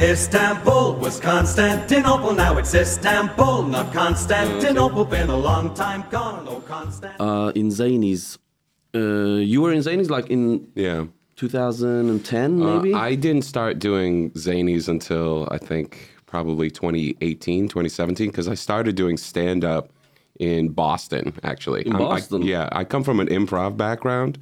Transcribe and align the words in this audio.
Istanbul 0.00 0.96
was 0.96 1.18
Constantinople, 1.20 2.34
now 2.34 2.58
it's 2.58 2.74
Istanbul, 2.74 3.62
not 3.62 3.92
Constantinople. 3.94 5.04
Been 5.06 5.30
a 5.30 5.36
long 5.36 5.72
time 5.74 6.04
gone, 6.10 6.44
no 6.44 6.60
Constantinople. 6.60 7.46
Uh, 7.46 7.48
in 7.52 7.68
Zanies, 7.70 8.36
uh, 8.94 8.98
you 9.40 9.62
were 9.62 9.72
in 9.72 9.80
Zanies 9.80 10.10
like 10.10 10.28
in 10.28 10.68
Yeah. 10.74 11.06
2010 11.36 12.62
Uh, 12.62 12.76
maybe. 12.76 12.94
I 12.94 13.14
didn't 13.14 13.42
start 13.42 13.78
doing 13.78 14.30
zanies 14.32 14.88
until 14.88 15.48
I 15.50 15.58
think 15.58 16.10
probably 16.26 16.70
2018, 16.70 17.68
2017, 17.68 18.28
because 18.30 18.48
I 18.48 18.54
started 18.54 18.96
doing 18.96 19.16
stand 19.16 19.64
up 19.64 19.90
in 20.38 20.68
Boston, 20.70 21.32
actually. 21.42 21.86
In 21.86 21.92
I'm- 21.94 22.02
I- 22.02 22.08
Boston? 22.08 22.42
yeah, 22.42 22.68
I 22.72 22.84
come 22.84 23.02
from 23.02 23.18
an 23.20 23.28
improv 23.28 23.76
background. 23.78 24.38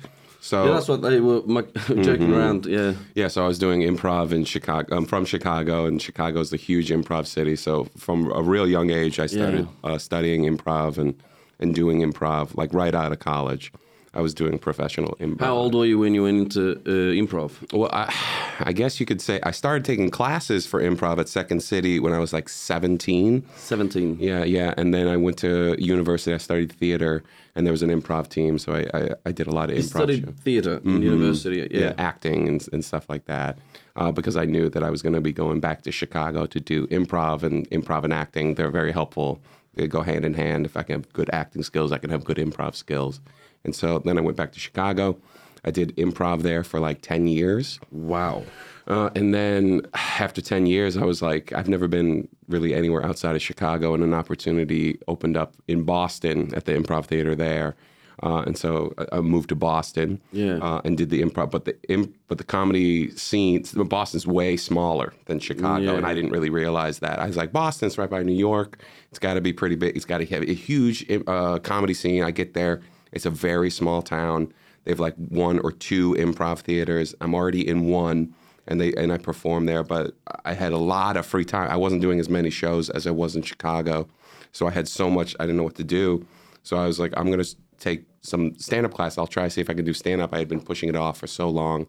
So 0.50 0.66
yeah, 0.66 0.72
that's 0.74 0.88
what 0.88 1.00
they 1.00 1.20
were 1.20 1.40
joking 1.46 2.28
Mm-hmm. 2.28 2.34
around. 2.34 2.66
Yeah. 2.66 2.92
Yeah, 3.14 3.28
so 3.28 3.42
I 3.44 3.48
was 3.48 3.58
doing 3.58 3.80
improv 3.80 4.30
in 4.30 4.44
Chicago. 4.44 4.94
I'm 4.94 5.06
from 5.06 5.24
Chicago, 5.24 5.86
and 5.86 6.02
Chicago's 6.02 6.52
a 6.52 6.58
huge 6.58 6.90
improv 6.90 7.26
city. 7.26 7.56
So 7.56 7.88
from 7.96 8.30
a 8.30 8.42
real 8.42 8.68
young 8.68 8.90
age, 8.90 9.18
I 9.18 9.26
started 9.26 9.66
uh, 9.82 9.96
studying 9.96 10.42
improv 10.44 10.98
and, 10.98 11.14
and 11.60 11.74
doing 11.74 12.00
improv, 12.02 12.54
like 12.58 12.74
right 12.74 12.94
out 12.94 13.10
of 13.10 13.20
college. 13.20 13.72
I 14.12 14.20
was 14.20 14.34
doing 14.34 14.58
professional 14.58 15.16
improv. 15.18 15.40
How 15.40 15.54
old 15.56 15.74
were 15.74 15.86
you 15.86 15.98
when 15.98 16.14
you 16.14 16.22
went 16.24 16.38
into 16.54 16.72
uh, 16.86 17.22
improv? 17.22 17.50
Well, 17.72 17.90
I, 17.92 18.14
I 18.60 18.72
guess 18.72 19.00
you 19.00 19.06
could 19.06 19.22
say 19.22 19.40
I 19.42 19.50
started 19.50 19.84
taking 19.86 20.10
classes 20.10 20.66
for 20.66 20.78
improv 20.82 21.18
at 21.18 21.28
Second 21.28 21.60
City 21.62 21.98
when 21.98 22.12
I 22.12 22.18
was 22.18 22.32
like 22.34 22.48
17. 22.50 23.42
17. 23.56 24.18
Yeah, 24.20 24.44
yeah. 24.44 24.74
And 24.76 24.92
then 24.92 25.08
I 25.08 25.16
went 25.16 25.38
to 25.38 25.74
university. 25.78 26.32
I 26.34 26.38
studied 26.38 26.70
theater, 26.70 27.24
and 27.56 27.66
there 27.66 27.72
was 27.72 27.82
an 27.82 27.90
improv 27.90 28.28
team. 28.28 28.58
So 28.58 28.74
I, 28.74 28.86
I, 28.98 29.08
I 29.26 29.32
did 29.32 29.46
a 29.46 29.50
lot 29.52 29.70
of 29.70 29.76
You 29.76 29.82
improv. 29.82 29.88
studied 29.88 30.24
shows. 30.24 30.34
theater 30.42 30.80
in 30.84 31.02
university. 31.02 31.68
Yeah. 31.70 31.80
yeah, 31.80 31.94
acting 31.98 32.48
and, 32.48 32.66
and 32.72 32.84
stuff 32.84 33.08
like 33.08 33.26
that. 33.26 33.58
Uh, 33.96 34.10
because 34.10 34.36
I 34.36 34.44
knew 34.44 34.68
that 34.70 34.82
I 34.82 34.90
was 34.90 35.02
going 35.02 35.12
to 35.14 35.20
be 35.20 35.32
going 35.32 35.60
back 35.60 35.82
to 35.82 35.92
Chicago 35.92 36.46
to 36.46 36.58
do 36.58 36.86
improv 36.88 37.42
and 37.44 37.68
improv 37.70 38.02
and 38.04 38.12
acting. 38.12 38.54
They're 38.56 38.70
very 38.70 38.90
helpful. 38.92 39.40
They 39.74 39.86
go 39.86 40.02
hand 40.02 40.24
in 40.24 40.34
hand. 40.34 40.66
If 40.66 40.76
I 40.76 40.82
can 40.82 40.96
have 40.96 41.12
good 41.12 41.30
acting 41.32 41.62
skills, 41.62 41.92
I 41.92 41.98
can 41.98 42.10
have 42.10 42.24
good 42.24 42.36
improv 42.38 42.74
skills. 42.74 43.20
And 43.64 43.74
so 43.74 44.00
then 44.00 44.18
I 44.18 44.20
went 44.20 44.36
back 44.36 44.52
to 44.52 44.60
Chicago. 44.60 45.16
I 45.64 45.70
did 45.70 45.96
improv 45.96 46.42
there 46.42 46.62
for 46.64 46.78
like 46.80 47.02
10 47.02 47.26
years. 47.28 47.80
Wow. 47.90 48.42
Uh, 48.86 49.08
and 49.14 49.32
then 49.32 49.80
after 49.94 50.40
10 50.42 50.66
years, 50.66 50.96
I 50.96 51.04
was 51.04 51.22
like, 51.22 51.52
I've 51.52 51.68
never 51.68 51.88
been 51.88 52.28
really 52.48 52.74
anywhere 52.74 53.04
outside 53.04 53.34
of 53.34 53.42
Chicago, 53.42 53.94
and 53.94 54.02
an 54.04 54.12
opportunity 54.12 54.98
opened 55.08 55.36
up 55.36 55.54
in 55.68 55.84
Boston 55.84 56.52
at 56.54 56.66
the 56.66 56.72
improv 56.72 57.06
theater 57.06 57.34
there. 57.34 57.74
Uh, 58.22 58.42
and 58.46 58.56
so 58.56 58.94
I, 59.10 59.20
moved 59.20 59.48
to 59.48 59.56
Boston 59.56 60.20
Yeah. 60.32 60.58
uh, 60.58 60.80
and 60.84 60.96
did 60.96 61.10
the 61.10 61.20
improv. 61.20 61.50
But 61.50 61.64
the 61.64 61.76
imp, 61.88 62.14
but 62.28 62.38
the 62.38 62.44
comedy 62.44 63.10
scene, 63.16 63.64
Boston's 63.74 64.24
way 64.26 64.56
smaller 64.56 65.12
than 65.26 65.40
Chicago, 65.40 65.82
Yeah. 65.92 65.96
and 65.96 66.06
I 66.06 66.14
didn't 66.14 66.30
really 66.30 66.48
realize 66.50 67.00
that. 67.00 67.18
I 67.18 67.26
was 67.26 67.36
like, 67.36 67.52
Boston's 67.52 67.98
right 67.98 68.08
by 68.08 68.22
New 68.22 68.32
York. 68.36 68.78
It's 69.10 69.18
got 69.18 69.34
to 69.34 69.40
be 69.40 69.52
pretty 69.52 69.74
big. 69.74 69.96
It's 69.96 70.04
got 70.04 70.18
to 70.18 70.26
have 70.26 70.42
a 70.42 70.54
huge 70.54 71.04
uh, 71.26 71.58
comedy 71.58 71.92
scene. 71.94 72.22
I 72.22 72.30
get 72.30 72.54
there, 72.54 72.82
it's 73.12 73.26
a 73.26 73.30
very 73.30 73.68
small 73.70 74.00
town. 74.00 74.52
They 74.84 74.92
have 74.92 75.00
like 75.00 75.16
one 75.16 75.58
or 75.60 75.72
two 75.72 76.14
improv 76.14 76.60
theaters. 76.60 77.14
I'm 77.20 77.34
already 77.34 77.66
in 77.66 77.86
one, 77.88 78.32
and 78.66 78.80
they 78.80 78.92
and 78.94 79.12
I 79.12 79.18
performed 79.18 79.68
there. 79.68 79.82
But 79.82 80.14
I 80.44 80.54
had 80.54 80.72
a 80.72 80.78
lot 80.78 81.16
of 81.16 81.26
free 81.26 81.44
time. 81.44 81.70
I 81.70 81.76
wasn't 81.76 82.02
doing 82.02 82.20
as 82.20 82.28
many 82.28 82.50
shows 82.50 82.90
as 82.90 83.06
I 83.06 83.10
was 83.10 83.36
in 83.36 83.42
Chicago, 83.42 84.08
so 84.52 84.66
I 84.66 84.70
had 84.70 84.88
so 84.88 85.10
much 85.10 85.34
I 85.38 85.44
didn't 85.44 85.56
know 85.56 85.64
what 85.64 85.76
to 85.76 85.84
do. 85.84 86.26
So 86.62 86.76
I 86.76 86.86
was 86.86 86.98
like, 86.98 87.12
I'm 87.16 87.30
gonna 87.30 87.44
take 87.78 88.04
some 88.22 88.54
stand 88.58 88.86
up 88.86 88.94
class. 88.94 89.18
I'll 89.18 89.26
try 89.26 89.44
to 89.44 89.50
see 89.50 89.60
if 89.60 89.68
I 89.68 89.74
can 89.74 89.84
do 89.84 89.92
stand 89.92 90.20
up. 90.20 90.34
I 90.34 90.38
had 90.38 90.48
been 90.48 90.60
pushing 90.62 90.88
it 90.88 90.96
off 90.96 91.18
for 91.18 91.26
so 91.26 91.48
long, 91.50 91.86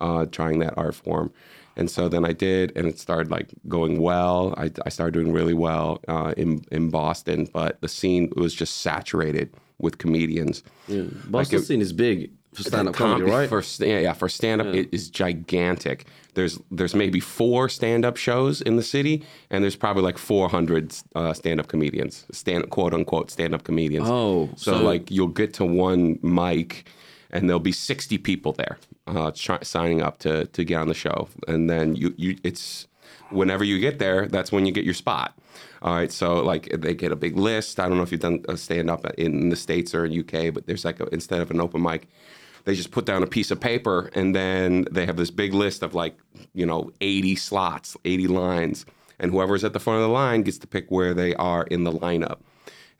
uh, 0.00 0.26
trying 0.26 0.58
that 0.60 0.74
art 0.76 0.94
form. 0.94 1.32
And 1.76 1.88
so 1.88 2.08
then 2.08 2.24
I 2.24 2.32
did, 2.32 2.72
and 2.76 2.86
it 2.88 2.98
started 2.98 3.30
like 3.30 3.50
going 3.68 4.00
well. 4.00 4.54
I, 4.58 4.70
I 4.84 4.88
started 4.88 5.14
doing 5.14 5.32
really 5.32 5.54
well 5.54 6.00
uh, 6.08 6.34
in 6.36 6.64
in 6.72 6.90
Boston, 6.90 7.48
but 7.52 7.80
the 7.80 7.88
scene 7.88 8.32
was 8.36 8.52
just 8.52 8.78
saturated 8.78 9.54
with 9.78 9.98
comedians. 9.98 10.62
Boston 11.28 11.60
it- 11.60 11.64
scene 11.64 11.80
is 11.80 11.92
big 11.92 12.32
for 12.52 12.62
stand-up 12.62 12.94
Com- 12.94 13.12
comedy, 13.12 13.30
right? 13.30 13.48
For 13.48 13.62
sta- 13.62 14.02
yeah, 14.02 14.12
for 14.12 14.28
stand 14.28 14.60
up, 14.60 14.66
it 14.74 14.88
is 14.92 15.08
gigantic. 15.10 16.06
There's 16.34 16.58
there's 16.70 16.94
maybe 16.94 17.20
four 17.20 17.68
stand 17.68 18.04
up 18.04 18.16
shows 18.16 18.60
in 18.60 18.76
the 18.76 18.82
city, 18.82 19.24
and 19.50 19.62
there's 19.62 19.76
probably 19.76 20.02
like 20.02 20.18
400 20.18 20.94
uh, 21.14 21.32
stand 21.32 21.60
up 21.60 21.68
comedians, 21.68 22.26
stand 22.32 22.68
quote 22.70 22.94
unquote 22.94 23.30
stand 23.30 23.54
up 23.54 23.62
comedians. 23.64 24.08
Oh, 24.08 24.48
so, 24.56 24.72
so- 24.74 24.82
like 24.82 25.10
you'll 25.10 25.28
get 25.28 25.54
to 25.54 25.64
one 25.64 26.18
mic, 26.22 26.88
and 27.30 27.48
there'll 27.48 27.60
be 27.60 27.72
60 27.72 28.18
people 28.18 28.52
there 28.52 28.78
uh, 29.06 29.30
try- 29.34 29.62
signing 29.62 30.02
up 30.02 30.18
to 30.20 30.46
to 30.46 30.64
get 30.64 30.76
on 30.80 30.88
the 30.88 30.94
show, 30.94 31.28
and 31.48 31.68
then 31.70 31.94
you 31.96 32.14
you 32.16 32.36
it's 32.44 32.86
whenever 33.30 33.62
you 33.64 33.78
get 33.78 33.98
there, 34.00 34.26
that's 34.26 34.50
when 34.50 34.66
you 34.66 34.72
get 34.72 34.84
your 34.84 34.94
spot. 34.94 35.36
All 35.82 35.94
right, 35.94 36.12
so 36.12 36.42
like 36.42 36.68
they 36.78 36.94
get 36.94 37.10
a 37.10 37.16
big 37.16 37.36
list. 37.36 37.80
I 37.80 37.88
don't 37.88 37.96
know 37.96 38.02
if 38.02 38.12
you've 38.12 38.20
done 38.20 38.44
a 38.48 38.56
stand 38.56 38.90
up 38.90 39.04
in 39.18 39.48
the 39.48 39.56
states 39.56 39.94
or 39.94 40.04
in 40.04 40.12
UK, 40.20 40.52
but 40.52 40.66
there's 40.66 40.84
like 40.84 41.00
a, 41.00 41.06
instead 41.06 41.40
of 41.40 41.50
an 41.50 41.58
open 41.60 41.80
mic, 41.82 42.06
they 42.64 42.74
just 42.74 42.90
put 42.90 43.04
down 43.06 43.22
a 43.22 43.26
piece 43.26 43.50
of 43.50 43.60
paper 43.60 44.10
and 44.14 44.34
then 44.34 44.86
they 44.90 45.06
have 45.06 45.16
this 45.16 45.30
big 45.30 45.52
list 45.54 45.82
of 45.82 45.94
like 45.94 46.16
you 46.54 46.66
know 46.66 46.90
80 47.00 47.36
slots, 47.36 47.96
80 48.04 48.26
lines, 48.28 48.86
and 49.18 49.30
whoever's 49.32 49.64
at 49.64 49.72
the 49.72 49.80
front 49.80 49.98
of 49.98 50.02
the 50.08 50.12
line 50.12 50.42
gets 50.42 50.58
to 50.58 50.66
pick 50.66 50.86
where 50.90 51.14
they 51.14 51.34
are 51.34 51.64
in 51.64 51.84
the 51.84 51.92
lineup. 51.92 52.38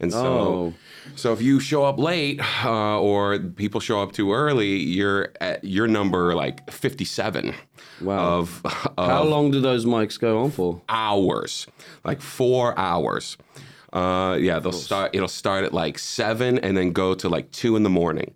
And 0.02 0.10
so, 0.10 0.26
Oh. 0.26 0.74
so 1.14 1.34
if 1.34 1.42
you 1.42 1.60
show 1.60 1.84
up 1.84 1.98
late 1.98 2.40
uh, 2.64 2.98
or 2.98 3.38
people 3.38 3.80
show 3.80 4.00
up 4.02 4.12
too 4.12 4.32
early, 4.32 4.76
you're 4.78 5.28
at 5.42 5.62
your 5.62 5.86
number 5.88 6.34
like 6.34 6.70
57 6.70 7.54
Wow. 8.00 8.38
of, 8.38 8.62
How 8.96 9.24
long 9.24 9.50
do 9.50 9.60
those 9.60 9.84
mics 9.84 10.18
go 10.18 10.38
on 10.42 10.50
for? 10.52 10.80
hours, 10.88 11.66
like 12.02 12.22
four 12.22 12.78
hours. 12.78 13.36
Uh, 13.92 14.38
yeah, 14.40 14.58
they'll 14.58 14.72
start. 14.72 15.10
It'll 15.14 15.28
start 15.28 15.64
at 15.64 15.74
like 15.74 15.98
seven 15.98 16.58
and 16.60 16.76
then 16.78 16.92
go 16.92 17.12
to 17.14 17.28
like 17.28 17.50
two 17.50 17.76
in 17.76 17.82
the 17.82 17.90
morning. 17.90 18.32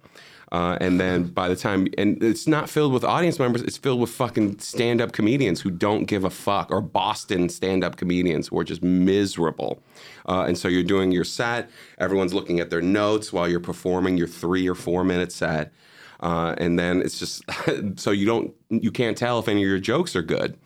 Uh, 0.55 0.79
and 0.81 1.01
then 1.01 1.25
by 1.25 1.49
the 1.49 1.57
time, 1.57 1.89
and 1.99 2.23
it's 2.23 2.47
not 2.47 2.71
filled 2.71 2.93
with 2.93 3.03
audience 3.03 3.41
members, 3.41 3.61
it's 3.61 3.77
filled 3.77 4.01
with 4.01 4.11
fucking 4.11 4.57
stand 4.61 5.01
up 5.01 5.11
comedians 5.11 5.61
who 5.61 5.69
don't 5.69 6.05
give 6.05 6.23
a 6.23 6.31
fuck, 6.31 6.71
or 6.71 6.81
Boston 6.81 7.49
stand 7.49 7.83
up 7.83 7.97
comedians 7.97 8.47
who 8.47 8.59
are 8.61 8.63
just 8.63 8.81
miserable. 8.81 9.83
Uh, 10.29 10.45
and 10.47 10.57
so 10.57 10.69
you're 10.69 10.85
doing 10.85 11.11
your 11.11 11.25
set, 11.25 11.69
everyone's 11.99 12.33
looking 12.33 12.61
at 12.61 12.71
their 12.71 12.81
notes 12.81 13.33
while 13.33 13.49
you're 13.49 13.59
performing 13.59 14.17
your 14.17 14.29
three 14.29 14.69
or 14.69 14.77
four 14.77 15.03
minute 15.03 15.33
set. 15.33 15.73
Uh, 16.21 16.55
and 16.59 16.79
then 16.79 17.03
it's 17.03 17.19
just, 17.19 17.43
so 17.97 18.13
you 18.13 18.25
don't, 18.25 18.55
you 18.71 18.93
can't 18.93 19.19
tell 19.19 19.41
if 19.41 19.49
any 19.49 19.61
of 19.61 19.69
your 19.69 19.81
jokes 19.81 20.15
are 20.15 20.23
good. 20.23 20.57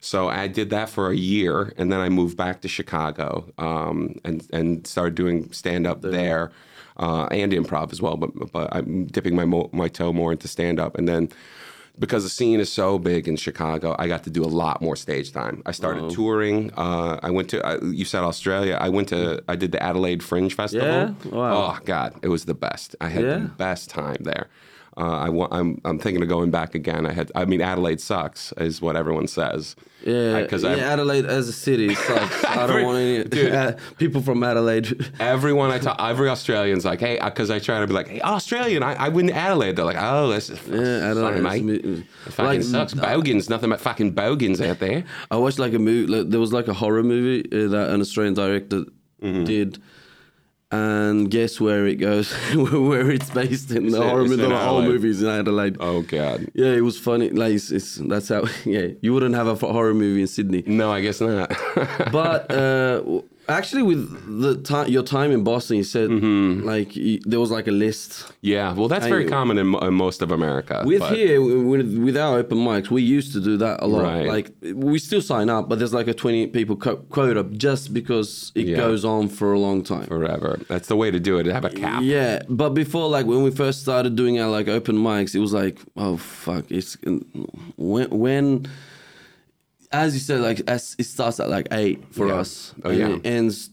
So 0.00 0.28
I 0.28 0.48
did 0.48 0.68
that 0.68 0.90
for 0.90 1.10
a 1.10 1.16
year, 1.16 1.72
and 1.78 1.90
then 1.90 2.00
I 2.00 2.10
moved 2.10 2.36
back 2.36 2.60
to 2.60 2.68
Chicago 2.68 3.50
um, 3.58 4.18
and 4.24 4.46
and 4.50 4.86
started 4.86 5.14
doing 5.14 5.52
stand 5.52 5.86
up 5.86 6.00
there 6.00 6.52
uh, 7.00 7.24
and 7.40 7.52
improv 7.52 7.90
as 7.92 8.00
well. 8.00 8.16
But 8.16 8.30
but 8.52 8.68
I'm 8.76 9.06
dipping 9.06 9.34
my 9.34 9.44
mo- 9.46 9.70
my 9.72 9.88
toe 9.88 10.12
more 10.12 10.30
into 10.32 10.46
stand 10.48 10.78
up, 10.78 10.96
and 10.98 11.08
then 11.08 11.28
because 11.98 12.22
the 12.22 12.30
scene 12.30 12.60
is 12.60 12.72
so 12.72 12.98
big 12.98 13.28
in 13.28 13.36
Chicago, 13.36 13.94
I 13.98 14.06
got 14.08 14.22
to 14.24 14.30
do 14.30 14.42
a 14.42 14.52
lot 14.62 14.80
more 14.80 14.96
stage 14.96 15.32
time. 15.32 15.62
I 15.66 15.72
started 15.72 16.10
touring. 16.10 16.70
Uh, 16.76 17.18
I 17.22 17.30
went 17.30 17.50
to 17.50 17.58
uh, 17.66 17.78
you 18.00 18.04
said 18.04 18.22
Australia. 18.22 18.78
I 18.80 18.88
went 18.88 19.08
to 19.08 19.42
I 19.48 19.56
did 19.56 19.72
the 19.72 19.82
Adelaide 19.82 20.22
Fringe 20.22 20.54
Festival. 20.54 20.86
Yeah? 20.88 21.12
Wow. 21.30 21.52
Oh 21.74 21.78
God, 21.84 22.14
it 22.22 22.28
was 22.28 22.44
the 22.44 22.54
best. 22.54 22.96
I 23.00 23.08
had 23.08 23.24
Yeah? 23.24 23.38
the 23.38 23.48
best 23.66 23.90
time 23.90 24.18
there. 24.20 24.46
Uh, 24.96 25.02
I 25.02 25.28
wa- 25.28 25.48
I'm 25.50 25.80
I'm 25.84 25.98
thinking 25.98 26.22
of 26.22 26.28
going 26.28 26.50
back 26.50 26.74
again. 26.74 27.06
I 27.06 27.12
had 27.12 27.30
I 27.34 27.44
mean 27.44 27.60
Adelaide 27.60 28.00
sucks 28.00 28.52
is 28.58 28.82
what 28.82 28.96
everyone 28.96 29.28
says. 29.28 29.76
Yeah, 30.04 30.40
because 30.42 30.62
yeah, 30.62 30.70
Adelaide 30.92 31.26
as 31.26 31.48
a 31.48 31.52
city 31.52 31.94
sucks. 32.06 32.44
I 32.44 32.66
don't 32.66 32.84
want 32.84 32.98
any 32.98 33.24
Dude. 33.28 33.76
people 33.98 34.20
from 34.22 34.42
Adelaide. 34.42 35.10
Everyone 35.20 35.70
I 35.70 35.78
talk, 35.78 35.96
every 36.00 36.28
Australian's 36.28 36.84
like, 36.84 37.00
hey, 37.00 37.20
because 37.22 37.50
I 37.50 37.58
try 37.60 37.80
to 37.80 37.86
be 37.86 37.92
like, 37.92 38.08
hey, 38.08 38.20
Australian, 38.22 38.82
I, 38.82 38.94
I 38.94 39.08
win 39.10 39.30
Adelaide. 39.30 39.76
They're 39.76 39.84
like, 39.84 39.98
oh, 39.98 40.28
this 40.28 40.50
is 40.50 40.58
Yeah, 40.66 41.10
Adelaide. 41.10 41.42
sorry, 41.42 41.62
mate. 41.62 41.84
It 41.84 42.04
fucking 42.32 42.44
like, 42.44 42.62
sucks. 42.62 42.94
Bogans, 42.94 43.48
nothing 43.50 43.70
but 43.70 43.80
fucking 43.80 44.12
bogans 44.12 44.60
out 44.60 44.78
there. 44.80 45.04
I 45.30 45.36
watched 45.36 45.58
like 45.58 45.74
a 45.74 45.78
movie. 45.78 46.06
Like, 46.12 46.30
there 46.30 46.40
was 46.40 46.52
like 46.52 46.66
a 46.68 46.74
horror 46.74 47.02
movie 47.02 47.46
uh, 47.52 47.68
that 47.68 47.90
an 47.90 48.00
Australian 48.00 48.34
director 48.34 48.84
Mm-hmm. 49.22 49.44
did, 49.44 49.82
and 50.70 51.30
guess 51.30 51.60
where 51.60 51.86
it 51.86 51.96
goes? 51.96 52.32
where 52.54 53.10
it's 53.10 53.30
based 53.30 53.70
in 53.72 53.88
the 53.88 54.00
horror 54.02 54.24
in 54.24 54.40
Adelaide. 54.40 54.88
movie's 54.88 55.22
in 55.22 55.28
Adelaide. 55.28 55.76
Oh 55.80 56.02
god. 56.02 56.50
Yeah, 56.54 56.72
it 56.72 56.82
was 56.82 56.98
funny. 56.98 57.30
Like 57.30 57.54
it's, 57.54 57.70
it's 57.70 57.96
that's 57.96 58.28
how. 58.28 58.44
Yeah, 58.64 58.88
you 59.00 59.12
wouldn't 59.14 59.34
have 59.34 59.46
a 59.48 59.54
horror 59.54 59.94
movie 59.94 60.20
in 60.20 60.26
Sydney. 60.26 60.62
No, 60.66 60.92
I 60.92 61.00
guess 61.00 61.20
not. 61.20 61.52
but 62.12 62.50
uh, 62.52 63.02
actually, 63.50 63.82
with 63.82 64.02
the 64.42 64.56
time, 64.62 64.88
your 64.88 65.02
time 65.02 65.30
in 65.30 65.42
Boston, 65.44 65.76
you 65.76 65.84
said 65.84 66.08
Mm-hmm. 66.10 66.66
like 66.72 66.92
y 66.96 67.18
there 67.30 67.40
was 67.40 67.50
like 67.50 67.68
a 67.68 67.72
list. 67.86 68.32
yeah, 68.42 68.72
well, 68.74 68.88
that's 68.88 69.06
very 69.06 69.26
common 69.26 69.56
in, 69.58 69.74
in 69.86 69.94
most 69.94 70.22
of 70.22 70.30
America. 70.32 70.82
With 70.84 71.00
but- 71.00 71.14
here, 71.16 71.40
with, 71.42 71.86
with 72.06 72.16
our 72.16 72.38
open 72.38 72.58
mics, 72.58 72.90
we 72.90 73.02
used 73.02 73.32
to 73.32 73.40
do 73.40 73.56
that 73.58 73.76
a 73.82 73.86
lot. 73.86 74.02
Right. 74.04 74.26
Like 74.36 74.48
we 74.74 74.98
still 74.98 75.22
sign 75.22 75.48
up, 75.50 75.68
but 75.68 75.78
there's 75.78 75.94
like 75.94 76.08
a 76.08 76.14
20 76.14 76.46
people 76.48 76.76
co- 76.76 76.96
quota 77.16 77.42
just 77.68 77.92
because 77.94 78.52
it 78.54 78.66
Yeah. 78.66 78.76
goes 78.76 79.04
on 79.04 79.28
for 79.28 79.52
a 79.52 79.58
long 79.58 79.82
time. 79.82 80.06
forever. 80.06 80.58
That's 80.68 80.88
the 80.88 80.96
way 80.96 81.10
to 81.10 81.20
do 81.20 81.38
it. 81.38 81.44
To 81.44 81.52
have 81.52 81.64
a 81.64 81.70
cap. 81.70 82.02
Yeah, 82.02 82.42
but 82.48 82.70
before, 82.70 83.08
like 83.16 83.26
when 83.26 83.42
we 83.42 83.50
first 83.50 83.80
started 83.82 84.16
doing 84.16 84.38
our 84.40 84.50
like 84.58 84.68
open 84.68 84.96
mics, 84.96 85.34
it 85.34 85.40
was 85.40 85.52
like, 85.52 85.78
oh 85.96 86.16
fuck, 86.16 86.64
it's 86.70 86.96
when 87.76 88.08
when 88.10 88.66
as 89.92 90.14
you 90.14 90.20
said, 90.20 90.40
like 90.40 90.60
as 90.68 90.96
it 90.98 91.04
starts 91.04 91.40
at 91.40 91.48
like 91.48 91.68
eight 91.72 92.04
for 92.12 92.28
Yeah. 92.28 92.34
us, 92.40 92.74
Oh, 92.84 92.90
and 92.90 92.98
yeah. 92.98 93.08
it 93.16 93.26
ends 93.26 93.70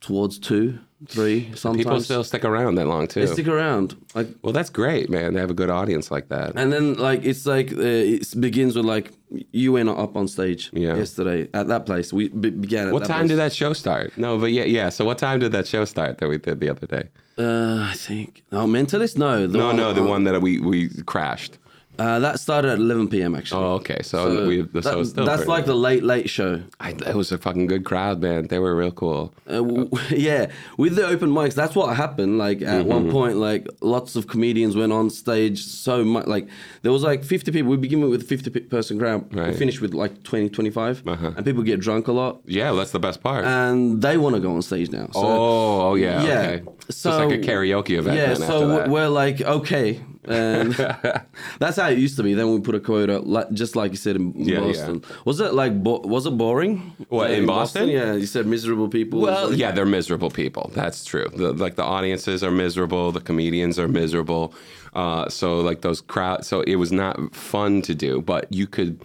towards 0.00 0.38
two, 0.38 0.78
three. 1.08 1.50
Sometimes 1.54 1.84
People 1.84 2.00
still 2.00 2.24
stick 2.24 2.44
around 2.44 2.74
that 2.74 2.86
long 2.86 3.06
too. 3.06 3.20
they 3.26 3.32
stick 3.32 3.48
around. 3.48 3.96
Like 4.14 4.28
well, 4.42 4.52
that's 4.52 4.70
great, 4.70 5.08
man. 5.08 5.32
They 5.34 5.40
have 5.40 5.50
a 5.50 5.54
good 5.54 5.70
audience 5.70 6.10
like 6.10 6.28
that. 6.28 6.52
And 6.56 6.72
then 6.72 6.94
like 6.94 7.24
it's 7.24 7.46
like 7.46 7.72
uh, 7.72 7.80
it 7.80 8.38
begins 8.40 8.76
with 8.76 8.84
like 8.84 9.12
you 9.52 9.72
went 9.72 9.88
up 9.88 10.16
on 10.16 10.28
stage 10.28 10.70
Yeah. 10.74 10.94
yesterday 10.96 11.48
at 11.54 11.66
that 11.68 11.86
place. 11.86 12.12
We 12.12 12.28
be- 12.28 12.50
began 12.50 12.88
at 12.88 12.92
What 12.92 13.04
time 13.04 13.20
place. 13.20 13.30
did 13.30 13.38
that 13.38 13.52
show 13.52 13.72
start? 13.72 14.16
No, 14.18 14.38
but 14.38 14.52
yeah, 14.52 14.64
yeah. 14.64 14.90
So 14.90 15.04
what 15.04 15.18
time 15.18 15.40
did 15.40 15.52
that 15.52 15.66
show 15.66 15.84
start 15.86 16.18
that 16.18 16.28
we 16.28 16.38
did 16.38 16.60
the 16.60 16.68
other 16.68 16.86
day? 16.86 17.04
Uh, 17.38 17.88
I 17.90 17.94
think 17.96 18.42
no 18.52 18.66
Mentalist. 18.66 19.16
No, 19.18 19.46
No, 19.46 19.72
no, 19.72 19.92
the 19.94 20.02
one 20.04 20.24
that 20.24 20.40
we 20.42 20.60
we 20.60 20.88
crashed. 21.06 21.58
Uh, 21.98 22.18
that 22.18 22.40
started 22.40 22.70
at 22.72 22.78
11 22.78 23.08
p.m. 23.08 23.34
Actually. 23.34 23.64
Oh, 23.64 23.72
okay. 23.74 23.98
So, 24.02 24.34
So 24.36 24.46
we 24.48 24.62
the 24.62 24.80
that- 24.80 24.84
so 24.84 25.02
still 25.04 25.24
that's 25.24 25.38
pretty- 25.44 25.50
like 25.50 25.64
the 25.66 25.74
late 25.76 26.02
late 26.02 26.28
show. 26.28 26.62
I, 26.80 26.90
it 26.90 27.14
was 27.14 27.30
a 27.32 27.38
fucking 27.38 27.66
good 27.68 27.84
crowd, 27.84 28.20
man. 28.20 28.48
They 28.48 28.58
were 28.58 28.74
real 28.74 28.90
cool. 28.90 29.32
Uh, 29.48 29.52
w- 29.62 29.88
yeah, 30.10 30.50
with 30.76 30.96
the 30.96 31.06
open 31.06 31.30
mics, 31.30 31.54
that's 31.54 31.74
what 31.76 31.96
happened. 31.96 32.38
Like 32.38 32.62
at 32.62 32.80
Mm-hmm. 32.84 32.88
one 32.88 33.10
point, 33.10 33.36
like 33.36 33.68
lots 33.80 34.16
of 34.16 34.26
comedians 34.26 34.74
went 34.76 34.92
on 34.92 35.08
stage. 35.10 35.64
So 35.64 36.04
much, 36.04 36.26
like 36.26 36.48
there 36.82 36.90
was 36.92 37.02
like 37.02 37.22
50 37.24 37.52
people. 37.52 37.70
We 37.70 37.76
begin 37.76 38.00
with 38.08 38.22
a 38.22 38.24
50 38.24 38.50
pe- 38.50 38.60
person 38.60 38.98
crowd. 38.98 39.32
We 39.32 39.40
Right. 39.40 39.54
finish 39.56 39.80
with 39.80 39.94
like 39.94 40.22
20, 40.24 40.48
25, 40.50 41.02
Uh-huh. 41.06 41.32
and 41.36 41.44
people 41.46 41.62
get 41.62 41.80
drunk 41.80 42.08
a 42.08 42.12
lot, 42.12 42.40
Yeah, 42.46 42.72
that's 42.72 42.90
the 42.90 42.98
best 42.98 43.22
part. 43.22 43.44
and 43.44 44.02
they 44.02 44.16
want 44.16 44.34
to 44.34 44.40
go 44.40 44.52
on 44.54 44.62
stage 44.62 44.90
now. 44.90 45.06
So, 45.12 45.20
oh, 45.22 45.80
oh 45.90 45.94
yeah, 45.94 46.22
yeah. 46.24 46.40
okay. 46.40 46.62
So, 46.90 47.10
it's 47.10 47.18
like 47.32 47.38
a 47.38 47.42
karaoke 47.42 47.96
event. 47.98 48.16
yeah, 48.16 48.34
so 48.34 48.88
we're 48.88 49.08
like 49.08 49.40
okay, 49.40 50.00
and 50.26 50.72
that's 51.58 51.76
how 51.76 51.88
it 51.88 51.98
used 51.98 52.16
to 52.16 52.22
be. 52.22 52.34
Then 52.34 52.52
we 52.52 52.60
put 52.60 52.74
a 52.74 52.80
quota, 52.80 53.18
like, 53.20 53.50
just 53.52 53.76
like 53.76 53.90
you 53.92 53.96
said 53.96 54.16
in 54.16 54.32
Yeah, 54.34 54.54
yeah. 54.54 54.60
Boston. 54.60 55.04
Was 55.24 55.40
it 55.40 55.54
like 55.54 55.82
bo- 55.82 56.00
was 56.00 56.26
it 56.26 56.36
boring? 56.36 56.92
What, 57.08 57.30
Uh, 57.30 57.34
in 57.34 57.46
Boston? 57.46 57.88
Yeah, 57.88 58.14
you 58.14 58.26
said 58.26 58.46
miserable 58.46 58.88
people. 58.88 59.20
Well, 59.20 59.52
yeah, 59.54 59.72
they're 59.72 59.86
miserable 59.86 60.30
people. 60.30 60.70
That's 60.74 61.04
true. 61.04 61.28
The, 61.36 61.52
like 61.52 61.76
the 61.76 61.84
audiences 61.84 62.42
are 62.42 62.50
miserable, 62.50 63.12
the 63.12 63.20
comedians 63.20 63.78
are 63.78 63.88
miserable. 63.88 64.54
Uh, 64.94 65.28
so 65.28 65.60
like 65.60 65.80
those 65.80 66.00
crowd, 66.00 66.44
so 66.44 66.60
it 66.62 66.76
was 66.76 66.92
not 66.92 67.34
fun 67.34 67.82
to 67.82 67.94
do, 67.94 68.20
but 68.22 68.46
you 68.52 68.66
could. 68.66 69.00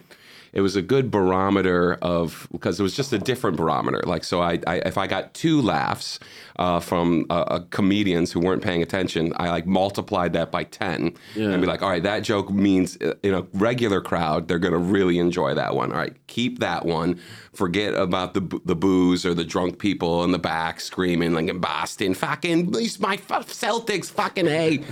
It 0.54 0.62
was 0.62 0.76
a 0.76 0.82
good 0.82 1.12
barometer 1.12 1.94
of 2.02 2.48
because 2.52 2.80
it 2.80 2.84
was 2.84 2.96
just 2.96 3.14
a 3.14 3.20
different 3.20 3.58
barometer. 3.58 4.02
Like 4.06 4.24
so, 4.24 4.42
I, 4.42 4.60
I 4.68 4.76
if 4.86 4.98
I 4.98 5.08
got 5.08 5.34
two 5.34 5.62
laughs 5.62 6.20
uh, 6.58 6.80
from 6.80 7.26
uh, 7.30 7.34
uh, 7.34 7.60
comedians 7.70 8.32
who 8.32 8.40
weren't 8.40 8.62
paying 8.64 8.82
attention, 8.82 9.34
I 9.38 9.50
like 9.50 9.66
multiplied 9.66 10.34
that 10.34 10.52
by 10.52 10.64
ten 10.64 11.16
and 11.36 11.62
be 11.62 11.68
like, 11.68 11.82
all 11.82 11.90
right, 11.90 12.04
that 12.04 12.22
joke 12.22 12.50
means 12.50 12.98
uh, 13.02 13.14
in 13.24 13.34
a 13.34 13.42
regular 13.54 14.02
crowd 14.02 14.48
they're 14.48 14.60
gonna 14.60 14.78
really 14.78 15.20
enjoy 15.20 15.54
that 15.54 15.76
one. 15.76 15.92
All 15.92 15.98
right, 15.98 16.16
keep 16.28 16.60
that 16.60 16.86
one. 16.86 17.20
Forget 17.54 17.94
about 17.94 18.34
the 18.34 18.62
the 18.66 18.76
booze 18.76 19.26
or 19.26 19.34
the 19.34 19.44
drunk 19.44 19.80
people 19.80 20.24
in 20.24 20.32
the 20.32 20.40
back 20.40 20.82
screaming 20.82 21.34
like 21.34 21.48
in 21.50 21.60
Boston, 21.60 22.14
fucking, 22.14 22.72
these 22.72 23.00
my 23.00 23.16
f- 23.16 23.48
Celtics, 23.48 24.10
fucking 24.12 24.46
hey 24.46 24.84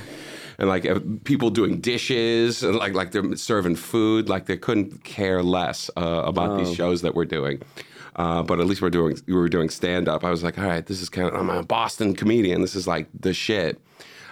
and 0.57 0.67
like 0.69 0.87
people 1.23 1.49
doing 1.49 1.79
dishes 1.79 2.63
and 2.63 2.75
like 2.75 2.93
like 2.93 3.11
they're 3.11 3.35
serving 3.35 3.75
food 3.75 4.29
like 4.29 4.45
they 4.45 4.57
couldn't 4.57 5.03
care 5.03 5.43
less 5.43 5.89
uh, 5.97 6.23
about 6.25 6.57
these 6.57 6.73
shows 6.73 7.01
that 7.01 7.15
we're 7.15 7.25
doing. 7.25 7.61
Uh, 8.15 8.41
but 8.41 8.59
at 8.59 8.65
least 8.65 8.81
we're 8.81 8.89
doing 8.89 9.15
we 9.27 9.33
were 9.33 9.47
doing 9.47 9.69
stand 9.69 10.09
up 10.09 10.23
i 10.23 10.31
was 10.31 10.43
like 10.43 10.57
all 10.57 10.65
right 10.65 10.87
this 10.87 11.03
is 11.03 11.07
kind 11.07 11.27
of 11.27 11.35
i'm 11.35 11.49
a 11.49 11.63
boston 11.63 12.15
comedian. 12.15 12.61
This 12.61 12.75
is 12.75 12.87
like 12.87 13.07
the 13.13 13.33
shit. 13.33 13.79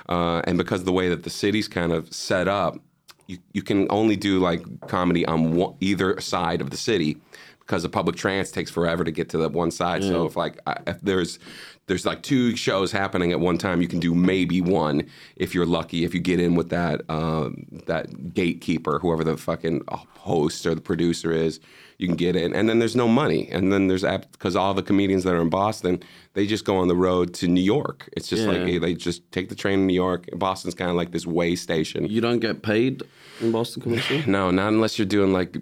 Uh, 0.08 0.42
and 0.46 0.58
because 0.58 0.82
of 0.82 0.86
the 0.86 0.94
way 0.94 1.10
that 1.10 1.24
the 1.24 1.32
city's 1.32 1.68
kind 1.68 1.92
of 1.92 2.14
set 2.14 2.48
up 2.48 2.80
you, 3.28 3.40
you 3.54 3.64
can 3.64 3.88
only 3.90 4.16
do 4.16 4.40
like 4.40 4.64
comedy 4.88 5.26
on 5.26 5.56
one, 5.56 5.76
either 5.80 6.20
side 6.22 6.62
of 6.62 6.70
the 6.70 6.78
city 6.78 7.18
because 7.66 7.84
the 7.84 7.90
public 7.90 8.16
trans 8.16 8.52
takes 8.52 8.70
forever 8.70 9.04
to 9.04 9.12
get 9.12 9.30
to 9.30 9.38
the 9.38 9.50
one 9.50 9.72
side. 9.72 10.04
So 10.04 10.26
if 10.26 10.36
like 10.36 10.60
I- 10.68 10.82
if 10.88 11.02
there's 11.02 11.40
there's 11.88 12.06
like 12.06 12.24
two 12.24 12.56
shows 12.56 12.92
happening 12.92 13.32
at 13.32 13.40
one 13.40 13.58
time, 13.60 13.80
you 13.82 13.88
can 13.88 14.00
do 14.00 14.14
maybe 14.16 14.60
one 14.62 15.08
if 15.36 15.54
you're 15.54 15.66
lucky. 15.68 16.04
If 16.04 16.14
you 16.16 16.20
get 16.20 16.40
in 16.40 16.56
with 16.56 16.70
that 16.70 17.02
um, 17.10 17.66
that 17.88 18.34
gatekeeper, 18.34 19.00
whoever 19.00 19.24
the 19.24 19.38
fucking 19.38 19.84
host 19.90 20.66
or 20.66 20.74
the 20.76 20.82
producer 20.82 21.32
is, 21.32 21.60
you 22.00 22.08
can 22.08 22.16
get 22.16 22.36
in. 22.36 22.54
And 22.56 22.68
then 22.68 22.80
there's 22.80 22.96
no 22.96 23.08
money. 23.08 23.50
And 23.52 23.72
then 23.72 23.88
there's 23.88 24.04
because 24.32 24.56
all 24.56 24.74
the 24.74 24.82
comedians 24.84 25.24
that 25.26 25.34
are 25.34 25.42
in 25.42 25.50
Boston, 25.50 26.02
they 26.34 26.46
just 26.48 26.66
go 26.66 26.78
on 26.78 26.88
the 26.88 26.96
road 26.96 27.34
to 27.36 27.48
New 27.48 27.62
York. 27.62 28.10
It's 28.18 28.28
just 28.28 28.48
like 28.48 28.68
Yeah. 28.68 28.80
they 28.80 28.94
just 28.96 29.32
take 29.32 29.50
the 29.50 29.56
train 29.56 29.80
to 29.80 29.86
New 29.86 29.94
York. 29.94 30.26
Boston's 30.34 30.74
kind 30.76 30.90
of 30.90 30.96
like 30.98 31.12
this 31.12 31.26
way 31.28 31.56
station. 31.56 32.06
you 32.08 32.22
don't 32.22 32.40
get 32.40 32.62
paid 32.64 33.02
in 33.42 33.52
Boston 33.52 33.82
comedy. 33.84 34.24
No, 34.28 34.50
not 34.52 34.70
unless 34.70 34.98
you're 34.98 35.06
doing 35.06 35.34
like 35.34 35.58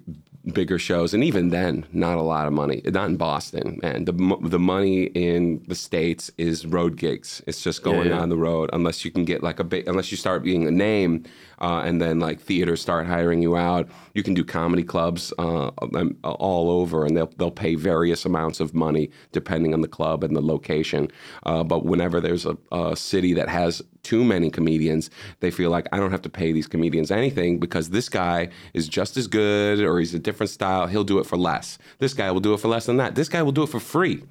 bigger 0.52 0.78
shows, 0.78 1.14
and 1.14 1.24
even 1.24 1.50
then, 1.50 1.86
not 1.92 2.18
a 2.18 2.22
lot 2.22 2.46
of 2.46 2.52
money. 2.52 2.82
Not 2.84 3.08
in 3.08 3.16
Boston, 3.16 3.78
man. 3.82 4.04
The 4.04 4.38
the 4.42 4.58
money 4.58 5.04
in 5.04 5.62
the 5.66 5.74
states 5.74 6.30
is 6.38 6.66
road 6.66 6.96
gigs. 6.96 7.42
It's 7.46 7.62
just 7.62 7.82
going 7.82 8.08
yeah. 8.08 8.18
on 8.18 8.28
the 8.28 8.36
road. 8.36 8.70
Unless 8.72 9.04
you 9.04 9.10
can 9.10 9.24
get 9.24 9.42
like 9.42 9.58
a 9.58 9.64
big, 9.64 9.88
unless 9.88 10.10
you 10.10 10.16
start 10.16 10.42
being 10.42 10.66
a 10.66 10.70
name, 10.70 11.24
uh, 11.60 11.82
and 11.84 12.00
then 12.00 12.20
like 12.20 12.40
theaters 12.40 12.80
start 12.80 13.06
hiring 13.06 13.42
you 13.42 13.56
out. 13.56 13.88
You 14.14 14.22
can 14.22 14.34
do 14.34 14.44
comedy 14.44 14.82
clubs 14.82 15.32
uh, 15.38 15.70
um, 15.94 16.16
all 16.22 16.70
over, 16.70 17.04
and 17.04 17.16
they'll 17.16 17.32
they'll 17.36 17.50
pay 17.50 17.74
various 17.74 18.24
amounts 18.24 18.60
of 18.60 18.74
money 18.74 19.10
depending 19.32 19.74
on 19.74 19.80
the 19.80 19.88
club 19.88 20.24
and 20.24 20.36
the 20.36 20.40
location. 20.40 21.10
Uh, 21.44 21.64
but 21.64 21.84
whenever 21.84 22.20
there's 22.20 22.46
a, 22.46 22.56
a 22.72 22.96
city 22.96 23.34
that 23.34 23.48
has 23.48 23.82
too 24.02 24.24
many 24.24 24.50
comedians, 24.50 25.10
they 25.40 25.50
feel 25.50 25.70
like 25.70 25.86
I 25.92 25.98
don't 25.98 26.10
have 26.10 26.22
to 26.22 26.28
pay 26.28 26.52
these 26.52 26.66
comedians 26.66 27.10
anything 27.10 27.58
because 27.58 27.90
this 27.90 28.08
guy 28.08 28.50
is 28.74 28.88
just 28.88 29.16
as 29.16 29.26
good 29.26 29.80
or 29.80 29.98
he's 29.98 30.14
a 30.14 30.18
different 30.18 30.50
style. 30.50 30.86
He'll 30.86 31.04
do 31.04 31.18
it 31.18 31.26
for 31.26 31.36
less. 31.36 31.78
This 31.98 32.14
guy 32.14 32.30
will 32.30 32.40
do 32.40 32.54
it 32.54 32.60
for 32.60 32.68
less 32.68 32.86
than 32.86 32.98
that. 32.98 33.14
This 33.14 33.28
guy 33.28 33.42
will 33.42 33.52
do 33.52 33.62
it 33.62 33.68
for 33.68 33.80
free. 33.80 34.22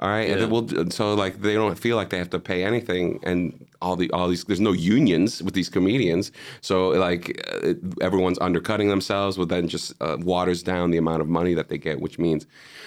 All 0.00 0.08
right, 0.08 0.30
and 0.30 0.40
then 0.40 0.50
we'll, 0.50 0.90
so 0.90 1.14
like 1.14 1.40
they 1.40 1.54
don't 1.54 1.76
feel 1.76 1.96
like 1.96 2.10
they 2.10 2.18
have 2.18 2.30
to 2.30 2.38
pay 2.38 2.62
anything, 2.62 3.18
and 3.24 3.66
all 3.80 3.96
the 3.96 4.10
all 4.10 4.28
these 4.28 4.44
there's 4.44 4.60
no 4.60 4.72
unions 4.72 5.42
with 5.42 5.54
these 5.54 5.68
comedians, 5.68 6.32
so 6.60 6.88
like 6.90 7.40
uh, 7.62 7.74
everyone's 8.00 8.38
undercutting 8.40 8.88
themselves, 8.88 9.36
but 9.36 9.48
then 9.48 9.68
just 9.68 9.94
uh, 10.00 10.16
waters 10.20 10.62
down 10.62 10.90
the 10.90 10.98
amount 10.98 11.20
of 11.20 11.28
money 11.28 11.54
that 11.54 11.68
they 11.68 11.78
get, 11.78 12.00
which 12.00 12.18
means 12.18 12.46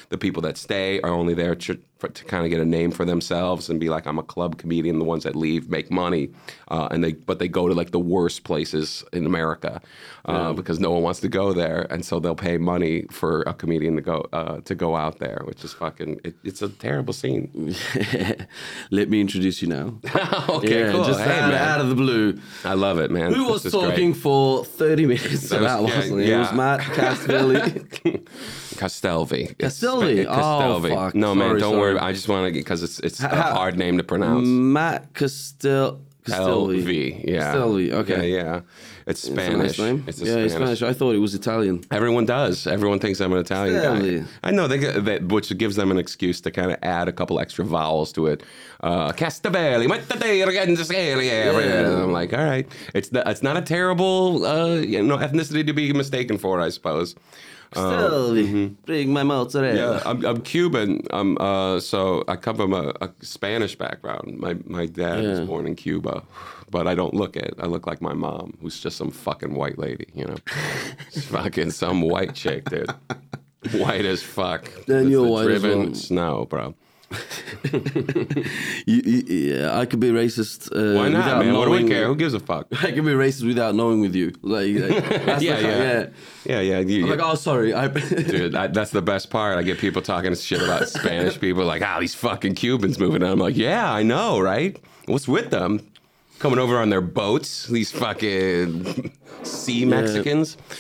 the 0.10 0.18
people 0.18 0.42
that 0.42 0.58
stay 0.58 1.00
are 1.02 1.10
only 1.10 1.34
there 1.34 1.56
to, 1.56 1.80
to 2.02 2.26
kind 2.26 2.44
of 2.44 2.52
get 2.52 2.60
a 2.60 2.66
name 2.66 2.92
for 2.92 3.06
themselves 3.06 3.70
and 3.70 3.80
be 3.80 3.88
like 3.88 4.06
I'm 4.06 4.20
a 4.20 4.24
club 4.24 4.58
comedian. 4.58 5.00
The 5.00 5.06
ones 5.06 5.24
that 5.24 5.36
leave 5.36 5.70
make 5.70 5.90
money, 5.90 6.32
uh, 6.68 6.90
and 6.92 7.02
they 7.04 7.14
but 7.14 7.40
they 7.40 7.48
go 7.48 7.68
to 7.70 7.74
like 7.74 7.92
the 7.92 8.00
worst 8.00 8.44
places 8.44 9.04
in 9.14 9.26
America 9.26 9.82
uh, 10.26 10.52
because 10.54 10.80
no 10.80 10.92
one 10.92 11.02
wants 11.02 11.22
to 11.22 11.30
go 11.30 11.54
there, 11.54 11.88
and 11.90 12.06
so 12.06 12.20
they'll 12.20 12.36
pay 12.36 12.58
money 12.58 13.06
for 13.10 13.44
a 13.44 13.54
comedian 13.54 13.96
to 13.96 14.02
go 14.02 14.28
uh, 14.34 14.60
to 14.62 14.76
go 14.76 14.96
out 14.96 15.20
there, 15.20 15.42
which 15.46 15.64
is 15.64 15.74
fucking 15.74 16.20
it, 16.26 16.36
it's 16.44 16.62
a 16.62 16.70
terrible 16.70 17.14
scene. 17.14 17.74
Let 18.92 19.10
me 19.10 19.22
introduce 19.22 19.62
you 19.62 19.70
now. 19.70 20.00
okay, 20.50 20.81
yeah, 20.81 20.81
cool. 20.92 21.04
just 21.04 21.20
Hey, 21.20 21.40
out, 21.40 21.54
out 21.54 21.82
of 21.82 21.90
the 21.90 21.96
blue. 21.96 22.40
I 22.64 22.74
love 22.74 22.98
it, 23.00 23.12
man. 23.12 23.34
Who 23.34 23.46
was 23.46 23.66
is 23.66 23.74
great. 23.74 23.82
talking 23.90 24.14
for 24.14 24.64
30 24.64 25.06
minutes 25.06 25.50
That 25.50 25.62
was- 25.62 25.72
about 25.72 25.82
yeah, 25.90 25.96
Boston? 25.96 26.14
It 26.20 26.38
was 26.38 26.50
yeah. 26.50 26.56
Matt 26.56 26.80
Castelvi. 26.82 28.26
Castelvi. 28.76 29.56
Castelvi? 29.58 30.26
Oh, 30.28 30.82
fuck. 30.82 31.16
No, 31.16 31.36
man, 31.36 31.58
don't 31.58 31.78
worry. 31.78 31.98
I 32.00 32.14
just 32.14 32.28
want 32.28 32.46
to 32.48 32.52
get 32.52 32.60
because 32.62 32.84
it's 32.84 33.00
it's 33.00 33.20
a 33.22 33.28
hard 33.30 33.78
name 33.78 33.98
to 33.98 34.04
pronounce. 34.04 34.48
Matt 34.48 35.14
Castel 35.14 36.02
Castelvi. 36.26 36.84
LV, 36.84 37.24
yeah. 37.28 37.54
Castelvi, 37.54 37.92
okay. 37.92 38.30
Yeah, 38.30 38.44
yeah. 38.44 38.62
It's 39.08 39.24
It's 39.24 39.30
a 39.30 39.32
Spanish. 39.32 39.58
nice 39.58 39.80
name. 39.80 40.04
It's 40.08 40.22
a 40.22 40.26
yeah, 40.26 40.36
it's 40.36 40.54
Spanish. 40.54 40.82
I 40.84 40.94
thought 40.94 41.16
it 41.16 41.20
was 41.20 41.34
Italian. 41.34 41.84
Everyone 41.90 42.26
does. 42.26 42.68
Everyone 42.68 43.00
thinks 43.00 43.20
I'm 43.20 43.34
an 43.34 43.40
Italian 43.40 43.82
guy. 43.82 44.24
I 44.44 44.52
know 44.52 44.68
they 44.68 44.78
that, 44.78 45.24
which 45.28 45.56
gives 45.58 45.76
them 45.76 45.90
an 45.92 45.98
excuse 45.98 46.40
to 46.42 46.52
kind 46.52 46.72
of 46.72 46.78
add 46.84 47.08
a 47.08 47.12
couple 47.12 47.40
extra 47.40 47.66
vowels 47.66 48.12
to 48.14 48.28
it. 48.28 48.44
Uh, 48.82 49.12
Castavelli, 49.12 49.90
and 49.90 49.94
I'm 52.04 52.12
like, 52.12 52.34
all 52.34 52.44
right, 52.44 52.68
it's 52.94 53.12
not, 53.12 53.28
it's 53.28 53.42
not 53.44 53.58
a 53.58 53.62
terrible 53.62 54.46
uh, 54.46 54.76
you 54.76 55.02
know 55.02 55.18
ethnicity 55.18 55.66
to 55.66 55.74
be 55.74 55.92
mistaken 55.94 56.38
for, 56.38 56.62
I 56.62 56.70
suppose. 56.70 57.16
Castelvi. 57.72 58.76
Bring 58.86 59.14
my 59.14 59.24
mozzarella. 59.24 59.98
Uh, 59.98 60.00
mm-hmm. 60.00 60.22
Yeah, 60.22 60.30
I'm, 60.30 60.38
I'm 60.38 60.42
Cuban. 60.42 61.02
I'm 61.12 61.38
uh, 61.40 61.80
so 61.80 62.24
I 62.28 62.36
come 62.36 62.58
from 62.58 62.74
a, 62.74 62.94
a 63.02 63.10
Spanish 63.22 63.76
background. 63.76 64.38
My 64.40 64.58
my 64.66 64.86
dad 64.86 65.24
was 65.24 65.40
born 65.42 65.68
in 65.68 65.76
Cuba, 65.76 66.24
but 66.70 66.88
I 66.88 66.96
don't 66.96 67.14
look 67.14 67.36
it. 67.36 67.54
I 67.60 67.68
look 67.68 67.88
like 67.88 68.02
my 68.02 68.14
mom, 68.14 68.58
who's 68.62 68.80
just 68.80 68.98
some 68.98 69.12
fucking 69.12 69.54
white 69.54 69.78
lady. 69.78 70.08
You 70.14 70.26
know, 70.26 70.38
She's 71.12 71.26
fucking 71.26 71.72
some 71.72 72.02
white 72.02 72.36
chick, 72.36 72.70
dude. 72.70 72.92
White 73.74 74.06
as 74.06 74.24
fuck. 74.24 74.70
Then 74.88 75.10
you're 75.10 75.28
white 75.28 75.50
as 75.52 75.64
well. 75.64 75.94
snow, 75.94 76.46
bro. 76.46 76.76
You- 78.86 79.02
you- 79.06 79.54
yeah, 79.54 79.78
I 79.80 79.86
could 79.86 80.00
be 80.00 80.10
racist. 80.10 80.70
Uh, 80.72 80.98
Why 80.98 81.10
not, 81.10 81.46
man? 81.46 81.54
What 81.56 81.66
do 81.66 81.72
we 81.72 81.88
care? 81.88 82.08
Who 82.08 82.16
gives 82.16 82.34
a 82.34 82.40
fuck? 82.40 82.68
I 82.84 82.92
could 82.92 83.06
be 83.06 83.12
racist 83.12 83.46
without 83.46 83.76
knowing 83.76 84.02
with 84.02 84.16
you. 84.16 84.34
Like, 84.42 84.74
like, 84.76 85.10
yeah, 85.42 85.60
yeah, 85.60 85.60
yeah. 85.60 86.08
yeah, 86.46 86.60
yeah. 86.62 86.80
You, 86.80 87.04
I'm 87.06 87.10
like, 87.12 87.20
oh, 87.22 87.36
sorry. 87.36 87.74
I, 87.74 87.88
Dude, 87.90 88.54
that, 88.54 88.74
that's 88.74 88.92
the 88.92 89.02
best 89.02 89.30
part. 89.30 89.58
I 89.58 89.64
get 89.64 89.78
people 89.80 90.02
talking 90.02 90.34
shit 90.36 90.62
about 90.62 90.88
Spanish 90.90 91.40
people, 91.40 91.66
like, 91.66 91.82
ah, 91.82 92.00
these 92.00 92.16
fucking 92.16 92.56
Cubans 92.56 93.00
moving. 93.00 93.24
I'm 93.24 93.40
like, 93.40 93.56
yeah, 93.58 93.92
I 93.92 94.04
know, 94.04 94.40
right? 94.40 94.78
What's 95.06 95.28
with 95.28 95.52
them? 95.52 95.82
Coming 96.40 96.58
over 96.60 96.80
on 96.80 96.90
their 96.90 97.02
boats, 97.02 97.68
these 97.68 97.92
fucking 97.92 99.12
sea 99.44 99.86
Mexicans. 99.86 100.58
Yeah, 100.58 100.76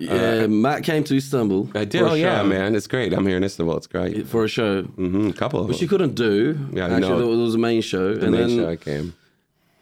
Matt 0.00 0.84
came 0.84 1.04
to 1.04 1.16
Istanbul. 1.16 1.70
I 1.74 1.84
did. 1.84 2.02
Oh 2.02 2.14
yeah, 2.14 2.42
man, 2.42 2.74
it's 2.74 2.86
great. 2.86 3.12
I'm 3.12 3.26
here 3.26 3.36
in 3.36 3.44
Istanbul. 3.44 3.76
It's 3.76 3.86
great. 3.86 4.26
For 4.26 4.44
a 4.44 4.48
show, 4.48 4.82
hmm 4.82 5.28
A 5.28 5.32
couple 5.32 5.60
of 5.60 5.68
which 5.68 5.78
them. 5.78 5.84
he 5.84 5.88
couldn't 5.88 6.14
do. 6.14 6.58
Yeah, 6.72 6.86
I 6.86 6.90
actually, 6.96 7.08
know. 7.08 7.18
there 7.18 7.44
was 7.44 7.54
a 7.54 7.58
main 7.58 7.82
show, 7.82 8.14
The 8.14 8.22
and 8.26 8.30
main 8.32 8.48
then 8.48 8.58
show 8.58 8.68
I 8.70 8.76
came. 8.76 9.14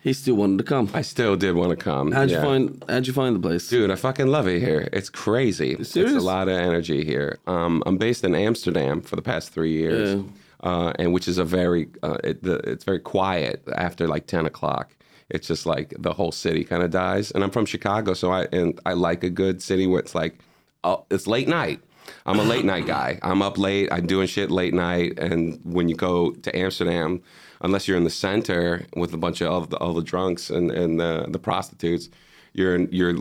he 0.03 0.13
still 0.13 0.37
wanted 0.37 0.59
to 0.59 0.65
come. 0.65 0.89
I 0.95 1.03
still 1.03 1.37
did 1.37 1.55
want 1.55 1.71
to 1.71 1.77
come. 1.77 2.13
How'd 2.13 2.31
yeah. 2.31 2.37
you 2.39 2.43
find? 2.43 2.85
How'd 2.89 3.07
you 3.07 3.13
find 3.13 3.37
the 3.37 3.41
place? 3.41 3.69
Dude, 3.69 3.91
I 3.91 3.97
fucking 3.97 4.29
love 4.29 4.47
it 4.49 4.61
here. 4.61 4.89
It's 4.93 5.11
crazy. 5.11 5.73
It's 5.79 5.97
a 5.97 6.03
lot 6.21 6.49
of 6.49 6.57
energy 6.57 7.05
here. 7.05 7.39
Um, 7.47 7.83
I'm 7.87 7.99
based 7.99 8.25
in 8.25 8.35
Amsterdam 8.35 9.03
for 9.03 9.17
the 9.17 9.23
past 9.23 9.51
three 9.51 9.73
years, 9.73 10.15
Yeah. 10.15 10.23
uh, 10.71 10.93
and 10.99 11.13
which 11.13 11.29
is 11.29 11.37
a 11.39 11.45
very 11.45 11.89
uh, 12.03 12.19
it, 12.25 12.43
the, 12.43 12.55
it's 12.71 12.85
very 12.85 13.01
quiet 13.01 13.63
after 13.75 14.09
like 14.09 14.27
ten 14.27 14.47
o'clock. 14.47 14.96
It's 15.28 15.49
just 15.49 15.66
like 15.66 15.95
the 15.99 16.12
whole 16.12 16.33
city 16.33 16.64
kind 16.64 16.83
of 16.83 16.90
dies. 16.90 17.30
And 17.30 17.42
I'm 17.42 17.50
from 17.50 17.66
Chicago, 17.66 18.14
so 18.14 18.30
I 18.30 18.47
and 18.52 18.80
I 18.87 18.92
like 18.92 19.25
a 19.25 19.30
good 19.30 19.62
city 19.62 19.87
where 19.87 20.00
it's 20.00 20.14
like 20.14 20.38
oh, 20.85 21.04
it's 21.11 21.26
late 21.26 21.49
night. 21.49 21.80
I'm 22.25 22.38
a 22.38 22.45
late 22.45 22.64
night 22.64 22.87
guy. 22.97 23.18
I'm 23.23 23.42
up 23.42 23.59
late. 23.59 23.88
I'm 23.92 24.06
doing 24.06 24.26
shit 24.26 24.50
late 24.50 24.73
night. 24.73 25.18
And 25.18 25.61
when 25.64 25.88
you 25.88 25.97
go 25.97 26.30
to 26.30 26.56
Amsterdam, 26.56 27.23
unless 27.61 27.88
you're 27.88 27.97
in 27.97 28.04
the 28.04 28.11
center 28.11 28.87
with 28.95 29.12
a 29.12 29.16
bunch 29.16 29.40
of 29.40 29.50
all 29.50 29.61
the, 29.62 29.76
all 29.78 29.92
the 29.92 30.02
drunks 30.02 30.50
and, 30.50 30.71
and 30.71 31.00
the, 31.00 31.26
the 31.28 31.38
prostitutes, 31.38 32.09
your 32.52 32.78
your 32.78 33.14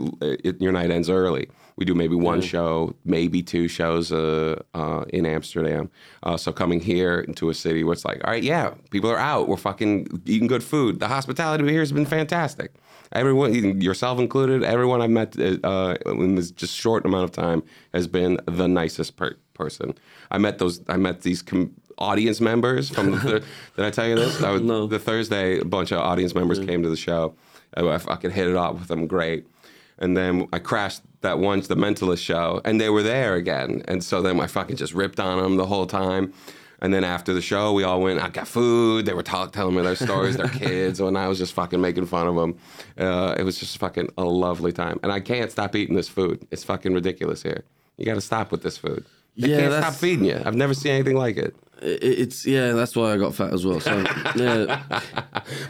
your 0.58 0.72
night 0.72 0.90
ends 0.90 1.10
early. 1.10 1.48
We 1.76 1.84
do 1.84 1.94
maybe 1.94 2.14
one 2.14 2.40
show, 2.40 2.94
maybe 3.04 3.42
two 3.42 3.68
shows 3.68 4.10
uh, 4.10 4.62
uh, 4.72 5.04
in 5.10 5.26
Amsterdam. 5.26 5.90
Uh, 6.22 6.38
so 6.38 6.50
coming 6.50 6.80
here 6.80 7.20
into 7.20 7.50
a 7.50 7.54
city 7.54 7.84
where 7.84 7.92
it's 7.92 8.04
like, 8.04 8.22
all 8.24 8.30
right, 8.30 8.42
yeah, 8.42 8.74
people 8.90 9.10
are 9.10 9.18
out. 9.18 9.46
We're 9.46 9.58
fucking 9.58 10.22
eating 10.24 10.48
good 10.48 10.64
food. 10.64 11.00
The 11.00 11.08
hospitality 11.08 11.68
here 11.68 11.80
has 11.80 11.92
been 11.92 12.06
fantastic. 12.06 12.72
Everyone, 13.12 13.80
yourself 13.80 14.18
included, 14.18 14.64
everyone 14.64 15.02
I've 15.02 15.10
met 15.10 15.36
uh, 15.38 15.96
in 16.06 16.34
this 16.34 16.50
just 16.50 16.74
short 16.74 17.04
amount 17.04 17.24
of 17.24 17.32
time 17.32 17.62
has 17.92 18.06
been 18.08 18.38
the 18.46 18.66
nicest 18.66 19.16
per- 19.16 19.36
person. 19.52 19.94
I 20.30 20.38
met 20.38 20.58
those. 20.58 20.80
I 20.88 20.96
met 20.96 21.20
these. 21.22 21.42
Com- 21.42 21.74
audience 21.98 22.42
members 22.42 22.90
from 22.90 23.10
the 23.10 23.18
thir- 23.18 23.38
did 23.76 23.84
I 23.86 23.90
tell 23.90 24.06
you 24.06 24.16
this? 24.16 24.38
Was, 24.38 24.60
No. 24.60 24.86
The 24.86 24.98
Thursday, 24.98 25.58
a 25.60 25.64
bunch 25.64 25.92
of 25.92 25.98
audience 25.98 26.34
members 26.34 26.58
came 26.58 26.82
to 26.82 26.90
the 26.90 26.96
show. 26.96 27.34
I, 27.74 27.88
I 27.88 27.96
fucking 27.96 28.32
hit 28.32 28.48
it 28.48 28.54
off 28.56 28.74
with 28.74 28.88
them, 28.88 29.06
great. 29.06 29.46
And 29.98 30.16
then 30.16 30.48
I 30.52 30.58
crashed 30.58 31.02
that 31.22 31.38
once, 31.38 31.68
the 31.68 31.74
Mentalist 31.76 32.18
show, 32.22 32.60
and 32.64 32.80
they 32.80 32.90
were 32.90 33.02
there 33.02 33.34
again. 33.34 33.82
And 33.88 34.04
so 34.04 34.20
then 34.22 34.38
I 34.40 34.46
fucking 34.46 34.76
just 34.76 34.92
ripped 34.94 35.18
on 35.18 35.42
them 35.42 35.56
the 35.56 35.66
whole 35.66 35.86
time. 35.86 36.32
And 36.80 36.92
then 36.92 37.04
after 37.04 37.32
the 37.32 37.40
show, 37.40 37.72
we 37.72 37.84
all 37.84 38.02
went. 38.02 38.20
I 38.20 38.28
got 38.28 38.46
food. 38.46 39.06
They 39.06 39.14
were 39.14 39.22
talk, 39.22 39.52
telling 39.52 39.74
me 39.74 39.82
their 39.82 39.96
stories, 39.96 40.36
their 40.36 40.48
kids, 40.64 41.00
and 41.00 41.16
I 41.16 41.26
was 41.26 41.38
just 41.38 41.54
fucking 41.54 41.80
making 41.80 42.04
fun 42.06 42.26
of 42.26 42.34
them. 42.36 42.58
Uh, 42.98 43.34
it 43.38 43.44
was 43.44 43.58
just 43.58 43.78
fucking 43.78 44.10
a 44.18 44.24
lovely 44.24 44.72
time. 44.72 45.00
And 45.02 45.10
I 45.10 45.20
can't 45.20 45.50
stop 45.50 45.74
eating 45.74 45.96
this 45.96 46.08
food. 46.08 46.46
It's 46.50 46.64
fucking 46.64 46.92
ridiculous 46.92 47.42
here. 47.42 47.64
You 47.96 48.04
got 48.04 48.14
to 48.16 48.20
stop 48.20 48.52
with 48.52 48.62
this 48.62 48.76
food. 48.76 49.06
They 49.38 49.48
Yeah, 49.48 49.60
can't 49.60 49.82
stop 49.82 49.94
feeding 49.94 50.26
you. 50.26 50.40
I've 50.44 50.54
never 50.54 50.74
seen 50.74 50.92
anything 50.92 51.16
like 51.16 51.38
it. 51.38 51.56
It- 51.82 52.02
It's 52.22 52.46
yeah, 52.46 52.72
that's 52.72 52.94
why 52.96 53.12
I 53.12 53.16
got 53.16 53.34
fat 53.34 53.52
as 53.52 53.64
well. 53.66 53.80
So 53.80 53.94
yeah, 54.36 54.82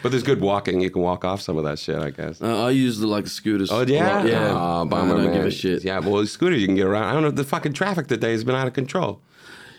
But 0.02 0.10
there's 0.12 0.22
good 0.22 0.40
walking. 0.40 0.80
You 0.80 0.90
can 0.90 1.02
walk 1.02 1.25
off 1.25 1.40
some 1.40 1.56
of 1.58 1.64
that 1.64 1.78
shit, 1.78 1.98
I 1.98 2.10
guess. 2.10 2.40
uh, 2.40 2.66
I 2.66 2.70
use 2.70 2.98
the 2.98 3.06
like 3.06 3.26
scooters. 3.26 3.70
Oh 3.70 3.82
yeah, 3.82 4.25
yeah. 4.25 4.50
Oh, 4.52 4.84
bummer, 4.84 5.14
I 5.14 5.16
don't 5.18 5.25
man. 5.26 5.34
give 5.34 5.46
a 5.46 5.50
shit. 5.50 5.84
Yeah, 5.84 5.98
well, 6.00 6.20
the 6.20 6.26
scooter 6.26 6.56
you 6.56 6.66
can 6.66 6.76
get 6.76 6.86
around. 6.86 7.04
I 7.04 7.12
don't 7.12 7.22
know. 7.22 7.30
The 7.30 7.44
fucking 7.44 7.72
traffic 7.75 8.06
today 8.06 8.32
has 8.32 8.44
been 8.44 8.54
out 8.54 8.66
of 8.66 8.72
control. 8.72 9.20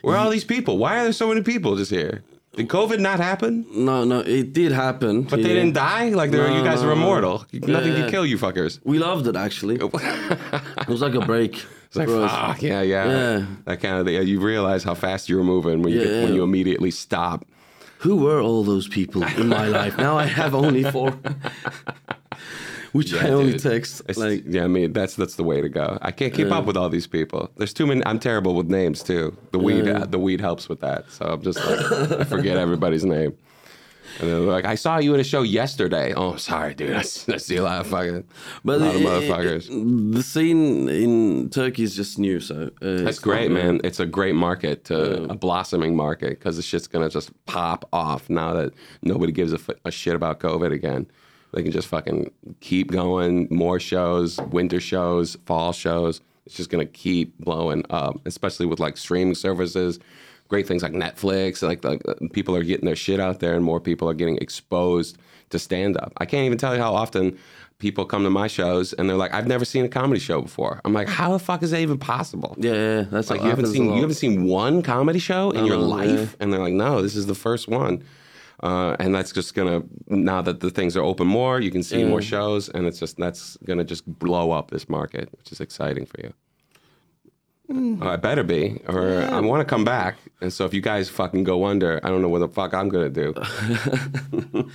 Where 0.02 0.16
are 0.16 0.26
all 0.26 0.30
these 0.30 0.44
people? 0.46 0.78
Why 0.78 1.00
are 1.00 1.04
there 1.04 1.14
so 1.14 1.28
many 1.30 1.42
people 1.42 1.76
just 1.76 1.92
here? 1.92 2.24
Did 2.56 2.70
COVID 2.70 3.00
not 3.00 3.20
happen? 3.20 3.66
No, 3.72 4.04
no, 4.04 4.20
it 4.22 4.52
did 4.54 4.72
happen. 4.72 5.24
But 5.24 5.38
they 5.44 5.50
didn't 5.54 5.74
die. 5.74 6.10
Like 6.10 6.32
they're, 6.32 6.50
you 6.50 6.64
guys 6.64 6.82
no, 6.82 6.90
are 6.90 6.96
no. 6.96 7.02
immortal. 7.02 7.46
Nothing 7.54 7.92
Yeah. 7.94 8.02
can 8.02 8.10
kill 8.10 8.26
you, 8.26 8.38
fuckers. 8.38 8.80
We 8.84 8.98
loved 9.00 9.28
it 9.28 9.36
actually. 9.36 9.76
It 9.82 10.88
was 10.88 11.02
like 11.02 11.14
a 11.16 11.22
break. 11.26 11.64
It's 11.88 11.96
like 11.96 12.08
for 12.08 12.28
fuck 12.28 12.62
yeah, 12.62 12.82
yeah, 12.82 13.06
Yeah. 13.06 13.46
That 13.66 13.82
kind 13.82 13.96
of 13.98 14.06
thing. 14.06 14.28
You 14.28 14.40
realize 14.40 14.84
how 14.84 14.94
fast 14.94 15.28
you 15.30 15.38
were 15.38 15.44
moving 15.44 15.82
when 15.82 15.94
you 15.94 16.04
get, 16.04 16.12
when 16.24 16.28
Yeah. 16.30 16.36
you 16.36 16.44
immediately 16.44 16.92
stop. 16.92 17.46
Who 18.00 18.18
were 18.18 18.40
all 18.42 18.64
those 18.64 18.88
people 18.88 19.24
in 19.24 19.48
my 19.48 19.68
life? 19.68 19.98
Now 19.98 20.18
I 20.18 20.26
have 20.26 20.54
only 20.54 20.84
four, 20.84 21.12
which 22.92 23.14
I 23.14 23.30
only 23.30 23.54
dude. 23.54 23.62
text. 23.62 24.02
It's, 24.08 24.18
Like 24.20 24.44
yeah, 24.48 24.64
I 24.64 24.68
mean 24.68 24.94
that's 24.94 25.16
that's 25.16 25.36
the 25.36 25.44
way 25.44 25.62
to 25.62 25.70
go. 25.70 25.98
I 26.02 26.12
can't 26.12 26.34
keep 26.34 26.52
up 26.52 26.66
with 26.66 26.78
all 26.78 26.90
these 26.90 27.08
people. 27.08 27.50
There's 27.58 27.74
too 27.74 27.88
many. 27.88 28.06
I'm 28.06 28.20
terrible 28.20 28.54
with 28.56 28.68
names 28.70 29.02
too. 29.04 29.36
The 29.52 29.60
weed, 29.60 29.86
Yeah. 29.86 30.00
Uh, 30.00 30.06
the 30.06 30.20
weed 30.20 30.42
helps 30.42 30.70
with 30.70 30.80
that. 30.82 31.10
So 31.12 31.26
I'm 31.26 31.42
just 31.42 31.58
like 31.66 31.80
I 32.20 32.24
forget 32.24 32.58
everybody's 32.66 33.04
name. 33.06 33.36
And 34.20 34.30
they're 34.30 34.40
like, 34.40 34.66
I 34.66 34.76
saw 34.76 34.98
you 34.98 35.14
at 35.14 35.20
a 35.20 35.24
show 35.24 35.44
yesterday. 35.44 36.14
Oh, 36.16 36.36
sorry, 36.38 36.74
dude. 36.74 36.96
I 36.96 37.02
see 37.04 37.58
a 37.58 37.64
lot 37.64 37.82
of 37.82 37.88
fucking, 37.88 38.24
But 38.66 38.82
a 38.82 38.86
lot 38.86 38.96
of 38.96 39.02
motherfuckers. 39.02 39.70
it- 39.70 40.14
the 40.16 40.24
scene 40.24 40.90
in 40.90 41.50
Turkey 41.50 41.84
is 41.84 41.96
just 41.96 42.18
new, 42.18 42.40
so 42.40 42.72
uh, 42.82 43.04
That's 43.04 43.20
great, 43.20 43.52
man. 43.52 43.80
It's 43.84 44.00
a 44.00 44.06
great 44.06 44.36
market, 44.36 44.86
to, 44.86 45.24
a 45.26 45.36
blossoming 45.36 45.96
market, 45.96 46.30
because 46.40 46.56
the 46.56 46.64
shit's 46.64 46.88
gonna 46.88 47.10
just 47.10 47.32
pop 47.46 47.88
off 47.94 48.30
now 48.30 48.54
that 48.54 48.74
nobody 49.04 49.32
gives 49.32 49.54
a, 49.54 49.58
f- 49.58 49.70
a 49.86 49.92
shit 49.92 50.16
about 50.16 50.40
COVID 50.40 50.72
again. 50.72 51.06
They 51.54 51.64
can 51.64 51.72
just 51.72 51.88
fucking 51.88 52.32
keep 52.60 52.92
going, 52.92 53.48
more 53.52 53.80
shows, 53.80 54.38
winter 54.42 54.80
shows, 54.80 55.38
fall 55.46 55.72
shows. 55.74 56.22
It's 56.46 56.56
just 56.56 56.70
gonna 56.70 56.86
keep 56.86 57.38
blowing 57.40 57.86
up, 57.90 58.20
especially 58.26 58.66
with 58.66 58.80
like 58.80 58.98
streaming 58.98 59.36
services, 59.36 60.00
great 60.48 60.68
things 60.68 60.84
like 60.84 60.94
Netflix. 60.94 61.62
Like, 61.62 61.84
like 61.84 62.02
uh, 62.08 62.16
people 62.34 62.56
are 62.56 62.64
getting 62.64 62.86
their 62.86 62.96
shit 62.96 63.20
out 63.20 63.40
there, 63.40 63.56
and 63.56 63.64
more 63.64 63.80
people 63.80 64.10
are 64.10 64.14
getting 64.14 64.38
exposed 64.38 65.18
to 65.50 65.60
stand 65.60 65.98
up. 65.98 66.14
I 66.18 66.26
can't 66.26 66.46
even 66.46 66.58
tell 66.58 66.76
you 66.76 66.82
how 66.82 66.94
often 66.94 67.38
people 67.80 68.06
come 68.06 68.24
to 68.24 68.30
my 68.30 68.48
shows 68.48 68.94
and 68.94 69.10
they're 69.10 69.18
like, 69.18 69.34
"I've 69.34 69.48
never 69.48 69.66
seen 69.66 69.86
a 69.86 69.90
comedy 69.90 70.20
show 70.20 70.42
before." 70.42 70.82
I'm 70.84 70.94
like, 70.94 71.08
"How 71.08 71.32
the 71.32 71.40
fuck 71.40 71.64
is 71.64 71.72
that 71.72 71.80
even 71.80 71.98
possible?" 71.98 72.56
Yeah, 72.58 72.74
yeah, 72.74 73.02
that's 73.04 73.30
Like 73.30 73.42
you 73.42 73.50
haven't 73.50 73.68
seen 73.68 73.86
you 73.86 74.02
haven't 74.02 74.16
seen 74.16 74.46
one 74.46 74.82
comedy 74.82 75.20
show 75.20 75.52
in 75.52 75.66
your 75.66 75.78
no, 75.78 75.86
life, 75.86 76.10
yeah. 76.10 76.28
and 76.40 76.52
they're 76.52 76.62
like, 76.62 76.74
no, 76.74 77.02
this 77.02 77.16
is 77.16 77.28
the 77.28 77.36
first 77.36 77.68
one, 77.68 78.04
uh, 78.64 78.96
and 79.00 79.14
that's 79.14 79.32
just 79.32 79.54
gonna 79.54 79.84
now 80.08 80.42
that 80.42 80.60
the 80.60 80.70
things 80.70 80.98
are 80.98 81.04
open 81.04 81.28
more, 81.28 81.60
you 81.60 81.72
can 81.72 81.84
see 81.84 82.04
more 82.04 82.22
shows, 82.22 82.70
and 82.70 82.88
it's 82.88 83.00
just 83.00 83.18
that's 83.18 83.58
gonna 83.66 83.84
just 83.84 84.06
blow 84.20 84.52
up 84.52 84.72
this 84.72 84.90
market, 84.90 85.30
which 85.38 85.52
is 85.52 85.62
exciting 85.62 86.06
for 86.06 86.20
you. 86.22 86.34
Mm. 87.70 88.02
I 88.02 88.16
better 88.16 88.44
be, 88.44 88.80
or 88.88 89.24
I 89.24 89.42
want 89.42 89.60
to 89.60 89.66
come 89.66 89.84
back, 89.84 90.16
and 90.40 90.54
so 90.54 90.64
if 90.66 90.74
you 90.74 90.80
guys 90.82 91.10
fucking 91.10 91.44
go 91.44 91.66
under, 91.66 92.00
I 92.02 92.08
don't 92.10 92.22
know 92.22 92.30
what 92.30 92.40
the 92.40 92.48
fuck 92.48 92.74
I'm 92.74 92.88
gonna 92.90 93.10
do. 93.10 93.34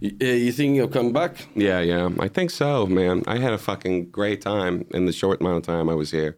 You 0.00 0.52
think 0.52 0.76
you'll 0.76 0.88
come 0.88 1.12
back? 1.12 1.46
Yeah, 1.54 1.80
yeah, 1.80 2.10
I 2.18 2.28
think 2.28 2.50
so, 2.50 2.84
man. 2.84 3.22
I 3.26 3.38
had 3.38 3.52
a 3.54 3.58
fucking 3.58 4.10
great 4.10 4.42
time 4.42 4.84
in 4.90 5.06
the 5.06 5.12
short 5.12 5.40
amount 5.40 5.56
of 5.58 5.62
time 5.62 5.88
I 5.88 5.94
was 5.94 6.10
here, 6.10 6.36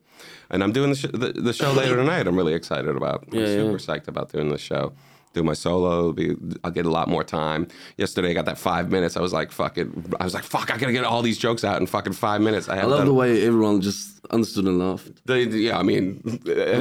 and 0.50 0.62
I'm 0.62 0.72
doing 0.72 0.90
the, 0.90 0.96
sh- 0.96 1.06
the, 1.12 1.32
the 1.32 1.52
show 1.52 1.72
later 1.72 1.96
tonight. 1.96 2.28
I'm 2.28 2.36
really 2.36 2.54
excited 2.54 2.94
about. 2.94 3.24
I'm 3.32 3.38
Yeah, 3.38 3.46
super 3.46 3.70
yeah. 3.72 3.76
psyched 3.78 4.06
about 4.08 4.30
doing 4.30 4.50
the 4.50 4.58
show. 4.58 4.92
Do 5.36 5.42
my 5.42 5.52
solo. 5.52 6.12
Be, 6.12 6.34
I'll 6.64 6.70
get 6.70 6.86
a 6.86 6.90
lot 6.90 7.08
more 7.08 7.22
time. 7.22 7.68
Yesterday, 7.98 8.30
I 8.30 8.32
got 8.32 8.46
that 8.46 8.56
five 8.56 8.90
minutes. 8.90 9.18
I 9.18 9.20
was 9.20 9.34
like, 9.34 9.52
fuck 9.52 9.76
it. 9.76 9.86
I 10.18 10.24
was 10.24 10.32
like, 10.32 10.44
fuck, 10.44 10.72
I 10.72 10.78
gotta 10.78 10.92
get 10.92 11.04
all 11.04 11.20
these 11.20 11.36
jokes 11.36 11.62
out 11.62 11.78
in 11.78 11.86
fucking 11.86 12.14
five 12.14 12.40
minutes. 12.40 12.70
I, 12.70 12.78
I 12.78 12.84
love 12.84 13.00
done- 13.00 13.06
the 13.08 13.12
way 13.12 13.46
everyone 13.46 13.82
just 13.82 14.24
understood 14.30 14.64
and 14.64 14.78
laughed. 14.78 15.10
they, 15.26 15.42
yeah, 15.44 15.78
I 15.78 15.82
mean, 15.82 16.22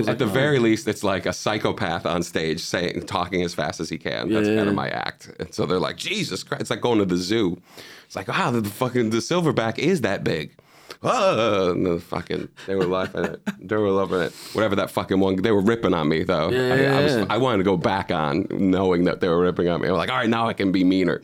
at 0.08 0.20
the 0.20 0.26
very 0.26 0.58
least, 0.58 0.88
it's 0.88 1.04
like 1.04 1.26
a 1.26 1.34
psychopath 1.34 2.06
on 2.06 2.24
stage 2.24 2.62
saying, 2.62 3.02
talking 3.08 3.44
as 3.44 3.54
fast 3.54 3.82
as 3.82 3.90
he 3.90 3.98
can. 3.98 4.32
That's 4.32 4.48
Yeah, 4.48 4.56
kind 4.56 4.70
of 4.70 4.74
my 4.76 4.88
act. 4.90 5.32
And 5.38 5.54
so 5.54 5.66
they're 5.66 5.78
like, 5.78 5.98
Jesus 5.98 6.42
Christ! 6.44 6.62
It's 6.62 6.70
like 6.70 6.80
going 6.80 7.00
to 7.00 7.06
the 7.06 7.18
zoo. 7.18 7.62
It's 8.06 8.16
like, 8.16 8.30
wow, 8.30 8.52
the 8.52 8.64
fucking 8.70 9.10
the 9.10 9.18
silverback 9.18 9.78
is 9.80 10.00
that 10.02 10.24
big. 10.24 10.56
Ah, 11.04 11.70
and 11.72 11.86
the 11.86 12.00
fucking 12.00 12.50
they 12.68 12.76
were 12.76 12.86
laughing 12.86 13.26
at 13.26 13.40
they 13.60 13.76
were 13.76 13.90
loving 13.92 14.22
it. 14.22 14.34
Whatever 14.54 14.76
that 14.78 14.90
fucking 14.90 15.20
one, 15.20 15.36
they 15.36 15.52
were 15.52 15.62
ripping 15.62 15.94
on 15.94 16.08
me 16.10 16.24
though. 16.24 16.50
Yeah, 16.50 16.74
I, 16.94 17.00
I 17.00 17.04
was 17.04 17.16
yeah. 17.16 17.26
I 17.30 17.38
wanted 17.38 17.58
to 17.60 17.64
go 17.64 17.78
back 17.78 18.12
on 18.12 18.48
knowing 18.50 19.04
that 19.06 19.20
they 19.22 19.28
were 19.28 19.40
ripping 19.42 19.68
on 19.68 19.82
me. 19.82 19.88
I'm 19.90 19.96
like, 19.96 20.10
all 20.10 20.18
right, 20.18 20.30
now 20.30 20.48
I 20.48 20.54
can 20.54 20.72
be 20.72 20.84
meaner. 20.84 21.22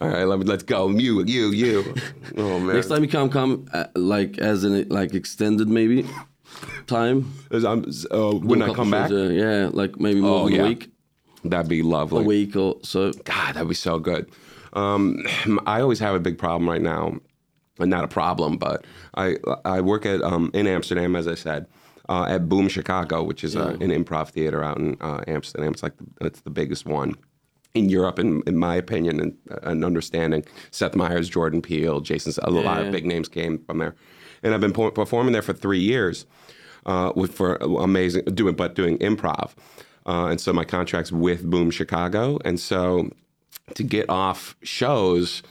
All 0.00 0.08
right, 0.08 0.24
let 0.24 0.38
me 0.38 0.44
let's 0.46 0.62
go. 0.62 0.88
You, 0.88 1.22
you, 1.24 1.48
you. 1.50 1.94
Oh 2.38 2.58
man. 2.60 2.74
Next 2.76 2.86
time 2.88 3.02
you 3.02 3.08
come, 3.10 3.28
come 3.28 3.66
uh, 3.72 3.86
like 3.96 4.38
as 4.38 4.64
an 4.64 4.88
like 4.88 5.14
extended 5.14 5.68
maybe 5.68 6.06
time. 6.86 7.32
As 7.50 7.64
I'm, 7.64 7.84
uh, 8.10 8.30
when 8.32 8.62
I 8.62 8.72
come 8.72 8.90
back, 8.90 9.10
uh, 9.10 9.14
yeah, 9.28 9.68
like 9.72 9.98
maybe 9.98 10.20
more 10.20 10.40
Oh, 10.40 10.44
than 10.44 10.54
yeah. 10.54 10.62
a 10.62 10.68
week, 10.68 10.90
that'd 11.44 11.68
be 11.68 11.82
lovely. 11.82 12.22
a 12.22 12.26
week 12.26 12.56
or 12.56 12.76
so. 12.82 13.12
God, 13.24 13.54
that'd 13.56 13.68
be 13.68 13.74
so 13.74 13.98
good. 13.98 14.30
Um, 14.72 15.24
I 15.66 15.80
always 15.80 15.98
have 15.98 16.14
a 16.14 16.20
big 16.20 16.38
problem 16.38 16.68
right 16.68 16.80
now, 16.80 17.18
not 17.88 18.04
a 18.04 18.08
problem, 18.08 18.56
but 18.56 18.84
I 19.14 19.36
I 19.64 19.80
work 19.80 20.06
at 20.06 20.22
um, 20.22 20.50
in 20.54 20.66
Amsterdam, 20.66 21.16
as 21.16 21.26
I 21.26 21.34
said, 21.34 21.66
uh, 22.08 22.26
at 22.28 22.48
Boom 22.48 22.68
Chicago, 22.68 23.22
which 23.22 23.44
is 23.44 23.56
uh, 23.56 23.76
an 23.80 23.90
improv 23.90 24.30
theater 24.30 24.62
out 24.64 24.78
in 24.78 24.96
uh, 25.00 25.22
Amsterdam. 25.26 25.72
It's 25.72 25.82
like 25.82 25.96
the, 25.96 26.26
it's 26.26 26.40
the 26.40 26.50
biggest 26.50 26.84
one 26.84 27.14
in 27.74 27.88
Europe, 27.88 28.18
in, 28.18 28.42
in 28.48 28.56
my 28.56 28.74
opinion 28.74 29.20
and, 29.20 29.36
and 29.62 29.84
understanding. 29.84 30.44
Seth 30.72 30.96
Meyers, 30.96 31.28
Jordan 31.28 31.62
Peele, 31.62 32.00
Jason, 32.00 32.32
a 32.42 32.50
lot 32.50 32.82
of 32.82 32.90
big 32.90 33.06
names 33.06 33.28
came 33.28 33.58
from 33.58 33.78
there, 33.78 33.94
and 34.42 34.52
I've 34.52 34.60
been 34.60 34.72
po- 34.72 34.90
performing 34.90 35.32
there 35.32 35.42
for 35.42 35.52
three 35.52 35.78
years, 35.78 36.26
uh, 36.84 37.12
with 37.14 37.32
for 37.32 37.56
amazing 37.56 38.24
doing 38.24 38.56
but 38.56 38.74
doing 38.74 38.98
improv, 38.98 39.52
uh, 40.06 40.26
and 40.26 40.40
so 40.40 40.52
my 40.52 40.64
contract's 40.64 41.12
with 41.12 41.48
Boom 41.48 41.70
Chicago, 41.70 42.38
and 42.44 42.58
so 42.58 43.10
to 43.74 43.84
get 43.84 44.10
off 44.10 44.56
shows. 44.62 45.42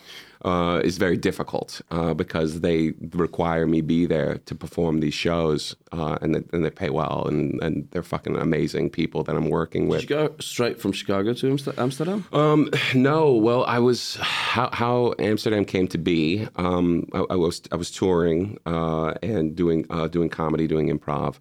Uh, 0.45 0.81
is 0.83 0.97
very 0.97 1.17
difficult 1.17 1.81
uh, 1.91 2.13
because 2.13 2.61
they 2.61 2.93
require 3.11 3.67
me 3.67 3.81
be 3.81 4.05
there 4.05 4.37
to 4.45 4.55
perform 4.55 5.01
these 5.01 5.13
shows, 5.13 5.75
uh, 5.91 6.17
and 6.21 6.35
they, 6.35 6.43
and 6.53 6.63
they 6.63 6.69
pay 6.69 6.89
well, 6.89 7.25
and, 7.27 7.61
and 7.61 7.87
they're 7.91 8.03
fucking 8.03 8.35
amazing 8.37 8.89
people 8.89 9.23
that 9.23 9.35
I'm 9.35 9.49
working 9.49 9.87
with. 9.87 10.01
Did 10.01 10.09
you 10.09 10.15
go 10.15 10.35
straight 10.39 10.79
from 10.79 10.93
Chicago 10.93 11.33
to 11.33 11.73
Amsterdam? 11.77 12.25
Um, 12.31 12.69
no, 12.93 13.33
well, 13.33 13.65
I 13.65 13.79
was 13.79 14.15
how, 14.21 14.69
how 14.71 15.13
Amsterdam 15.19 15.65
came 15.65 15.87
to 15.89 15.97
be. 15.97 16.47
Um, 16.55 17.07
I, 17.13 17.25
I 17.31 17.35
was 17.35 17.61
I 17.71 17.75
was 17.75 17.91
touring 17.91 18.57
uh, 18.65 19.15
and 19.21 19.55
doing 19.55 19.85
uh, 19.89 20.07
doing 20.07 20.29
comedy, 20.29 20.67
doing 20.67 20.89
improv, 20.89 21.35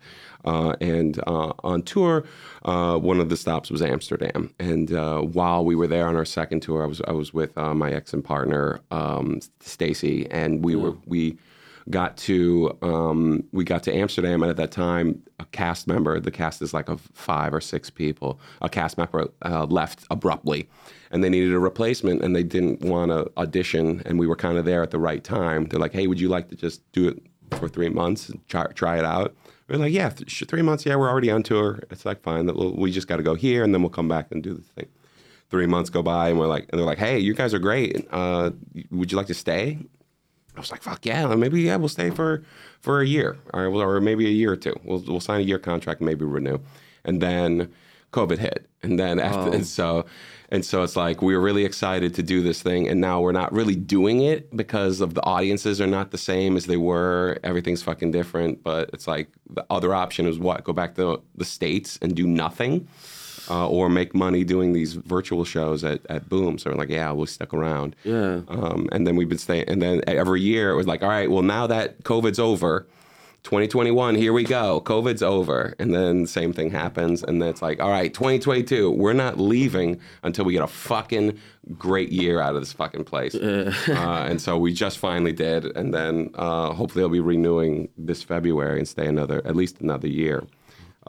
uh, 0.45 0.75
and 0.80 1.21
uh, 1.26 1.52
on 1.64 1.83
tour, 1.83 2.25
uh, 2.64 2.99
one 2.99 3.21
of 3.21 3.28
the 3.28 3.37
stops 3.37 3.71
was 3.71 3.83
Amsterdam. 3.83 4.54
And 4.59 4.92
uh, 4.92 5.21
while 5.21 5.64
we 5.64 5.75
were 5.75 5.87
there 5.87 6.07
on 6.07 6.16
our 6.16 6.25
second 6.25 6.61
tour, 6.61 6.83
I 6.83 6.87
was 6.87 7.00
I 7.07 7.12
was 7.12 7.35
with 7.35 7.57
uh, 7.59 7.75
my 7.75 7.92
ex 7.92 8.12
and 8.12 8.25
partner 8.25 8.80
um, 8.90 9.40
Stacy, 9.61 10.30
and 10.30 10.64
we 10.64 10.76
were 10.76 10.95
we 11.07 11.38
got 11.90 12.16
to 12.18 12.76
um, 12.83 13.45
we 13.52 13.64
got 13.64 13.83
to 13.85 13.95
Amsterdam, 13.95 14.42
and 14.42 14.50
at 14.50 14.57
that 14.57 14.71
time, 14.71 15.23
a 15.38 15.45
cast 15.47 15.87
member, 15.87 16.21
the 16.21 16.30
cast 16.30 16.62
is 16.62 16.75
like 16.75 16.88
of 16.88 17.00
five 17.14 17.54
or 17.54 17.61
six 17.61 17.90
people, 17.90 18.40
a 18.62 18.68
cast 18.68 18.99
member 18.99 19.28
uh, 19.45 19.64
left 19.66 20.04
abruptly, 20.11 20.68
and 21.11 21.25
they 21.25 21.28
needed 21.28 21.52
a 21.52 21.59
replacement, 21.59 22.23
and 22.23 22.35
they 22.35 22.42
didn't 22.42 22.80
want 22.83 23.11
to 23.11 23.30
audition, 23.37 24.02
and 24.07 24.18
we 24.18 24.26
were 24.26 24.37
kind 24.37 24.59
of 24.59 24.64
there 24.64 24.83
at 24.83 24.90
the 24.90 24.99
right 24.99 25.25
time. 25.25 25.66
They're 25.66 25.80
like, 25.80 25.92
"Hey, 25.92 26.07
would 26.07 26.21
you 26.21 26.28
like 26.28 26.49
to 26.50 26.57
just 26.57 26.90
do 26.92 27.09
it 27.09 27.23
for 27.52 27.69
three 27.69 27.88
months 27.88 28.28
and 28.28 28.47
try, 28.49 28.67
try 28.75 28.99
it 28.99 29.05
out?" 29.05 29.35
We're 29.69 29.76
like, 29.76 29.93
"Yeah, 29.93 30.09
th- 30.11 30.45
three 30.49 30.62
months. 30.62 30.87
Yeah, 30.87 30.97
we're 30.97 31.11
already 31.11 31.31
on 31.31 31.43
tour. 31.43 31.81
It's 31.90 32.07
like 32.07 32.23
fine. 32.23 32.47
We'll, 32.47 32.75
we 32.75 32.90
just 32.90 33.09
got 33.09 33.17
to 33.17 33.23
go 33.23 33.35
here, 33.35 33.62
and 33.64 33.75
then 33.75 33.83
we'll 33.83 33.90
come 33.90 34.09
back 34.09 34.33
and 34.33 34.43
do 34.43 34.55
the 34.55 34.62
thing." 34.62 34.87
Three 35.50 35.67
months 35.67 35.88
go 35.90 36.02
by, 36.02 36.28
and 36.28 36.38
we're 36.38 36.47
like, 36.47 36.67
and 36.71 36.78
they're 36.78 36.87
like, 36.87 36.99
"Hey, 36.99 37.19
you 37.19 37.35
guys 37.35 37.55
are 37.55 37.59
great. 37.59 38.07
Uh, 38.11 38.50
would 38.90 39.11
you 39.11 39.17
like 39.17 39.28
to 39.28 39.35
stay?" 39.35 39.78
I 40.57 40.61
was 40.61 40.71
like, 40.71 40.83
"Fuck 40.83 41.07
yeah, 41.07 41.26
maybe 41.35 41.61
yeah, 41.62 41.76
we'll 41.76 41.88
stay 41.88 42.11
for 42.11 42.43
for 42.81 43.00
a 43.00 43.07
year, 43.07 43.38
or, 43.55 43.67
or 43.67 44.00
maybe 44.00 44.26
a 44.26 44.31
year 44.31 44.52
or 44.52 44.57
two. 44.57 44.75
We'll 44.85 45.02
we'll 45.07 45.21
sign 45.21 45.40
a 45.40 45.45
year 45.45 45.59
contract, 45.59 46.00
maybe 46.00 46.25
renew." 46.25 46.59
And 47.05 47.23
then 47.23 47.73
COVID 48.12 48.38
hit, 48.38 48.69
and 48.83 48.99
then 48.99 49.21
after, 49.21 49.52
and 49.55 49.67
so 49.67 50.05
and 50.50 50.64
so 50.64 50.83
it's 50.83 50.97
like 50.97 51.21
we 51.23 51.35
were 51.37 51.43
really 51.43 51.64
excited 51.64 52.14
to 52.14 52.23
do 52.23 52.43
this 52.43 52.62
thing, 52.62 52.88
and 52.88 53.00
now 53.00 53.21
we're 53.21 53.33
not 53.33 53.52
really 53.52 53.76
doing 53.76 54.21
it 54.21 54.55
because 54.57 55.00
of 55.00 55.14
the 55.14 55.23
audiences 55.25 55.81
are 55.81 55.87
not 55.87 56.11
the 56.11 56.19
same 56.19 56.57
as 56.57 56.67
they 56.67 56.76
were. 56.76 57.38
Everything's 57.45 57.83
fucking 57.83 58.12
different, 58.12 58.62
but 58.62 58.90
it's 58.93 59.07
like 59.07 59.28
the 59.50 59.64
other 59.71 59.95
option 59.95 60.26
is 60.26 60.38
what 60.38 60.64
go 60.64 60.73
back 60.73 60.95
to 60.97 61.23
the 61.35 61.45
states 61.45 61.99
and 62.02 62.14
do 62.14 62.26
nothing. 62.26 62.88
Uh, 63.50 63.67
or 63.67 63.88
make 63.88 64.14
money 64.14 64.45
doing 64.45 64.75
these 64.75 64.93
virtual 64.93 65.43
shows 65.43 65.83
at, 65.83 66.05
at 66.11 66.28
Boom. 66.28 66.59
So 66.59 66.69
we're 66.69 66.76
like, 66.76 66.90
yeah, 66.90 67.11
we'll 67.12 67.25
stick 67.25 67.55
around. 67.55 67.97
Yeah. 68.05 68.43
Um, 68.47 68.90
and 68.93 69.07
then 69.07 69.17
we've 69.17 69.28
been 69.31 69.38
staying, 69.38 69.64
and 69.69 69.81
then 69.81 70.02
every 70.07 70.43
year 70.43 70.71
it 70.71 70.76
was 70.76 70.87
like, 70.87 71.02
all 71.02 71.09
right, 71.09 71.31
well, 71.31 71.40
now 71.43 71.67
that 71.67 72.02
COVID's 72.05 72.38
over, 72.38 72.87
2021, 73.49 74.14
here 74.14 74.35
we 74.35 74.45
go. 74.45 74.78
COVID's 74.83 75.23
over. 75.23 75.75
And 75.78 75.95
then 75.95 76.26
same 76.26 76.52
thing 76.52 76.71
happens. 76.71 77.23
And 77.23 77.40
then 77.40 77.49
it's 77.49 77.62
like, 77.62 77.81
all 77.81 77.88
right, 77.88 78.12
2022, 78.12 78.90
we're 78.90 79.14
not 79.14 79.40
leaving 79.40 80.00
until 80.23 80.45
we 80.45 80.52
get 80.52 80.62
a 80.62 80.67
fucking 80.67 81.38
great 81.78 82.12
year 82.12 82.43
out 82.43 82.55
of 82.55 82.61
this 82.61 82.75
fucking 82.75 83.05
place. 83.05 83.35
uh, 83.35 84.26
and 84.28 84.38
so 84.38 84.59
we 84.59 84.75
just 84.75 84.99
finally 84.99 85.33
did. 85.33 85.64
And 85.64 85.95
then 85.95 86.28
uh, 86.35 86.75
hopefully 86.75 87.02
I'll 87.02 87.09
be 87.09 87.21
renewing 87.21 87.88
this 87.97 88.23
February 88.23 88.81
and 88.81 88.87
stay 88.87 89.07
another, 89.07 89.40
at 89.47 89.57
least 89.57 89.81
another 89.81 90.09
year 90.09 90.45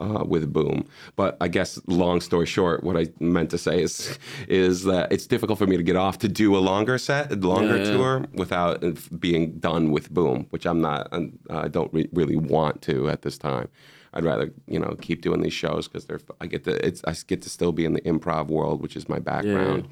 uh, 0.00 0.24
with 0.24 0.52
Boom. 0.52 0.86
But 1.16 1.36
I 1.40 1.48
guess, 1.48 1.78
long 1.86 2.20
story 2.20 2.46
short, 2.46 2.82
what 2.82 2.96
I 2.96 3.08
meant 3.20 3.50
to 3.50 3.58
say 3.58 3.82
is 3.82 4.18
is 4.48 4.84
that 4.84 5.12
it's 5.12 5.26
difficult 5.26 5.58
for 5.58 5.66
me 5.66 5.76
to 5.76 5.82
get 5.82 5.96
off 5.96 6.18
to 6.18 6.28
do 6.28 6.56
a 6.56 6.58
longer 6.58 6.98
set, 6.98 7.30
a 7.32 7.36
longer 7.36 7.76
Yeah, 7.76 7.84
yeah. 7.84 7.96
tour, 7.96 8.24
without 8.32 8.82
uh, 8.82 8.92
being 9.18 9.58
done 9.58 9.90
with 9.90 10.10
Boom, 10.10 10.46
which 10.50 10.66
I'm 10.66 10.80
not. 10.80 11.08
I'm, 11.12 11.38
don't 11.70 11.92
re- 11.92 12.08
really 12.12 12.36
want 12.36 12.82
to 12.82 13.08
at 13.08 13.22
this 13.22 13.38
time. 13.38 13.68
I'd 14.12 14.24
rather 14.24 14.52
you 14.66 14.78
know 14.80 14.96
keep 15.00 15.22
doing 15.22 15.40
these 15.42 15.52
shows 15.52 15.86
because 15.86 16.06
they're. 16.06 16.20
I 16.40 16.46
get 16.46 16.64
to. 16.64 16.84
It's. 16.84 17.02
I 17.04 17.14
get 17.26 17.42
to 17.42 17.50
still 17.50 17.72
be 17.72 17.84
in 17.84 17.92
the 17.92 18.00
improv 18.02 18.48
world, 18.48 18.82
which 18.82 18.96
is 18.96 19.08
my 19.08 19.18
background. 19.20 19.88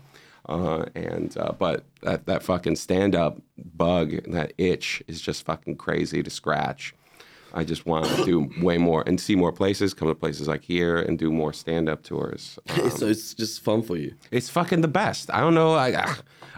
Uh, 0.49 0.87
and 0.95 1.37
uh, 1.37 1.53
but 1.59 1.85
that 2.03 2.27
that 2.27 2.43
fucking 2.43 2.75
stand 2.77 3.15
up 3.15 3.41
bug, 3.77 4.13
that 4.33 4.55
itch 4.59 5.03
is 5.07 5.21
just 5.21 5.45
fucking 5.45 5.77
crazy 5.77 6.23
to 6.23 6.31
scratch. 6.31 6.95
I 7.55 7.65
just 7.65 7.87
want 7.87 8.07
to 8.07 8.25
do 8.25 8.51
way 8.63 8.79
more 8.79 9.03
and 9.07 9.21
see 9.21 9.35
more 9.35 9.53
places, 9.53 9.95
come 9.95 10.09
to 10.09 10.15
places 10.15 10.49
like 10.49 10.63
here 10.63 10.99
and 10.99 11.19
do 11.19 11.31
more 11.31 11.53
stand 11.53 11.89
up 11.89 12.03
tours. 12.03 12.59
Um, 12.79 12.91
so 12.91 13.07
it's 13.07 13.35
just 13.35 13.61
fun 13.63 13.83
for 13.83 13.97
you. 13.97 14.15
it's 14.31 14.49
fucking 14.49 14.83
the 14.83 14.89
best. 14.89 15.33
I 15.33 15.41
don't 15.41 15.55
know. 15.55 15.75
I, 15.75 15.89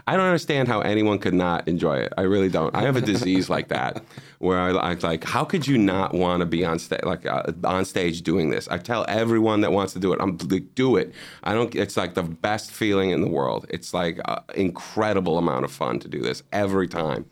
I 0.07 0.15
don't 0.15 0.25
understand 0.25 0.67
how 0.67 0.81
anyone 0.81 1.19
could 1.19 1.33
not 1.33 1.67
enjoy 1.67 1.97
it. 1.97 2.13
I 2.17 2.21
really 2.21 2.49
don't. 2.49 2.75
I 2.75 2.81
have 2.81 2.95
a 2.95 3.01
disease 3.01 3.49
like 3.49 3.69
that 3.69 4.03
where 4.39 4.59
I, 4.59 4.71
I 4.71 4.93
like, 4.95 5.23
how 5.23 5.43
could 5.43 5.67
you 5.67 5.77
not 5.77 6.13
want 6.13 6.41
to 6.41 6.45
be 6.45 6.63
on 6.65 6.79
stage, 6.79 7.03
like 7.03 7.25
uh, 7.25 7.51
on 7.63 7.85
stage 7.85 8.21
doing 8.21 8.49
this? 8.49 8.67
I 8.67 8.77
tell 8.77 9.05
everyone 9.07 9.61
that 9.61 9.71
wants 9.71 9.93
to 9.93 9.99
do 9.99 10.13
it, 10.13 10.19
I'm 10.21 10.37
like, 10.37 10.75
do 10.75 10.95
it. 10.97 11.13
I 11.43 11.53
don't. 11.53 11.73
It's 11.75 11.97
like 11.97 12.13
the 12.13 12.23
best 12.23 12.71
feeling 12.71 13.11
in 13.11 13.21
the 13.21 13.29
world. 13.29 13.65
It's 13.69 13.93
like 13.93 14.19
an 14.25 14.39
incredible 14.55 15.37
amount 15.37 15.65
of 15.65 15.71
fun 15.71 15.99
to 15.99 16.07
do 16.07 16.21
this 16.21 16.43
every 16.51 16.87
time. 16.87 17.25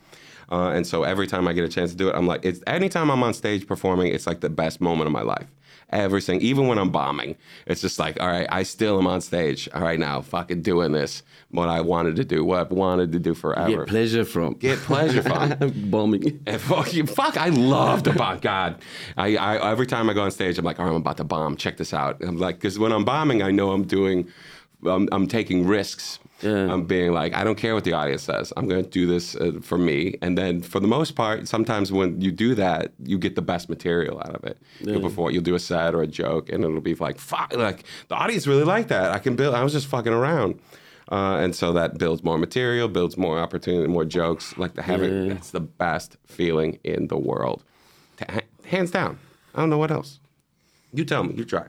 Uh, 0.52 0.70
and 0.70 0.86
so 0.88 1.04
every 1.04 1.28
time 1.28 1.48
I 1.48 1.54
get 1.54 1.64
a 1.64 1.70
chance 1.70 1.92
to 1.92 1.98
do 1.98 2.10
it, 2.10 2.16
I'm 2.16 2.26
like, 2.28 2.44
it's 2.44 2.62
anytime 2.68 3.12
I'm 3.12 3.22
on 3.24 3.34
stage 3.34 3.68
performing, 3.68 4.14
it's 4.14 4.26
like 4.28 4.40
the 4.42 4.50
best 4.50 4.82
moment 4.82 5.08
of 5.08 5.12
my 5.14 5.22
life. 5.22 5.48
Every 5.92 6.22
single, 6.22 6.46
even 6.46 6.68
when 6.68 6.78
I'm 6.78 6.92
bombing, 6.92 7.36
it's 7.66 7.82
just 7.82 7.98
like, 7.98 8.20
all 8.22 8.28
right, 8.28 8.48
I 8.52 8.62
still 8.62 9.00
am 9.00 9.08
on 9.08 9.22
stage. 9.22 9.68
All 9.74 9.82
right, 9.82 9.98
now, 10.00 10.22
fucking 10.22 10.62
doing 10.62 10.92
this, 10.92 11.24
what 11.50 11.68
I 11.68 11.82
wanted 11.82 12.16
to 12.18 12.24
do, 12.24 12.46
what 12.46 12.60
I've 12.60 12.72
wanted 12.72 13.12
to 13.14 13.20
do 13.20 13.34
forever. 13.34 13.86
Get 13.86 13.88
pleasure 13.88 14.24
from. 14.24 14.54
Get 14.54 14.78
pleasure 14.80 15.24
from. 15.24 15.56
bombing. 15.90 16.44
And 16.46 16.62
fuck, 16.62 16.94
you- 16.94 17.08
fuck, 17.08 17.38
I 17.38 17.50
love 17.50 18.04
to 18.04 18.14
bomb. 18.14 18.38
God, 18.38 18.84
I, 19.18 19.36
I 19.38 19.72
every 19.72 19.88
time 19.88 20.12
I 20.12 20.14
go 20.14 20.22
on 20.22 20.30
stage, 20.30 20.60
I'm 20.60 20.66
like, 20.66 20.78
all 20.80 20.86
right, 20.86 20.92
I'm 20.92 20.98
about 20.98 21.18
to 21.18 21.24
bomb. 21.24 21.58
Check 21.58 21.78
this 21.78 21.92
out. 21.92 22.24
I'm 22.24 22.38
like, 22.38 22.58
because 22.58 22.78
when 22.78 22.92
I'm 22.92 23.04
bombing, 23.04 23.42
I 23.42 23.50
know 23.50 23.72
I'm 23.72 23.84
doing, 23.84 24.28
I'm, 24.86 25.10
I'm 25.12 25.26
taking 25.28 25.66
risks. 25.66 26.20
Yeah. 26.42 26.72
I'm 26.72 26.86
being 26.86 27.12
like, 27.12 27.34
I 27.36 27.44
don't 27.44 27.58
care 27.58 27.76
what 27.76 27.84
the 27.84 27.94
audience 27.94 28.24
says. 28.24 28.54
I'm 28.56 28.68
going 28.68 28.84
to 28.84 28.90
do 28.90 29.06
this 29.08 29.36
uh, 29.36 29.60
for 29.62 29.78
me. 29.78 30.16
And 30.22 30.38
then 30.38 30.62
for 30.62 30.80
the 30.80 30.88
most 30.88 31.12
part, 31.16 31.48
sometimes 31.50 31.92
when 31.92 32.22
you 32.22 32.32
do 32.32 32.56
that, 32.56 32.94
you 33.04 33.18
get 33.18 33.36
the 33.36 33.42
best 33.42 33.68
material 33.70 34.20
out 34.20 34.36
of 34.36 34.44
it. 34.46 34.58
You'll 34.80 35.02
perform, 35.02 35.34
you'll 35.34 35.44
do 35.44 35.56
a 35.56 35.60
set 35.60 35.94
or 35.94 36.02
a 36.02 36.08
joke, 36.08 36.50
and 36.50 36.64
it'll 36.64 36.80
be 36.80 36.96
like, 36.96 37.20
fuck, 37.20 37.54
like 37.56 37.84
the 38.08 38.16
audience 38.16 38.48
really 38.48 38.64
like 38.64 38.88
that. 38.88 39.12
I 39.12 39.20
can 39.20 39.36
build. 39.36 39.54
I 39.54 39.64
was 39.64 39.74
just 39.74 39.88
fucking 39.88 40.14
around. 40.14 40.60
Uh, 41.12 41.38
and 41.42 41.56
so 41.56 41.74
that 41.74 41.98
builds 41.98 42.24
more 42.24 42.38
material, 42.38 42.88
builds 42.88 43.18
more 43.18 43.40
opportunity, 43.40 43.88
more 43.88 44.06
jokes. 44.06 44.58
Like 44.58 44.76
the 44.76 44.82
having, 44.84 45.30
that's 45.30 45.52
the 45.52 45.60
best 45.60 46.18
feeling 46.28 46.80
in 46.84 47.08
the 47.08 47.18
world, 47.18 47.64
Ta- 48.18 48.42
hands 48.64 48.92
down. 48.92 49.18
I 49.56 49.60
don't 49.60 49.70
know 49.72 49.80
what 49.80 49.90
else. 49.92 50.20
You 50.94 51.04
tell 51.04 51.24
me. 51.24 51.34
You 51.34 51.46
try. 51.46 51.66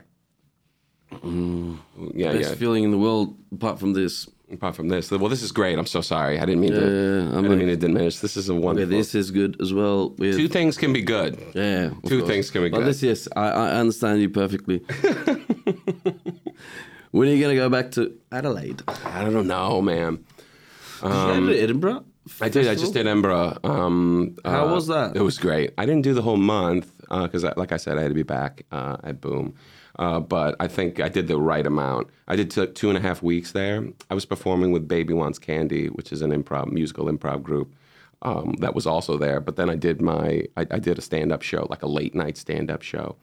yeah, 1.11 2.31
Best 2.33 2.49
yeah. 2.49 2.55
feeling 2.55 2.83
in 2.83 2.91
the 2.91 2.97
world 2.97 3.35
apart 3.51 3.79
from 3.79 3.93
this. 3.93 4.29
Apart 4.51 4.75
from 4.75 4.89
this, 4.89 5.09
well, 5.09 5.29
this 5.29 5.41
is 5.41 5.51
great. 5.51 5.79
I'm 5.79 5.85
so 5.85 6.01
sorry. 6.01 6.37
I 6.37 6.45
didn't 6.45 6.59
mean 6.61 6.73
to. 6.73 6.79
Yeah, 6.79 6.85
I 6.85 7.37
I'm 7.37 7.43
didn't 7.43 7.49
like- 7.51 7.59
mean 7.59 7.67
to 7.67 7.77
diminish. 7.77 8.19
This 8.19 8.35
is 8.35 8.49
a 8.49 8.53
Okay, 8.53 8.61
wonderful. 8.61 8.97
this 8.97 9.15
is 9.15 9.31
good 9.31 9.55
as 9.61 9.73
well. 9.73 10.09
With, 10.17 10.35
Two 10.35 10.49
things 10.49 10.77
can 10.77 10.91
be 10.93 11.01
good. 11.01 11.39
yeah, 11.55 11.89
two 12.05 12.19
course. 12.19 12.29
things 12.29 12.51
can 12.51 12.63
be 12.63 12.69
But 12.69 12.79
good. 12.79 12.87
this, 12.87 13.01
yes, 13.01 13.27
I, 13.35 13.47
I 13.49 13.79
understand 13.79 14.21
you 14.21 14.29
perfectly. 14.29 14.79
when 17.11 17.27
are 17.27 17.31
you 17.31 17.41
gonna 17.41 17.55
go 17.55 17.69
back 17.69 17.91
to 17.91 18.17
Adelaide? 18.31 18.81
I 19.05 19.23
don't 19.23 19.47
know, 19.47 19.81
man. 19.81 20.23
Did 21.01 21.11
you 21.11 21.47
to 21.47 21.59
Edinburgh? 21.59 22.05
I 22.39 22.49
did. 22.49 22.67
I 22.67 22.75
just 22.75 22.93
did 22.93 23.07
Edinburgh. 23.07 23.57
Um, 23.63 24.37
How 24.45 24.67
uh, 24.67 24.73
was 24.73 24.87
that? 24.87 25.15
It 25.15 25.21
was 25.21 25.37
great. 25.39 25.71
I 25.77 25.85
didn't 25.85 26.03
do 26.03 26.13
the 26.13 26.21
whole 26.21 26.37
month 26.37 26.91
because, 27.09 27.43
I 27.43 27.53
like 27.57 27.71
I 27.71 27.77
said, 27.77 27.97
I 27.97 28.01
had 28.03 28.09
to 28.09 28.13
be 28.15 28.23
back 28.23 28.65
uh, 28.71 28.97
at 29.03 29.19
Boom. 29.21 29.55
Uh, 29.99 30.19
but 30.19 30.55
I 30.59 30.67
think 30.67 30.99
I 30.99 31.09
did 31.09 31.27
the 31.27 31.37
right 31.37 31.65
amount. 31.65 32.07
I 32.27 32.35
did 32.35 32.51
t- 32.51 32.67
two 32.67 32.89
and 32.89 32.97
a 32.97 33.01
half 33.01 33.21
weeks 33.21 33.51
there. 33.51 33.85
I 34.09 34.13
was 34.13 34.25
performing 34.25 34.71
with 34.71 34.87
Baby 34.87 35.13
Wants 35.13 35.39
Candy, 35.39 35.87
which 35.87 36.11
is 36.11 36.21
an 36.21 36.31
improv 36.31 36.71
musical 36.71 37.05
improv 37.05 37.43
group 37.43 37.73
um, 38.21 38.55
that 38.59 38.75
was 38.75 38.87
also 38.87 39.17
there. 39.17 39.39
But 39.41 39.55
then 39.55 39.69
I 39.69 39.75
did 39.75 40.01
my 40.01 40.45
I, 40.57 40.65
I 40.71 40.79
did 40.79 40.97
a 40.97 41.01
stand 41.01 41.31
up 41.31 41.41
show, 41.41 41.67
like 41.69 41.83
a 41.83 41.87
late 41.87 42.15
night 42.15 42.37
stand 42.37 42.71
up 42.71 42.81
show. 42.81 43.15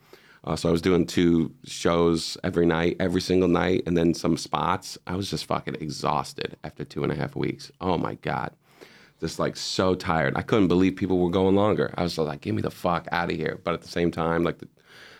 Uh, 0.44 0.56
so 0.56 0.68
I 0.68 0.72
was 0.72 0.82
doing 0.82 1.04
two 1.04 1.52
shows 1.64 2.38
every 2.44 2.64
night, 2.64 2.96
every 3.00 3.20
single 3.20 3.48
night, 3.48 3.82
and 3.86 3.96
then 3.96 4.14
some 4.14 4.36
spots. 4.36 4.96
I 5.06 5.16
was 5.16 5.30
just 5.30 5.46
fucking 5.46 5.76
exhausted 5.76 6.56
after 6.62 6.84
two 6.84 7.02
and 7.02 7.12
a 7.12 7.16
half 7.16 7.34
weeks. 7.34 7.72
Oh 7.80 7.98
my 7.98 8.14
god 8.14 8.52
just 9.20 9.38
like 9.38 9.56
so 9.56 9.94
tired. 9.94 10.36
I 10.36 10.42
couldn't 10.42 10.68
believe 10.68 10.96
people 10.96 11.18
were 11.18 11.30
going 11.30 11.56
longer. 11.56 11.92
I 11.96 12.02
was 12.02 12.16
like, 12.18 12.40
"Give 12.40 12.54
me 12.54 12.62
the 12.62 12.70
fuck 12.70 13.08
out 13.10 13.30
of 13.30 13.36
here. 13.36 13.58
But 13.64 13.74
at 13.74 13.82
the 13.82 13.88
same 13.88 14.10
time, 14.10 14.44
like 14.44 14.58
the, 14.58 14.68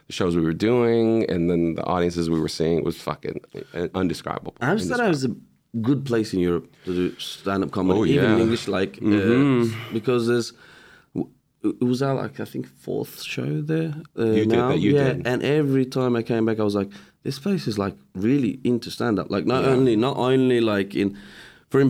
the 0.09 0.13
shows 0.19 0.35
we 0.35 0.43
were 0.43 0.59
doing 0.71 1.07
and 1.31 1.49
then 1.51 1.75
the 1.79 1.85
audiences 1.85 2.25
we 2.29 2.41
were 2.41 2.49
seeing 2.61 2.83
was 2.85 2.97
fucking 3.09 3.39
uh, 3.75 3.89
undescribable. 3.95 4.55
I 4.61 4.73
was 4.75 5.25
a 5.25 5.35
good 5.89 6.05
place 6.11 6.33
in 6.35 6.41
Europe 6.41 6.67
to 6.87 6.95
do 7.01 7.19
stand-up 7.19 7.71
comedy, 7.71 7.99
Oh, 8.01 8.05
even 8.05 8.25
yeah. 8.25 8.35
in 8.37 8.41
English, 8.41 8.65
like 8.69 8.93
uh, 9.03 9.65
because 9.93 10.27
there's. 10.27 10.53
It 11.65 11.83
was 11.93 12.03
our 12.03 12.15
like 12.15 12.39
I 12.39 12.45
think 12.45 12.67
fourth 12.69 13.21
show 13.23 13.61
there. 13.61 13.93
Uh, 14.17 14.27
You 14.27 14.45
did 14.47 14.49
now. 14.49 14.69
that, 14.69 14.79
you 14.79 14.93
yeah, 14.95 15.13
did. 15.15 15.27
and 15.27 15.43
every 15.43 15.85
time 15.85 16.15
I 16.15 16.23
came 16.23 16.45
back, 16.47 16.61
I 16.61 16.63
was 16.63 16.77
like, 16.77 16.89
this 17.25 17.39
place 17.41 17.67
is 17.67 17.77
like 17.79 17.97
really 18.15 18.61
into 18.63 18.91
stand-up. 18.93 19.29
Like 19.29 19.45
not 19.45 19.65
only 19.65 19.97
not 19.97 20.17
only 20.17 20.61
like 20.61 20.95
in 20.95 21.19
for 21.69 21.81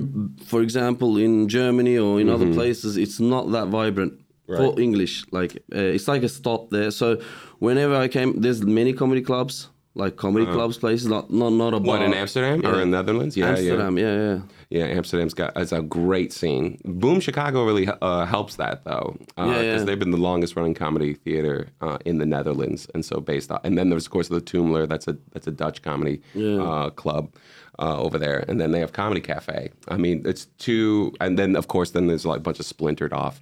for 0.47 0.63
example, 0.63 1.19
in 1.19 1.49
Germany 1.49 1.99
or 1.99 2.19
in 2.19 2.27
Mm-hmm. 2.29 2.35
other 2.43 2.53
places, 2.55 2.97
it's 2.97 3.21
not 3.21 3.45
that 3.53 3.69
vibrant 3.69 4.15
for 4.57 4.81
English. 4.81 5.25
Like 5.31 5.57
uh, 5.75 5.79
it's 5.95 6.09
like 6.09 6.23
a 6.23 6.29
stop 6.29 6.71
there. 6.71 6.91
So 6.91 7.21
whenever 7.59 7.95
I 7.95 8.09
came, 8.09 8.41
there's 8.41 8.63
many 8.63 8.93
comedy 8.93 9.23
clubs, 9.23 9.69
like 9.95 10.17
comedy 10.17 10.47
clubs 10.47 10.79
places, 10.79 11.07
not 11.07 11.31
not 11.31 11.53
not 11.53 11.73
a 11.73 11.77
Uh-huh. 11.77 11.87
What 11.87 12.03
in 12.03 12.15
Amsterdam 12.15 12.65
or 12.65 12.81
in 12.83 12.91
Netherlands? 12.91 13.37
Yeah, 13.37 13.51
Amsterdam, 13.51 13.99
yeah, 13.99 14.15
yeah. 14.15 14.35
yeah. 14.35 14.41
Yeah, 14.71 14.85
Amsterdam's 14.85 15.33
got 15.33 15.53
it's 15.57 15.73
a 15.73 15.81
great 15.81 16.31
scene. 16.31 16.79
Boom 16.85 17.21
Chicago 17.21 17.65
really 17.65 17.89
uh, 18.03 18.27
helps 18.27 18.57
that 18.57 18.85
though, 18.85 19.17
because 19.19 19.51
Yeah, 19.51 19.61
yeah. 19.63 19.85
they've 19.85 19.99
been 19.99 20.11
the 20.11 20.19
longest 20.31 20.57
running 20.57 20.75
comedy 20.75 21.15
theater 21.15 21.69
uh, 21.81 21.97
in 22.05 22.19
the 22.19 22.27
Netherlands, 22.27 22.87
and 22.95 23.03
so 23.03 23.19
based 23.21 23.51
on. 23.51 23.61
And 23.65 23.79
then 23.79 23.89
there's 23.89 24.05
of 24.07 24.13
course 24.13 24.29
the 24.29 24.43
Toomler, 24.43 24.87
that's 24.87 25.09
a 25.09 25.17
that's 25.33 25.47
a 25.47 25.51
Dutch 25.53 25.81
comedy 25.81 26.21
uh, 26.37 26.91
club 26.91 27.33
uh, 27.79 27.99
over 27.99 28.19
there, 28.19 28.45
and 28.49 28.61
then 28.61 28.73
they 28.73 28.81
have 28.81 28.93
Comedy 28.93 29.23
Cafe. 29.23 29.71
I 29.89 29.97
mean, 29.97 30.23
it's 30.27 30.45
two, 30.59 31.15
and 31.19 31.39
then 31.39 31.57
of 31.57 31.69
course 31.69 31.93
then 31.93 32.07
there's 32.07 32.27
like 32.27 32.39
a 32.39 32.43
bunch 32.43 32.61
of 32.61 32.67
splintered 32.67 33.15
off. 33.15 33.41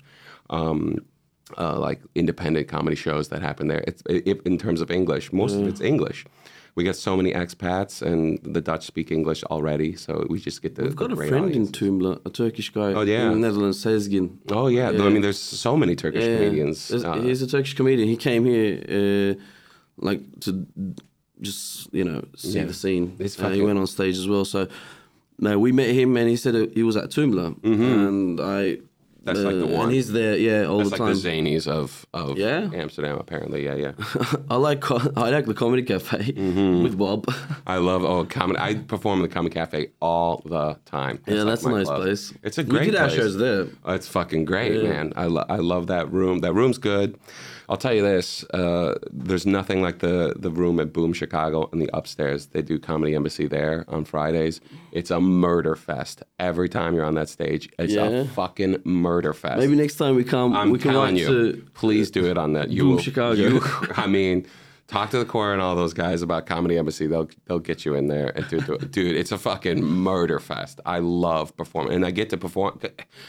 Um, 0.50 1.04
uh, 1.56 1.78
like 1.78 2.00
independent 2.16 2.66
comedy 2.68 2.96
shows 2.96 3.28
that 3.28 3.40
happen 3.40 3.68
there. 3.68 3.84
It's 3.86 4.02
it, 4.08 4.40
in 4.44 4.58
terms 4.58 4.80
of 4.80 4.90
English, 4.90 5.32
most 5.32 5.54
of 5.54 5.66
it's 5.68 5.80
English. 5.80 6.24
We 6.74 6.84
get 6.84 6.96
so 6.96 7.16
many 7.16 7.32
expats, 7.32 8.02
and 8.02 8.38
the 8.42 8.60
Dutch 8.60 8.84
speak 8.84 9.10
English 9.10 9.42
already, 9.44 9.96
so 9.96 10.26
we 10.28 10.38
just 10.40 10.60
get 10.60 10.74
the. 10.74 10.82
We've 10.82 10.96
got 10.96 11.12
a 11.12 11.16
friend 11.16 11.50
in 11.50 11.68
Toomler, 11.68 12.20
a 12.26 12.30
Turkish 12.30 12.70
guy 12.70 12.92
Oh, 12.92 13.02
yeah. 13.02 13.26
in 13.26 13.40
the 13.40 13.48
Netherlands, 13.48 13.82
Sezgin. 13.82 14.38
Oh 14.50 14.66
yeah. 14.66 14.88
I 14.88 15.08
mean, 15.08 15.22
there's 15.22 15.38
so 15.38 15.76
many 15.76 15.94
Turkish 15.96 16.24
Yeah, 16.24 16.36
comedians. 16.38 16.92
Uh, 16.92 17.14
he's 17.22 17.40
a 17.42 17.46
Turkish 17.46 17.74
comedian. 17.74 18.08
He 18.08 18.16
came 18.16 18.44
here, 18.44 19.36
uh, 19.38 19.40
like 19.96 20.20
to 20.40 20.66
just 21.40 21.92
you 21.94 22.04
know 22.04 22.24
see 22.36 22.58
Yeah. 22.58 22.64
the 22.64 22.74
scene. 22.74 23.16
Uh, 23.20 23.50
he 23.50 23.62
went 23.62 23.78
on 23.78 23.86
stage 23.86 24.18
as 24.18 24.28
well. 24.28 24.44
So 24.44 24.66
no, 25.38 25.58
we 25.58 25.70
met 25.72 25.90
him, 25.94 26.16
and 26.16 26.28
he 26.28 26.36
said 26.36 26.54
he 26.74 26.82
was 26.82 26.96
at 26.96 27.10
Toomler, 27.10 27.54
and 27.64 28.40
I. 28.40 28.78
That's 29.26 29.40
like 29.40 29.56
the 29.56 29.64
uh, 29.64 29.76
one. 29.78 29.84
And 29.86 29.92
he's 29.92 30.10
there, 30.12 30.36
yeah, 30.36 30.64
all 30.66 30.78
that's 30.78 30.90
the 30.90 30.96
like 31.02 31.12
time. 31.12 31.20
the 31.20 31.28
zanies 31.52 31.66
of 31.66 32.06
of 32.14 32.38
Yeah? 32.38 32.70
Amsterdam, 32.72 33.18
apparently. 33.18 33.64
Yeah, 33.64 33.74
yeah. 33.74 33.92
I 34.50 34.56
like 34.56 34.80
co- 34.80 35.12
I 35.16 35.30
like 35.30 35.46
the 35.46 35.54
comedy 35.54 35.82
cafe 35.82 36.32
Mm-hmm. 36.32 36.82
with 36.84 36.96
Bob. 36.96 37.26
I 37.66 37.76
love 37.76 38.04
oh 38.04 38.24
comedy. 38.24 38.58
I 38.60 38.74
perform 38.74 39.18
in 39.20 39.22
the 39.28 39.34
Comedy 39.34 39.54
Cafe 39.54 39.90
all 40.00 40.42
the 40.46 40.78
time. 40.86 41.16
It's 41.26 41.28
yeah, 41.36 41.42
like 41.42 41.46
that's 41.46 41.64
a 41.64 41.70
nice 41.70 41.86
club. 41.86 42.02
place. 42.02 42.32
It's 42.42 42.58
a 42.58 42.62
We 42.62 42.70
great 42.70 42.84
did 42.86 42.96
our 42.96 43.08
place. 43.08 43.18
shows 43.20 43.36
there. 43.36 43.66
Oh, 43.84 43.94
it's 43.94 44.08
fucking 44.08 44.44
great, 44.44 44.82
man. 44.82 45.12
I, 45.16 45.26
lo- 45.26 45.44
I 45.48 45.56
love 45.56 45.88
that 45.88 46.10
room. 46.12 46.38
That 46.40 46.52
room's 46.54 46.78
good. 46.78 47.18
I'll 47.68 47.76
tell 47.76 47.92
you 47.92 48.02
this: 48.02 48.44
uh, 48.54 48.94
there's 49.10 49.46
nothing 49.46 49.82
like 49.82 49.98
the 49.98 50.34
the 50.36 50.50
room 50.50 50.78
at 50.80 50.92
Boom 50.92 51.12
Chicago 51.12 51.68
and 51.72 51.80
the 51.82 51.90
upstairs. 51.92 52.46
They 52.46 52.62
do 52.62 52.78
Comedy 52.78 53.14
Embassy 53.14 53.46
there 53.46 53.84
on 53.88 54.04
Fridays. 54.04 54.60
It's 54.92 55.10
a 55.10 55.20
murder 55.20 55.74
fest 55.74 56.22
every 56.38 56.68
time 56.68 56.94
you're 56.94 57.04
on 57.04 57.14
that 57.14 57.28
stage. 57.28 57.68
It's 57.78 57.92
Yeah. 57.92 58.06
a 58.06 58.24
fucking 58.26 58.82
murder 58.84 59.32
fest. 59.32 59.58
Maybe 59.58 59.74
next 59.74 59.96
time 59.96 60.14
we 60.14 60.24
come, 60.24 60.54
I'm 60.54 60.70
we 60.70 60.78
can 60.78 60.94
write 60.94 61.14
you, 61.14 61.26
to 61.26 61.62
please 61.74 62.10
do 62.10 62.26
it 62.26 62.38
on 62.38 62.52
that. 62.52 62.70
You 62.70 62.82
Boom 62.82 62.90
will, 62.92 62.98
Chicago. 62.98 63.32
You, 63.34 63.60
I 63.96 64.06
mean, 64.06 64.46
talk 64.86 65.10
to 65.10 65.18
the 65.18 65.24
core 65.24 65.52
and 65.52 65.60
all 65.60 65.74
those 65.74 65.92
guys 65.94 66.22
about 66.22 66.46
Comedy 66.46 66.78
Embassy. 66.78 67.06
They'll 67.08 67.28
they'll 67.46 67.58
get 67.58 67.84
you 67.84 67.94
in 67.94 68.06
there 68.06 68.28
and 68.36 68.46
do, 68.48 68.60
do 68.60 68.78
dude. 68.78 69.16
It's 69.16 69.32
a 69.32 69.38
fucking 69.38 69.82
murder 69.82 70.38
fest. 70.38 70.80
I 70.86 71.00
love 71.00 71.56
performing, 71.56 71.94
and 71.94 72.06
I 72.06 72.10
get 72.12 72.30
to 72.30 72.36
perform. 72.36 72.78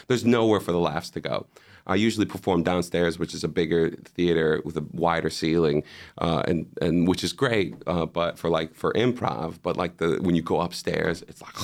There's 0.06 0.24
nowhere 0.24 0.60
for 0.60 0.70
the 0.72 0.78
laughs 0.78 1.10
to 1.10 1.20
go. 1.20 1.46
I 1.88 1.94
usually 1.96 2.26
perform 2.26 2.62
downstairs, 2.62 3.18
which 3.18 3.34
is 3.34 3.42
a 3.44 3.48
bigger 3.48 3.90
theater 3.90 4.60
with 4.64 4.76
a 4.76 4.84
wider 4.92 5.30
ceiling, 5.30 5.82
uh, 6.18 6.42
and 6.46 6.66
and 6.82 7.08
which 7.08 7.24
is 7.24 7.32
great. 7.32 7.74
Uh, 7.86 8.06
but 8.06 8.38
for 8.38 8.50
like 8.50 8.74
for 8.74 8.92
improv, 8.92 9.58
but 9.62 9.76
like 9.76 9.96
the 9.96 10.18
when 10.22 10.34
you 10.34 10.42
go 10.42 10.60
upstairs, 10.60 11.22
it's 11.28 11.40
like. 11.42 11.54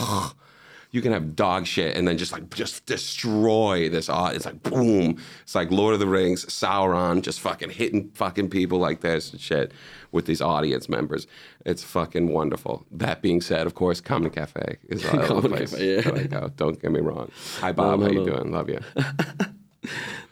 you 0.90 1.02
can 1.02 1.12
have 1.12 1.34
dog 1.34 1.66
shit 1.66 1.96
and 1.96 2.06
then 2.06 2.16
just 2.16 2.30
like 2.30 2.48
just 2.54 2.86
destroy 2.86 3.88
this 3.88 4.08
au- 4.08 4.26
it's 4.26 4.44
like 4.46 4.62
boom 4.62 5.18
it's 5.42 5.56
like 5.56 5.68
lord 5.72 5.92
of 5.92 5.98
the 5.98 6.06
rings 6.06 6.44
sauron 6.46 7.20
just 7.20 7.40
fucking 7.40 7.68
hitting 7.68 8.08
fucking 8.14 8.48
people 8.48 8.78
like 8.78 9.00
this 9.00 9.32
and 9.32 9.40
shit 9.40 9.72
with 10.12 10.24
these 10.26 10.40
audience 10.40 10.88
members 10.88 11.26
it's 11.66 11.82
fucking 11.82 12.28
wonderful 12.32 12.86
that 12.92 13.22
being 13.22 13.40
said 13.40 13.66
of 13.66 13.74
course 13.74 14.00
comedy 14.00 14.32
cafe 14.36 14.76
is 14.88 15.02
Comedy 15.26 15.48
place 15.48 15.70
Cafe, 15.72 15.94
yeah. 15.96 16.00
that 16.02 16.14
I 16.14 16.26
go. 16.26 16.48
don't 16.54 16.80
get 16.80 16.92
me 16.92 17.00
wrong 17.00 17.28
hi 17.58 17.72
bob 17.72 17.98
no, 17.98 18.06
how 18.06 18.12
you 18.12 18.20
no. 18.24 18.26
doing 18.36 18.52
love 18.52 18.68
you 18.68 18.80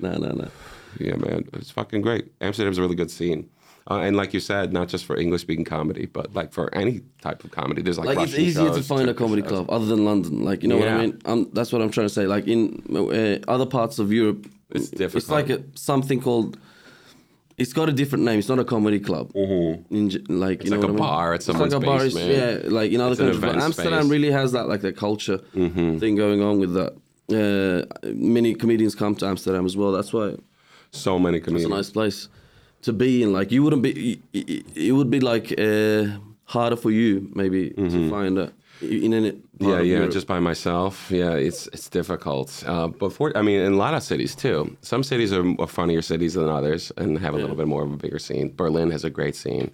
no, 0.01 0.13
no, 0.17 0.31
no. 0.33 0.49
yeah 0.99 1.17
man 1.17 1.45
it's 1.55 1.71
fucking 1.71 2.03
great 2.03 2.33
amsterdam's 2.41 2.79
a 2.79 2.83
really 2.83 2.95
good 2.97 3.11
scene 3.11 3.49
uh, 3.91 3.95
and 3.99 4.15
like 4.17 4.33
you 4.33 4.39
said, 4.39 4.73
not 4.73 4.87
just 4.87 5.05
for 5.05 5.17
English-speaking 5.17 5.65
comedy, 5.65 6.07
but 6.07 6.33
like 6.35 6.53
for 6.53 6.73
any 6.73 7.01
type 7.21 7.43
of 7.43 7.51
comedy. 7.51 7.83
There's 7.83 7.99
like, 7.99 8.15
like 8.15 8.29
it's 8.29 8.39
easier 8.39 8.69
to 8.69 8.75
shows, 8.77 8.87
find 8.87 9.11
a 9.11 9.13
comedy 9.15 9.43
shows. 9.43 9.49
club 9.51 9.71
other 9.71 9.87
than 9.87 10.05
London. 10.05 10.45
Like 10.45 10.63
you 10.63 10.69
know 10.69 10.77
what 10.77 10.87
I 10.87 10.99
mean? 11.01 11.21
Um, 11.25 11.51
that's 11.53 11.73
what 11.73 11.83
I'm 11.83 11.91
trying 11.91 12.07
to 12.07 12.15
say. 12.15 12.29
Like 12.29 12.47
in 12.47 12.81
uh, 12.95 13.51
other 13.51 13.67
parts 13.67 13.99
of 13.99 14.13
Europe, 14.13 14.47
It's 14.71 14.89
different. 14.89 15.17
It's 15.17 15.29
like 15.29 15.51
a, 15.51 15.65
something 15.75 16.21
called. 16.21 16.59
It's 17.59 17.73
got 17.73 17.89
a 17.89 17.93
different 17.93 18.25
name. 18.25 18.39
It's 18.39 18.49
not 18.49 18.61
a 18.61 18.65
comedy 18.65 19.01
club. 19.01 19.33
In, 19.35 20.11
like 20.29 20.61
Mm-hmm. 20.61 20.65
you 20.65 20.71
know 20.71 20.77
a 20.77 20.81
what 20.81 20.85
I 20.85 20.93
mean? 20.93 20.97
bar 20.99 21.33
at 21.35 21.41
It's 21.41 21.49
like 21.49 21.73
a 21.73 21.81
bar, 21.81 21.97
it's- 21.97 22.15
basement. 22.15 22.65
Yeah, 22.65 22.71
like 22.71 22.93
in 22.93 23.01
other 23.01 23.13
It's 23.15 23.21
countries. 23.21 23.41
But 23.41 23.57
Amsterdam 23.57 23.73
space. 23.73 24.03
Mm-hmm. 24.05 24.09
really 24.13 24.31
has 24.31 24.53
that 24.53 24.69
like 24.69 24.83
the 24.83 24.93
culture 24.93 25.39
thing 25.39 26.15
going 26.15 26.41
on 26.41 26.61
with 26.61 26.75
that. 26.75 26.93
Uh, 27.31 27.83
many 28.05 28.55
comedians 28.55 28.95
come 28.95 29.15
to 29.17 29.27
Amsterdam 29.27 29.65
as 29.65 29.77
well. 29.77 29.93
That's 29.93 30.13
why 30.13 30.37
So 30.91 31.19
many 31.19 31.41
comedians. 31.41 31.65
it's 31.65 31.73
a 31.73 31.77
nice 31.77 31.91
place 31.91 32.29
to 32.83 32.93
be 32.93 33.23
in. 33.23 33.33
Like 33.33 33.51
you 33.53 33.63
wouldn't 33.63 33.83
be, 33.83 34.21
it, 34.33 34.93
would 34.93 35.11
be 35.11 35.21
like 35.21 35.55
uh, 35.59 36.19
harder 36.45 36.77
for 36.77 36.91
you 36.91 37.31
maybe 37.35 37.71
to 37.71 38.11
find 38.11 38.39
a, 38.39 38.53
in 38.81 39.15
any. 39.15 39.33
Mm-hmm. 39.33 39.65
Yeah, 39.65 39.77
yeah, 39.77 39.83
Europe. 39.99 40.13
just 40.13 40.27
by 40.27 40.41
myself. 40.41 41.09
Yeah, 41.11 41.35
it's 41.35 41.69
it's 41.69 41.89
difficult. 41.89 42.65
Uh, 42.67 42.89
but 42.89 43.13
for, 43.13 43.37
I 43.37 43.43
mean, 43.43 43.61
in 43.61 43.73
a 43.75 43.77
lot 43.77 43.95
of 43.95 44.03
cities 44.03 44.35
too. 44.35 44.77
Some 44.81 45.05
cities 45.05 45.33
are 45.33 45.67
funnier 45.69 46.03
cities 46.03 46.35
than 46.35 46.49
others 46.49 46.93
and 46.97 47.19
have 47.19 47.35
a 47.35 47.39
little 47.39 47.57
bit 47.57 47.69
more 47.69 47.85
of 47.85 47.93
a 47.93 47.97
bigger 47.97 48.19
scene. 48.19 48.53
Berlin 48.57 48.91
has 48.91 49.05
a 49.05 49.11
great 49.11 49.37
scene 49.37 49.71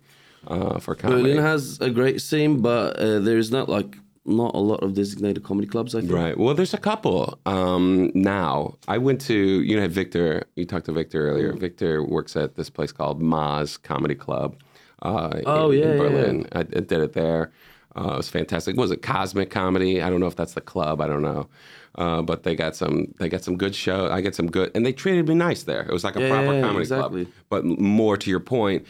uh, 0.46 0.78
for 0.78 0.94
comedy. 0.94 1.22
Berlin 1.22 1.38
has 1.38 1.80
a 1.80 1.90
great 1.90 2.20
scene, 2.20 2.60
but 2.60 2.96
uh, 2.98 3.18
there 3.20 3.38
is 3.38 3.50
not 3.50 3.68
like 3.68 3.96
not 4.28 4.54
a 4.54 4.58
lot 4.58 4.82
of 4.82 4.94
designated 4.94 5.42
comedy 5.42 5.66
clubs. 5.66 5.94
I 5.94 6.00
think. 6.00 6.12
Right. 6.12 6.36
Well, 6.38 6.54
there's 6.54 6.74
a 6.74 6.78
couple 6.78 7.38
um, 7.46 8.12
now. 8.14 8.76
I 8.86 8.98
went 8.98 9.20
to 9.22 9.34
you 9.34 9.80
know 9.80 9.88
Victor. 9.88 10.44
You 10.56 10.64
talked 10.66 10.86
to 10.86 10.92
Victor 10.92 11.28
earlier. 11.30 11.52
Mm. 11.52 11.58
Victor 11.60 12.02
works 12.04 12.36
at 12.36 12.54
this 12.56 12.70
place 12.70 12.92
called 12.92 13.20
Maz 13.22 13.82
Comedy 13.82 14.14
Club. 14.14 14.56
Uh, 15.02 15.40
Oh, 15.46 15.70
in, 15.70 15.78
yeah, 15.78 15.84
in 15.84 15.90
yeah, 15.92 15.96
Berlin. 15.96 16.48
I, 16.52 16.60
I 16.60 16.62
did 16.62 16.92
it 16.92 17.12
there. 17.14 17.52
Uh, 17.96 18.12
it 18.12 18.16
was 18.18 18.28
fantastic. 18.28 18.76
Was 18.76 18.90
it 18.90 19.02
Cosmic 19.02 19.50
Comedy? 19.50 20.02
I 20.02 20.10
don't 20.10 20.20
know 20.20 20.26
if 20.26 20.36
that's 20.36 20.54
the 20.54 20.60
club. 20.60 21.00
I 21.00 21.06
don't 21.06 21.22
know. 21.22 21.48
Uh, 21.94 22.22
but 22.22 22.42
they 22.44 22.54
got 22.54 22.76
some. 22.76 23.12
They 23.18 23.28
got 23.28 23.42
some 23.42 23.56
good 23.56 23.74
show. 23.74 24.08
I 24.10 24.20
get 24.20 24.34
some 24.34 24.48
good, 24.48 24.70
and 24.74 24.84
they 24.86 24.92
treated 24.92 25.26
me 25.26 25.34
nice 25.34 25.64
there. 25.64 25.82
It 25.82 25.92
was 25.92 26.04
like 26.04 26.14
a 26.16 26.20
Yeah, 26.20 26.28
proper 26.28 26.60
comedy 26.60 26.80
exactly. 26.80 27.24
club. 27.24 27.34
But 27.48 27.64
more 27.64 28.16
to 28.16 28.30
your 28.30 28.38
point, 28.40 28.86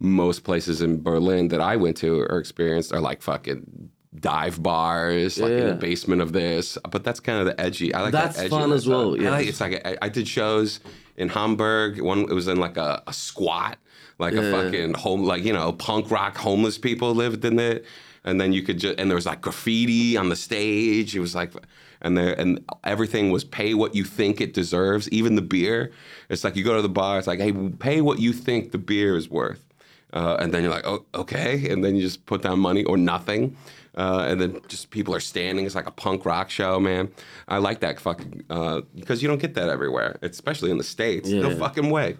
most 0.00 0.42
places 0.44 0.80
in 0.80 1.02
Berlin 1.02 1.48
that 1.48 1.60
I 1.60 1.76
went 1.76 1.96
to 1.98 2.20
or 2.20 2.38
experienced 2.38 2.92
are 2.92 3.00
like 3.00 3.20
fucking 3.22 3.90
dive 4.18 4.62
bars, 4.62 5.38
like 5.38 5.50
in 5.52 5.66
the 5.66 5.74
basement 5.74 6.22
of 6.22 6.32
this. 6.32 6.78
But 6.90 7.04
that's 7.04 7.20
kind 7.20 7.38
of 7.40 7.46
the 7.46 7.60
edgy. 7.60 7.92
I 7.94 8.02
like 8.02 8.12
That's 8.12 8.36
that 8.36 8.42
edgy 8.46 8.50
fun 8.50 8.72
as 8.72 8.88
well, 8.88 9.16
yeah. 9.20 9.30
like, 9.30 9.46
it's 9.46 9.60
like 9.60 9.86
I, 9.86 9.96
I 10.02 10.08
did 10.08 10.26
shows 10.26 10.80
in 11.16 11.28
Hamburg. 11.28 12.00
One 12.00 12.20
it 12.20 12.32
was 12.32 12.48
in 12.48 12.58
like 12.58 12.76
a, 12.76 13.02
a 13.06 13.12
squat, 13.12 13.78
like 14.18 14.34
a 14.34 14.42
Yeah. 14.42 14.50
fucking 14.50 14.94
home, 14.94 15.24
like 15.24 15.44
you 15.44 15.52
know, 15.52 15.72
punk 15.72 16.10
rock 16.10 16.36
homeless 16.36 16.78
people 16.78 17.14
lived 17.14 17.44
in 17.44 17.58
it. 17.58 17.84
And 18.24 18.40
then 18.40 18.52
you 18.52 18.62
could 18.62 18.78
just 18.78 18.98
and 18.98 19.10
there 19.10 19.14
was 19.14 19.26
like 19.26 19.40
graffiti 19.40 20.16
on 20.16 20.28
the 20.28 20.36
stage. 20.36 21.14
It 21.16 21.20
was 21.20 21.34
like. 21.34 21.52
And 22.00 22.16
there, 22.16 22.32
and 22.38 22.64
everything 22.84 23.32
was 23.32 23.42
pay 23.42 23.74
what 23.74 23.92
you 23.96 24.04
think 24.04 24.40
it 24.40 24.54
deserves. 24.54 25.08
Even 25.10 25.34
the 25.34 25.42
beer, 25.42 25.90
it's 26.28 26.44
like 26.44 26.54
you 26.54 26.62
go 26.62 26.76
to 26.76 26.80
the 26.82 26.88
bar. 26.88 27.18
It's 27.18 27.26
like, 27.26 27.40
hey, 27.40 27.50
pay 27.52 28.00
what 28.02 28.20
you 28.20 28.32
think 28.32 28.70
the 28.70 28.78
beer 28.78 29.16
is 29.16 29.28
worth. 29.28 29.64
Uh, 30.12 30.36
and 30.38 30.54
then 30.54 30.62
you're 30.62 30.70
like, 30.70 30.86
oh, 30.86 31.04
okay. 31.12 31.68
And 31.68 31.84
then 31.84 31.96
you 31.96 32.02
just 32.02 32.24
put 32.24 32.40
down 32.40 32.60
money 32.60 32.84
or 32.84 32.96
nothing. 32.96 33.56
Uh, 33.98 34.26
and 34.28 34.40
then 34.40 34.60
just 34.68 34.90
people 34.90 35.12
are 35.14 35.20
standing. 35.20 35.66
It's 35.66 35.74
like 35.74 35.88
a 35.88 35.96
punk 36.04 36.24
rock 36.24 36.50
show, 36.50 36.78
man. 36.78 37.10
I 37.48 37.58
like 37.58 37.80
that 37.80 37.98
fucking, 37.98 38.44
uh, 38.48 38.82
because 38.94 39.22
you 39.22 39.28
don't 39.28 39.40
get 39.40 39.54
that 39.54 39.68
everywhere, 39.68 40.18
especially 40.22 40.70
in 40.70 40.78
the 40.78 40.84
States. 40.84 41.28
No 41.28 41.48
Yeah. 41.50 41.56
fucking 41.58 41.90
way. 41.90 42.16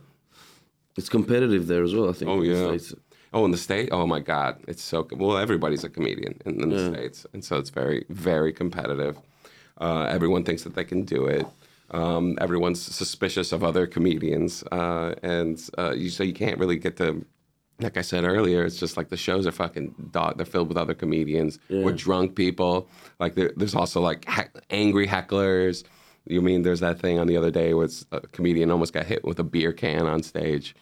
It's 0.96 1.08
competitive 1.08 1.68
there 1.68 1.84
as 1.84 1.94
well. 1.94 2.08
I 2.10 2.12
think. 2.12 2.28
Oh, 2.30 2.42
in 2.42 2.48
the 2.50 2.54
yeah. 2.58 2.66
States. 2.76 2.94
Oh, 3.32 3.44
in 3.44 3.52
the 3.52 3.58
State? 3.58 3.90
Oh, 3.92 4.06
my 4.06 4.18
God. 4.20 4.58
It's 4.66 4.82
so, 4.82 5.06
well, 5.12 5.36
everybody's 5.38 5.84
a 5.84 5.88
comedian 5.88 6.40
in, 6.46 6.60
in 6.62 6.70
the 6.70 6.90
States. 6.92 7.26
And 7.32 7.44
so 7.44 7.58
it's 7.58 7.70
very, 7.70 8.04
very 8.08 8.52
competitive. 8.52 9.16
Uh, 9.80 10.06
everyone 10.10 10.42
thinks 10.42 10.64
that 10.64 10.74
they 10.74 10.84
can 10.84 11.04
do 11.04 11.26
it. 11.26 11.46
Um, 11.92 12.36
everyone's 12.40 12.82
suspicious 12.82 13.52
of 13.52 13.62
other 13.62 13.86
comedians. 13.86 14.64
Uh, 14.72 15.14
and 15.22 15.62
uh, 15.78 15.92
you, 15.92 16.08
so 16.10 16.24
you 16.24 16.32
can't 16.34 16.58
really 16.58 16.76
get 16.76 16.96
to, 16.96 17.24
like 17.80 17.96
I 17.96 18.02
said 18.02 18.24
earlier, 18.24 18.64
it's 18.64 18.78
just 18.78 18.96
like 18.96 19.08
the 19.08 19.16
shows 19.16 19.46
are 19.46 19.52
fucking 19.52 19.94
dog. 20.10 20.36
They're 20.36 20.46
filled 20.46 20.68
with 20.68 20.76
other 20.76 20.94
comedians 20.94 21.58
or 21.84 21.92
drunk 21.92 22.34
people. 22.34 22.88
Like 23.20 23.34
there, 23.34 23.52
there's 23.56 23.74
also 23.74 24.00
like 24.00 24.24
heck, 24.24 24.52
angry 24.70 25.06
hecklers. 25.06 25.84
You 26.26 26.42
mean 26.42 26.62
there's 26.62 26.80
that 26.80 27.00
thing 27.00 27.18
on 27.18 27.26
the 27.26 27.36
other 27.36 27.50
day 27.50 27.74
where 27.74 27.88
a 28.12 28.20
comedian 28.20 28.70
almost 28.70 28.92
got 28.92 29.06
hit 29.06 29.24
with 29.24 29.38
a 29.38 29.44
beer 29.44 29.72
can 29.72 30.06
on 30.06 30.22
stage. 30.22 30.74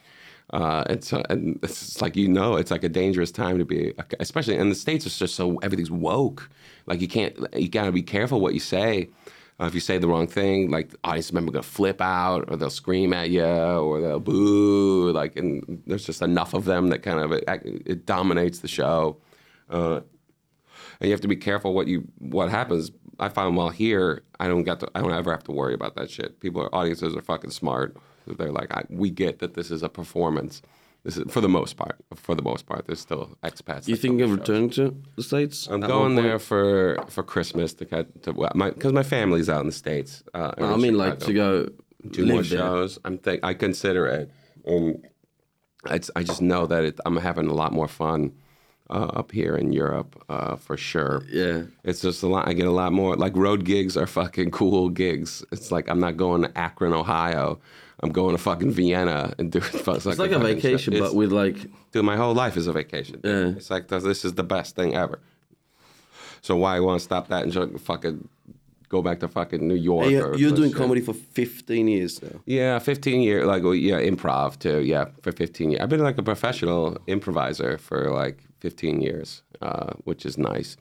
Uh, 0.51 0.85
and 0.89 1.05
so, 1.05 1.23
and 1.29 1.59
it's 1.63 2.01
like 2.01 2.17
you 2.17 2.29
know, 2.29 2.57
it's 2.57 2.71
like 2.71 2.85
a 2.85 2.89
dangerous 2.89 3.31
time 3.31 3.59
to 3.59 3.65
be, 3.65 3.93
especially 4.21 4.57
in 4.57 4.69
the 4.69 4.75
states. 4.75 5.05
It's 5.05 5.19
just 5.19 5.35
so 5.35 5.59
everything's 5.59 5.91
woke. 5.91 6.49
Like 6.87 7.01
you 7.01 7.09
can't, 7.09 7.37
you 7.55 7.69
gotta 7.69 7.93
be 7.93 8.03
careful 8.03 8.41
what 8.41 8.55
you 8.55 8.61
say. 8.61 9.11
Uh, 9.59 9.65
if 9.65 9.75
you 9.75 9.81
say 9.81 9.97
the 9.97 10.07
wrong 10.07 10.27
thing, 10.27 10.71
like 10.71 10.91
the 10.91 10.99
audience 11.03 11.33
member 11.33 11.51
gonna 11.51 11.63
flip 11.63 12.01
out, 12.01 12.45
or 12.49 12.57
they'll 12.57 12.69
scream 12.69 13.13
at 13.13 13.31
you, 13.31 13.45
or 13.45 14.01
they'll 14.01 14.21
boo. 14.21 15.11
Like, 15.13 15.37
and 15.37 15.83
there's 15.87 16.05
just 16.05 16.21
enough 16.21 16.53
of 16.53 16.67
them 16.67 16.89
that 16.89 17.03
kind 17.03 17.21
of 17.21 17.33
it, 17.33 17.45
it 17.65 18.07
dominates 18.07 18.59
the 18.59 18.69
show. 18.69 19.17
Uh, 19.71 20.01
and 21.01 21.09
you 21.09 21.11
have 21.11 21.23
to 21.23 21.29
be 21.29 21.37
careful 21.37 21.75
what 21.75 21.87
you 21.87 22.07
what 22.19 22.51
happens. 22.51 22.91
I 23.19 23.31
find 23.31 23.57
while 23.57 23.71
here, 23.71 24.23
I 24.39 24.47
don't 24.47 24.65
get 24.65 24.81
to, 24.81 24.91
I 24.95 25.01
don't 25.01 25.13
ever 25.13 25.31
have 25.31 25.45
to 25.45 25.53
worry 25.53 25.73
about 25.73 25.97
that 25.97 26.11
shit. 26.11 26.39
People, 26.41 26.63
are, 26.63 26.75
audiences 26.75 27.17
are 27.17 27.23
fucking 27.23 27.51
smart. 27.51 27.97
They're 28.27 28.53
like, 28.53 28.75
I, 28.75 28.85
we 28.91 29.09
get 29.11 29.39
that 29.39 29.55
this 29.55 29.71
is 29.71 29.83
a 29.83 29.89
performance. 29.89 30.61
This 31.07 31.19
is 31.19 31.33
for 31.33 31.41
the 31.41 31.49
most 31.49 31.77
part. 31.77 31.97
For 32.17 32.35
the 32.35 32.43
most 32.43 32.67
part, 32.67 32.87
there's 32.87 32.99
still 32.99 33.39
expats. 33.45 33.87
You 33.87 33.95
think 33.95 34.21
of 34.21 34.33
returning 34.33 34.71
to 34.71 34.85
the 35.15 35.23
states? 35.23 35.69
I'm 35.71 35.81
going 35.81 36.17
there 36.17 36.41
for 36.41 36.99
for 37.09 37.23
Christmas 37.23 37.75
to 37.75 37.85
cut 37.85 38.25
to 38.25 38.33
well, 38.33 38.51
my 38.57 38.71
because 38.71 38.93
my 38.93 39.05
family's 39.05 39.49
out 39.49 39.61
in 39.61 39.67
the 39.67 39.79
states. 39.85 40.25
Uh, 40.35 40.53
No, 40.59 40.75
I 40.75 40.77
mean, 40.77 40.99
like 40.99 41.21
to 41.21 41.33
go 41.33 41.69
do 42.11 42.27
more 42.27 42.43
there. 42.43 42.59
shows. 42.59 42.99
I'm 43.05 43.19
think 43.19 43.45
I 43.45 43.55
consider 43.55 44.05
it, 44.09 44.33
and 44.65 45.07
it's, 45.89 46.11
I 46.17 46.25
just 46.25 46.43
know 46.43 46.67
that 46.67 46.83
it, 46.83 46.99
I'm 47.07 47.19
having 47.19 47.47
a 47.47 47.55
lot 47.55 47.73
more 47.73 47.87
fun 47.87 48.33
uh, 48.91 49.11
up 49.21 49.31
here 49.31 49.57
in 49.57 49.73
Europe 49.73 50.21
uh, 50.29 50.57
for 50.57 50.77
sure. 50.77 51.23
Yeah. 51.31 51.63
It's 51.85 52.01
just 52.01 52.25
a 52.25 52.27
lot. 52.27 52.49
I 52.49 52.53
get 52.53 52.67
a 52.67 52.73
lot 52.83 52.93
more 52.93 53.15
like 53.15 53.37
road 53.37 53.65
gigs 53.65 53.97
are 53.97 54.09
fucking 54.09 54.51
cool 54.51 54.89
gigs. 54.89 55.45
It's 55.53 55.71
like 55.71 55.89
I'm 55.89 56.01
not 56.01 56.17
going 56.17 56.43
to 56.43 56.59
Akron, 56.59 56.93
Ohio. 56.93 57.61
I'm 58.01 58.11
going 58.11 58.37
to 58.37 58.43
fucking 58.43 58.73
Vienna 58.73 59.35
and 59.39 59.51
doing. 59.51 59.65
It's 59.73 59.89
It's 60.07 60.19
like 60.19 60.33
a 60.33 60.39
vacation, 60.39 60.99
but 60.99 61.15
with 61.15 61.33
like 61.33 61.57
dude, 61.93 62.05
my 62.05 62.17
whole 62.17 62.35
life 62.35 62.57
is 62.57 62.67
a 62.67 62.73
vacation. 62.73 63.21
Yeah. 63.25 63.49
It's 63.57 63.71
like 63.71 63.89
this 63.89 64.25
is 64.25 64.35
the 64.35 64.43
best 64.45 64.77
thing 64.77 64.95
ever. 64.95 65.21
So 66.43 66.57
why 66.57 66.79
want 66.81 67.01
to 67.01 67.05
stop 67.05 67.29
that 67.29 67.43
and 67.43 67.53
just 67.53 67.79
fucking 67.81 68.29
go 68.89 69.03
back 69.03 69.21
to 69.21 69.29
fucking 69.29 69.67
New 69.67 69.75
York? 69.75 70.07
Hey, 70.07 70.13
you're, 70.13 70.37
you're 70.37 70.53
doing 70.53 70.71
shit? 70.71 70.79
comedy 70.79 71.01
for 71.01 71.13
15 71.13 71.89
years 71.89 72.23
now. 72.23 72.41
Yeah, 72.45 72.79
15 72.79 73.21
years, 73.21 73.47
like, 73.47 73.63
yeah, 73.63 74.01
improv 74.01 74.59
too. 74.59 74.81
Yeah, 74.81 75.07
for 75.23 75.33
15 75.33 75.73
years. 75.73 75.81
I've 75.81 75.89
been 75.89 76.05
like 76.05 76.19
a 76.19 76.23
professional 76.23 76.99
improviser 77.09 77.79
for 77.79 78.11
like 78.11 78.45
15 78.61 79.01
years, 79.01 79.43
uh, 79.61 79.95
which 80.05 80.25
is 80.25 80.39
nice. 80.39 80.77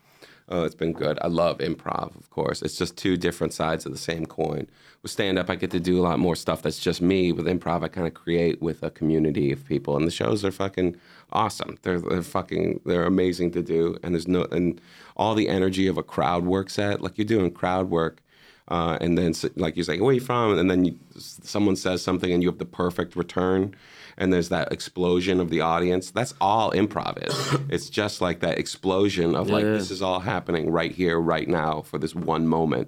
Uh, 0.51 0.63
it's 0.63 0.75
been 0.75 0.93
good. 0.93 1.17
I 1.21 1.27
love 1.27 1.57
improv, 1.57 2.15
of 2.15 2.29
course. 2.29 2.61
It's 2.61 2.77
just 2.77 2.95
two 2.95 3.17
different 3.17 3.51
sides 3.51 3.85
of 3.85 3.91
the 3.91 3.97
same 3.97 4.27
coin. 4.27 4.67
With 5.01 5.11
stand 5.11 5.39
up, 5.39 5.49
I 5.49 5.55
get 5.55 5.71
to 5.71 5.79
do 5.79 5.99
a 5.99 6.03
lot 6.03 6.19
more 6.19 6.35
stuff 6.35 6.61
that's 6.61 6.79
just 6.79 7.01
me. 7.01 7.31
With 7.31 7.47
improv, 7.47 7.83
I 7.83 7.87
kind 7.87 8.05
of 8.05 8.13
create 8.13 8.61
with 8.61 8.83
a 8.83 8.91
community 8.91 9.51
of 9.51 9.65
people, 9.65 9.97
and 9.97 10.05
the 10.05 10.11
shows 10.11 10.45
are 10.45 10.51
fucking 10.51 10.97
awesome. 11.31 11.77
They're, 11.81 11.99
they're 11.99 12.21
fucking 12.21 12.81
they're 12.85 13.05
amazing 13.05 13.51
to 13.51 13.63
do, 13.63 13.97
and 14.03 14.13
there's 14.13 14.27
no 14.27 14.43
and 14.51 14.79
all 15.17 15.33
the 15.33 15.49
energy 15.49 15.87
of 15.87 15.97
a 15.97 16.03
crowd 16.03 16.45
work 16.45 16.69
set. 16.69 17.01
Like 17.01 17.17
you're 17.17 17.25
doing 17.25 17.49
crowd 17.51 17.89
work, 17.89 18.21
uh, 18.67 18.99
and 19.01 19.17
then 19.17 19.33
like 19.55 19.75
you're 19.75 19.83
saying, 19.83 20.01
where 20.01 20.11
are 20.11 20.13
you 20.13 20.19
from? 20.21 20.57
And 20.57 20.69
then 20.69 20.85
you, 20.85 20.99
someone 21.17 21.75
says 21.75 22.03
something, 22.03 22.31
and 22.31 22.43
you 22.43 22.49
have 22.49 22.59
the 22.59 22.65
perfect 22.65 23.15
return, 23.15 23.75
and 24.17 24.31
there's 24.31 24.49
that 24.49 24.71
explosion 24.71 25.39
of 25.39 25.49
the 25.49 25.61
audience. 25.61 26.11
That's 26.11 26.33
all 26.39 26.71
improv 26.71 27.17
is. 27.27 27.59
it's 27.69 27.89
just 27.89 28.21
like 28.21 28.39
that 28.41 28.57
explosion 28.57 29.35
of 29.35 29.49
like 29.49 29.63
Yeah. 29.65 29.71
this 29.73 29.91
is 29.91 30.01
all 30.01 30.19
happening 30.21 30.69
right 30.71 30.91
here, 30.91 31.19
right 31.19 31.47
now, 31.47 31.81
for 31.81 31.97
this 31.97 32.15
one 32.15 32.47
moment, 32.47 32.87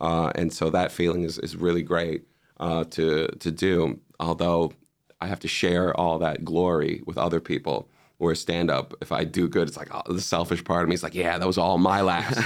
uh, 0.00 0.30
and 0.34 0.52
so 0.52 0.70
that 0.70 0.92
feeling 0.92 1.22
is 1.24 1.38
is 1.38 1.56
really 1.56 1.82
great 1.82 2.22
uh, 2.58 2.84
to 2.90 3.28
to 3.38 3.50
do. 3.50 3.98
Although 4.18 4.72
I 5.20 5.26
have 5.26 5.40
to 5.40 5.48
share 5.48 5.94
all 6.00 6.18
that 6.20 6.44
glory 6.44 7.02
with 7.06 7.18
other 7.18 7.40
people. 7.40 7.88
or 8.22 8.34
stand 8.34 8.70
up, 8.70 8.92
if 9.00 9.12
I 9.12 9.24
do 9.24 9.48
good, 9.48 9.66
it's 9.66 9.78
like 9.78 9.88
oh, 9.94 10.02
the 10.12 10.20
selfish 10.20 10.62
part 10.62 10.82
of 10.82 10.88
me 10.90 10.94
is 10.94 11.02
like, 11.02 11.14
yeah, 11.14 11.38
that 11.38 11.46
was 11.46 11.56
all 11.56 11.78
my 11.78 12.02
laughs. 12.02 12.36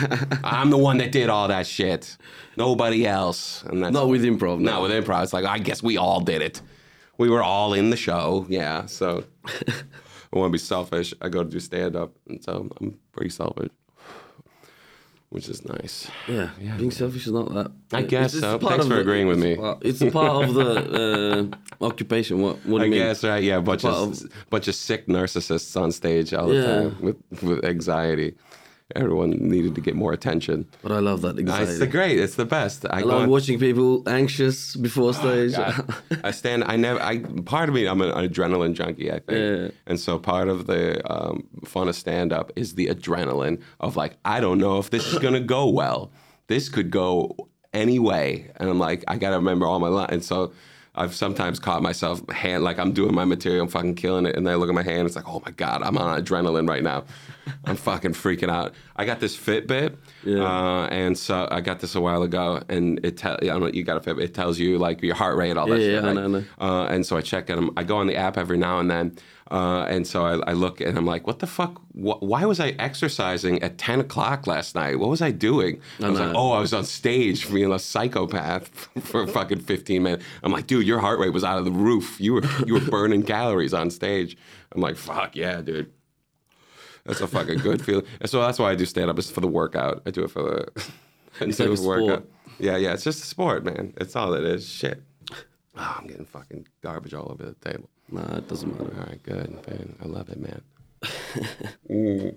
I'm 0.45 0.71
the 0.71 0.79
one 0.79 0.99
that 0.99 1.11
did 1.11 1.29
all 1.29 1.49
that 1.49 1.67
shit. 1.67 2.17
Nobody 2.57 3.05
else. 3.05 3.65
And 3.65 3.83
that's 3.83 3.93
Not 3.93 4.09
with 4.09 4.23
improv. 4.23 4.61
no, 4.61 4.83
with 4.83 4.93
improv, 4.93 5.25
it's 5.25 5.33
like 5.33 5.45
I 5.45 5.59
guess 5.59 5.83
we 5.83 5.97
all 5.97 6.21
did 6.21 6.43
it. 6.43 6.63
We 7.18 7.29
were 7.31 7.42
all 7.42 7.74
in 7.74 7.90
the 7.90 7.96
show, 7.96 8.46
yeah. 8.48 8.87
So 8.87 9.24
I 9.46 10.38
want 10.38 10.48
to 10.48 10.53
be 10.53 10.59
selfish. 10.59 11.14
I 11.20 11.29
go 11.29 11.44
to 11.44 11.50
do 11.50 11.61
stand 11.61 11.94
up, 11.96 12.12
and 12.29 12.42
so 12.42 12.68
I'm 12.81 12.98
pretty 13.12 13.31
selfish, 13.31 13.70
which 15.31 15.48
is 15.48 15.64
nice. 15.64 16.09
Yeah, 16.29 16.50
being 16.77 16.90
selfish 16.90 17.27
is 17.27 17.33
not 17.33 17.53
that. 17.55 17.70
I 17.92 18.03
guess 18.03 18.35
It's- 18.35 18.35
it's 18.35 18.40
so. 18.42 18.57
a 18.66 18.70
Thanks 18.70 18.87
for 18.87 18.94
the- 18.94 19.00
agreeing 19.00 19.27
with 19.29 19.38
me. 19.38 19.53
it's 19.53 19.61
part- 19.61 19.79
It's 19.85 20.00
a 20.03 20.11
part 20.11 20.48
of 20.48 20.55
the 20.55 21.50
uh, 21.81 21.85
occupation. 21.85 22.40
What, 22.42 22.57
what 22.66 22.79
do 22.79 22.83
I 22.83 22.87
you 22.87 22.90
mean? 22.92 23.00
guess 23.00 23.22
right, 23.24 23.42
yeah. 23.42 23.57
A 23.59 23.62
bunch 23.62 23.85
of 23.85 23.94
of- 24.24 24.50
bunch 24.50 24.68
of 24.68 24.74
sick 24.74 25.07
narcissists 25.07 25.81
on 25.81 25.92
stage 25.92 26.35
all 26.35 26.48
the 26.48 26.55
Yeah. 26.55 26.66
time 26.66 26.96
with 27.00 27.16
with 27.42 27.64
anxiety. 27.64 28.35
Everyone 28.94 29.31
needed 29.31 29.75
to 29.77 29.81
get 29.81 29.94
more 29.94 30.12
attention. 30.12 30.68
But 30.83 30.92
I 30.92 30.99
love 30.99 31.23
that 31.23 31.38
anxiety. 31.38 31.70
It's 31.70 31.79
the 31.79 31.87
great. 31.87 32.18
It's 32.20 32.35
the 32.35 32.44
best. 32.44 32.85
I, 32.85 32.99
I 32.99 33.01
love 33.01 33.29
watching 33.31 33.59
people 33.59 34.07
anxious 34.07 34.77
before 34.77 35.14
stage. 35.14 35.57
God. 35.57 35.94
I 36.23 36.31
stand. 36.33 36.64
I 36.66 36.77
never. 36.77 37.01
I 37.01 37.20
part 37.47 37.70
of 37.70 37.75
me. 37.75 37.87
I'm 37.87 38.03
an 38.03 38.12
adrenaline 38.12 38.75
junkie. 38.75 39.11
I 39.11 39.20
think, 39.20 39.31
Yeah. 39.31 39.68
and 39.87 39.99
so 39.99 40.18
part 40.18 40.49
of 40.49 40.66
the 40.66 41.01
um, 41.11 41.49
fun 41.64 41.88
of 41.88 41.97
stand 41.97 42.31
up 42.31 42.53
is 42.57 42.75
the 42.75 42.88
adrenaline 42.88 43.62
of 43.81 43.97
like 43.97 44.18
I 44.23 44.40
don't 44.40 44.59
know 44.59 44.79
if 44.79 44.90
this 44.90 45.11
is 45.11 45.18
gonna 45.18 45.40
go 45.40 45.66
well. 45.66 46.12
This 46.49 46.68
could 46.68 46.90
go 46.90 47.37
any 47.73 47.99
way, 47.99 48.51
and 48.57 48.68
I'm 48.68 48.79
like 48.79 49.03
I 49.09 49.16
gotta 49.16 49.37
remember 49.37 49.66
all 49.66 49.81
my 49.81 49.88
lines. 49.88 50.12
And 50.12 50.23
so 50.23 50.53
I've 50.94 51.14
sometimes 51.14 51.59
caught 51.59 51.83
myself 51.83 52.20
hand 52.31 52.62
like 52.62 52.79
I'm 52.79 52.92
doing 52.92 53.14
my 53.14 53.25
material, 53.25 53.62
I'm 53.62 53.68
fucking 53.68 53.94
killing 53.94 54.27
it, 54.27 54.37
and 54.37 54.47
then 54.47 54.53
I 54.53 54.57
look 54.57 54.68
at 54.68 54.75
my 54.75 54.83
hand. 54.83 55.07
It's 55.07 55.16
like 55.16 55.27
oh 55.27 55.42
my 55.44 55.53
god, 55.53 55.83
I'm 55.83 55.97
on 55.97 56.23
adrenaline 56.23 56.68
right 56.68 56.83
now. 56.83 57.05
I'm 57.65 57.77
fucking 57.77 58.13
freaking 58.13 58.51
out. 58.51 58.75
I 58.97 59.05
got 59.05 59.21
this 59.21 59.37
Fitbit, 59.37 59.97
uh, 60.27 60.85
and 60.91 61.17
so 61.19 61.49
I 61.51 61.61
got 61.61 61.81
this 61.81 61.95
a 61.95 62.01
while 62.01 62.23
ago, 62.23 62.63
and 62.69 63.05
it 63.05 63.17
tell 63.17 63.35
I 63.43 63.47
don't 63.47 63.61
know 63.61 63.69
you 63.69 63.83
got 63.85 63.97
a 63.97 64.01
Fitbit. 64.01 64.23
It 64.23 64.35
tells 64.35 64.59
you 64.59 64.79
like 64.79 65.03
your 65.03 65.15
heart 65.15 65.37
rate, 65.37 65.57
all 65.57 65.67
that 65.69 65.81
Yeah, 65.81 65.87
shit. 65.87 65.93
yeah, 65.95 66.01
I 66.01 66.03
right? 66.07 66.15
know, 66.15 66.25
I 66.25 66.27
know. 66.27 66.45
Uh, 66.61 66.87
and 66.87 67.05
so 67.07 67.17
I 67.17 67.21
check 67.21 67.51
it. 67.51 67.59
I 67.77 67.83
go 67.85 67.97
on 67.97 68.07
the 68.07 68.17
app 68.17 68.37
every 68.39 68.59
now 68.59 68.79
and 68.79 68.91
then. 68.91 69.17
Uh, 69.51 69.85
and 69.91 70.07
so 70.07 70.25
I, 70.25 70.51
I 70.51 70.53
look 70.55 70.81
and 70.81 70.97
I'm 70.97 71.05
like, 71.05 71.27
what 71.27 71.39
the 71.41 71.47
fuck? 71.47 71.79
Wh- 71.93 72.21
why 72.23 72.47
was 72.47 72.61
I 72.61 72.69
exercising 72.79 73.63
at 73.63 73.77
10 73.77 74.01
o'clock 74.01 74.47
last 74.47 74.75
night? 74.75 74.99
What 74.99 75.11
was 75.11 75.21
I 75.21 75.33
doing? 75.33 75.81
I 76.03 76.09
was 76.09 76.19
know. 76.19 76.27
like, 76.29 76.35
oh, 76.35 76.53
I 76.53 76.61
was 76.61 76.73
on 76.73 76.85
stage 76.85 77.53
being 77.53 77.71
a 77.71 77.79
psychopath 77.79 78.69
for 79.03 79.27
fucking 79.27 79.61
15 79.61 80.03
minutes. 80.03 80.25
I'm 80.43 80.51
like, 80.51 80.67
dude, 80.67 80.87
your 80.87 80.99
heart 80.99 81.19
rate 81.21 81.35
was 81.35 81.45
out 81.45 81.59
of 81.59 81.67
the 81.67 81.71
roof. 81.73 82.19
You 82.19 82.35
were 82.35 82.43
you 82.67 82.73
were 82.75 82.81
burning 82.81 83.23
calories 83.23 83.75
on 83.75 83.91
stage. 83.91 84.37
I'm 84.73 84.81
like, 84.81 84.97
fuck 84.97 85.37
yeah, 85.37 85.61
dude. 85.61 85.93
That's 87.07 87.21
a 87.21 87.27
fucking 87.27 87.59
good 87.59 87.83
feeling. 87.85 88.07
And 88.21 88.31
so 88.31 88.40
that's 88.40 88.59
why 88.59 88.71
I 88.71 88.75
do 88.75 88.85
stand 88.87 89.11
up. 89.11 89.19
It's 89.19 89.31
for 89.31 89.40
the 89.40 89.49
workout. 89.49 90.03
I 90.07 90.11
do 90.11 90.25
it 90.25 90.31
for 90.31 90.43
the, 90.43 90.69
I 91.40 91.45
It's 91.45 91.59
do 91.59 91.64
like 91.64 91.71
it 91.71 91.73
a 91.73 91.77
for 91.77 91.99
sport. 91.99 92.29
Yeah, 92.59 92.77
yeah. 92.77 92.93
It's 92.95 93.05
just 93.05 93.23
a 93.23 93.27
sport, 93.27 93.64
man. 93.64 93.93
It's 93.99 94.17
all 94.17 94.33
it 94.35 94.45
is. 94.45 94.67
Shit. 94.69 95.03
Oh, 95.77 95.97
I'm 96.01 96.07
getting 96.07 96.25
fucking 96.25 96.67
garbage 96.83 97.12
all 97.14 97.31
over 97.31 97.45
the 97.45 97.55
table. 97.71 97.90
Nah, 98.11 98.37
it 98.37 98.49
doesn't 98.49 98.71
matter. 98.79 98.95
All 99.01 99.07
right, 99.07 99.23
good, 99.23 99.51
man. 99.67 99.97
I 100.03 100.07
love 100.07 100.29
it, 100.31 100.38
man. 100.40 100.62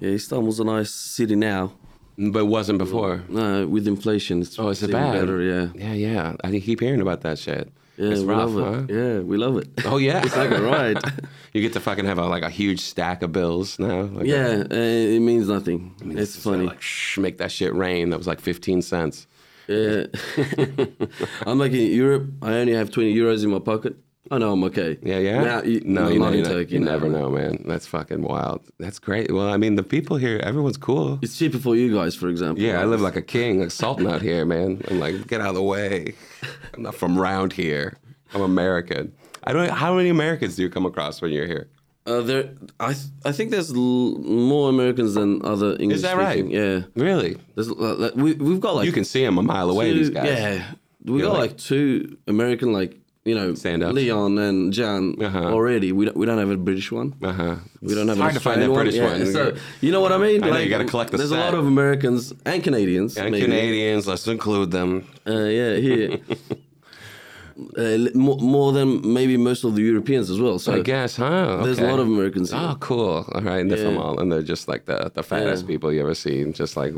Yeah, 0.00 0.10
Istanbul's 0.10 0.60
a 0.60 0.64
nice 0.64 0.90
city 0.92 1.36
now. 1.36 1.72
Mm, 2.18 2.32
but 2.32 2.40
it 2.40 2.46
wasn't 2.48 2.78
before. 2.78 3.22
No, 3.28 3.66
with 3.66 3.88
inflation, 3.88 4.42
it's 4.42 4.58
Oh, 4.58 4.68
is 4.68 4.82
it 4.82 4.90
bad? 4.92 5.12
better. 5.12 5.40
Yeah, 5.40 5.68
Yeah, 5.74 5.92
yeah. 5.94 6.36
I 6.44 6.50
keep 6.60 6.80
hearing 6.80 7.00
about 7.00 7.22
that 7.22 7.38
shit. 7.38 7.72
Yeah, 7.96 8.10
it's 8.10 8.20
we 8.20 8.26
rough, 8.26 8.52
huh? 8.52 8.84
it. 8.88 8.90
Yeah, 8.90 9.18
we 9.20 9.36
love 9.36 9.56
it. 9.58 9.68
Oh 9.84 9.98
yeah, 9.98 10.22
it's 10.24 10.36
like 10.36 10.50
a 10.50 10.60
ride. 10.62 10.98
you 11.52 11.62
get 11.62 11.72
to 11.74 11.80
fucking 11.80 12.04
have 12.04 12.18
a, 12.18 12.26
like 12.26 12.42
a 12.42 12.50
huge 12.50 12.80
stack 12.80 13.22
of 13.22 13.32
bills 13.32 13.78
now. 13.78 14.02
Like 14.02 14.26
yeah, 14.26 14.64
uh, 14.70 14.74
it 14.74 15.20
means 15.20 15.48
nothing. 15.48 15.94
it's 16.04 16.36
a- 16.36 16.40
funny. 16.40 16.66
Like, 16.66 16.82
shh, 16.82 17.18
make 17.18 17.38
that 17.38 17.52
shit 17.52 17.74
rain. 17.74 18.10
That 18.10 18.18
was 18.18 18.26
like 18.26 18.40
15 18.40 18.82
cents. 18.82 19.26
Yeah. 19.68 20.06
I'm 21.46 21.58
like 21.58 21.72
in 21.72 21.90
Europe. 21.92 22.28
I 22.42 22.54
only 22.54 22.74
have 22.74 22.90
20 22.90 23.14
euros 23.14 23.42
in 23.42 23.50
my 23.50 23.58
pocket. 23.58 23.96
I 24.30 24.38
no, 24.38 24.52
I'm 24.52 24.64
okay. 24.64 24.98
Yeah, 25.02 25.18
yeah. 25.18 25.42
Now, 25.42 25.62
you, 25.62 25.80
no, 25.84 26.04
no, 26.04 26.08
you, 26.10 26.18
not 26.18 26.26
know, 26.26 26.32
in 26.32 26.38
you, 26.38 26.44
Turkey. 26.44 26.74
you 26.74 26.80
no. 26.80 26.90
never 26.92 27.08
know, 27.08 27.30
man. 27.30 27.62
That's 27.66 27.86
fucking 27.86 28.22
wild. 28.22 28.62
That's 28.78 28.98
great. 28.98 29.32
Well, 29.32 29.48
I 29.48 29.56
mean, 29.56 29.76
the 29.76 29.82
people 29.82 30.16
here, 30.16 30.38
everyone's 30.42 30.76
cool. 30.76 31.18
It's 31.22 31.38
cheaper 31.38 31.58
for 31.58 31.76
you 31.76 31.94
guys, 31.94 32.14
for 32.14 32.28
example. 32.28 32.62
Yeah, 32.62 32.80
I 32.80 32.84
live 32.84 33.00
like 33.00 33.16
a 33.16 33.22
king, 33.22 33.60
like 33.60 33.70
sultan 33.70 34.06
out 34.08 34.22
here, 34.22 34.44
man. 34.44 34.82
I'm 34.88 34.98
like, 34.98 35.26
get 35.28 35.40
out 35.40 35.50
of 35.50 35.54
the 35.54 35.62
way. 35.62 36.14
I'm 36.74 36.82
not 36.82 36.94
from 36.94 37.18
round 37.18 37.52
here. 37.52 37.96
I'm 38.34 38.40
American. 38.42 39.12
I 39.44 39.52
don't. 39.52 39.70
How 39.70 39.94
many 39.94 40.08
Americans 40.08 40.56
do 40.56 40.62
you 40.62 40.70
come 40.70 40.86
across 40.86 41.20
when 41.22 41.30
you're 41.32 41.46
here? 41.46 41.68
Uh, 42.04 42.20
there, 42.20 42.50
I, 42.78 42.92
th- 42.92 43.06
I 43.24 43.32
think 43.32 43.50
there's 43.50 43.70
l- 43.72 44.18
more 44.18 44.68
Americans 44.70 45.14
than 45.14 45.44
other 45.44 45.76
English. 45.80 45.96
Is 45.96 46.02
that 46.02 46.16
right? 46.16 46.44
Yeah. 46.46 46.82
Really? 46.94 47.36
There's, 47.56 47.68
uh, 47.68 47.74
like, 47.96 48.14
we, 48.14 48.34
we've 48.34 48.60
got 48.60 48.76
like 48.76 48.86
You 48.86 48.92
can 48.92 49.04
see 49.04 49.24
them 49.24 49.38
a 49.38 49.42
mile 49.42 49.68
away. 49.70 49.92
two, 49.92 49.98
These 49.98 50.10
guys. 50.10 50.26
Yeah, 50.28 50.64
we 51.04 51.20
got 51.22 51.32
like- 51.32 51.50
like 51.50 51.58
two 51.58 52.16
American, 52.28 52.72
like 52.72 53.00
you 53.26 53.34
know, 53.34 53.54
Stand-ups. 53.54 53.94
Leon 53.94 54.38
and 54.38 54.72
Jan 54.72 55.14
Uh-huh. 55.20 55.52
already. 55.56 55.92
We 55.92 56.04
don't, 56.06 56.16
we 56.16 56.24
don't 56.26 56.38
have 56.38 56.50
a 56.50 56.56
British 56.56 56.90
one. 56.90 57.08
Uh 57.22 57.32
huh. 57.32 57.56
We 57.82 57.94
don't 57.94 58.08
have 58.08 58.16
it's 58.16 58.16
an 58.16 58.22
hard 58.22 58.34
to 58.34 58.40
find 58.40 58.62
that 58.62 58.70
Australian 58.70 58.74
British 58.74 59.34
one. 59.34 59.54
So 59.56 59.60
you 59.84 59.92
know 59.92 60.00
what 60.00 60.12
I 60.12 60.18
mean? 60.18 60.42
I 60.44 60.50
know, 60.50 60.58
you 60.58 60.70
gotta 60.70 60.84
collect 60.84 61.10
the 61.10 61.18
There's 61.18 61.30
set. 61.30 61.38
a 61.38 61.44
lot 61.44 61.54
of 61.54 61.66
Americans 61.66 62.32
and 62.44 62.62
Canadians. 62.64 63.16
and 63.18 63.30
maybe. 63.32 63.44
Canadians, 63.44 64.06
let's 64.06 64.26
include 64.28 64.70
them. 64.70 65.06
Uh, 65.26 65.44
yeah, 65.58 65.74
here. 65.76 66.18
uh, 67.78 67.98
more, 68.14 68.36
more 68.38 68.72
than 68.72 69.00
maybe 69.12 69.36
most 69.36 69.64
of 69.64 69.74
the 69.74 69.82
Europeans 69.82 70.28
as 70.30 70.38
well. 70.40 70.58
So 70.58 70.74
I 70.74 70.80
guess, 70.80 71.16
huh? 71.16 71.60
there's 71.64 71.78
a 71.78 71.86
lot 71.86 71.98
of 71.98 72.06
Americans. 72.06 72.50
Here. 72.50 72.60
Oh, 72.60 72.76
cool. 72.80 73.24
All 73.32 73.40
right, 73.42 73.60
and 73.60 73.70
they're 73.70 73.78
from 73.78 73.94
Yeah. 73.94 74.00
all, 74.02 74.20
and 74.20 74.30
they're 74.30 74.42
just 74.42 74.68
like 74.68 74.84
the 74.84 75.10
the 75.14 75.22
fattest 75.22 75.62
Yeah. 75.64 75.68
people 75.68 75.92
you 75.92 76.00
ever 76.02 76.14
seen, 76.14 76.52
just 76.52 76.76
like 76.76 76.92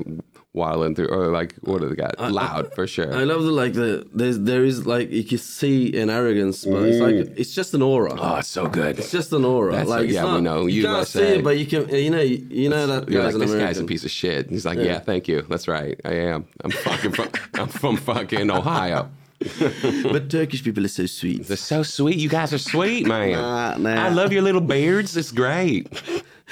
waddling 0.55 0.95
through, 0.95 1.09
or 1.09 1.29
like 1.31 1.55
what 1.61 1.81
do 1.81 1.89
they 1.89 1.95
got? 1.95 2.19
Loud 2.33 2.75
for 2.75 2.87
sure. 2.97 3.15
I 3.15 3.25
love 3.25 3.43
the 3.45 3.53
like 3.53 3.75
the 3.75 4.05
there's 4.15 4.41
there 4.41 4.65
is 4.65 4.87
like 4.87 5.11
you 5.11 5.23
can 5.25 5.39
see 5.39 5.97
an 6.01 6.11
arrogance, 6.11 6.65
but 6.65 6.83
it's 6.89 6.99
like 7.01 7.15
it's 7.39 7.55
just 7.55 7.75
an 7.75 7.83
aura. 7.83 8.15
oh, 8.19 8.37
it's 8.37 8.49
so 8.49 8.67
good. 8.67 8.99
It's 8.99 9.13
just 9.13 9.33
an 9.33 9.45
aura. 9.45 9.73
That's 9.73 9.89
like 9.89 10.05
it's 10.07 10.15
yeah, 10.15 10.35
we 10.35 10.41
know. 10.41 10.67
You 10.67 10.83
can't 10.83 11.07
see 11.07 11.23
it, 11.23 11.45
but 11.45 11.59
you 11.59 11.67
can. 11.67 11.89
You 11.89 12.11
know. 12.11 12.21
You 12.21 12.69
know 12.69 12.87
that 12.87 13.09
You're 13.09 13.23
guy's 13.23 13.35
like, 13.35 13.41
this 13.43 13.51
American. 13.53 13.67
guy's 13.75 13.79
a 13.79 13.85
piece 13.85 14.05
of 14.05 14.11
shit. 14.11 14.47
And 14.47 14.51
he's 14.51 14.65
like, 14.67 14.79
yeah. 14.79 14.99
thank 14.99 15.29
you. 15.29 15.43
That's 15.49 15.69
right. 15.69 15.99
I 16.05 16.15
am. 16.15 16.47
I'm 16.65 16.71
fucking 16.71 17.13
from, 17.13 17.29
I'm 17.55 17.69
from 17.69 17.97
fucking 17.97 18.51
Ohio. 18.51 19.11
but 20.05 20.31
Turkish 20.31 20.65
people 20.65 20.85
are 20.85 20.89
so 20.89 21.07
sweet. 21.07 21.47
They're 21.47 21.57
so 21.57 21.83
sweet. 21.83 22.17
You 22.19 22.29
guys 22.29 22.53
are 22.53 22.59
sweet, 22.59 23.07
man. 23.07 23.33
Nah, 23.33 23.77
nah. 23.79 24.07
I 24.07 24.09
love 24.09 24.33
your 24.33 24.43
little 24.43 24.61
beards. 24.61 25.17
It's 25.17 25.31
great. 25.31 25.87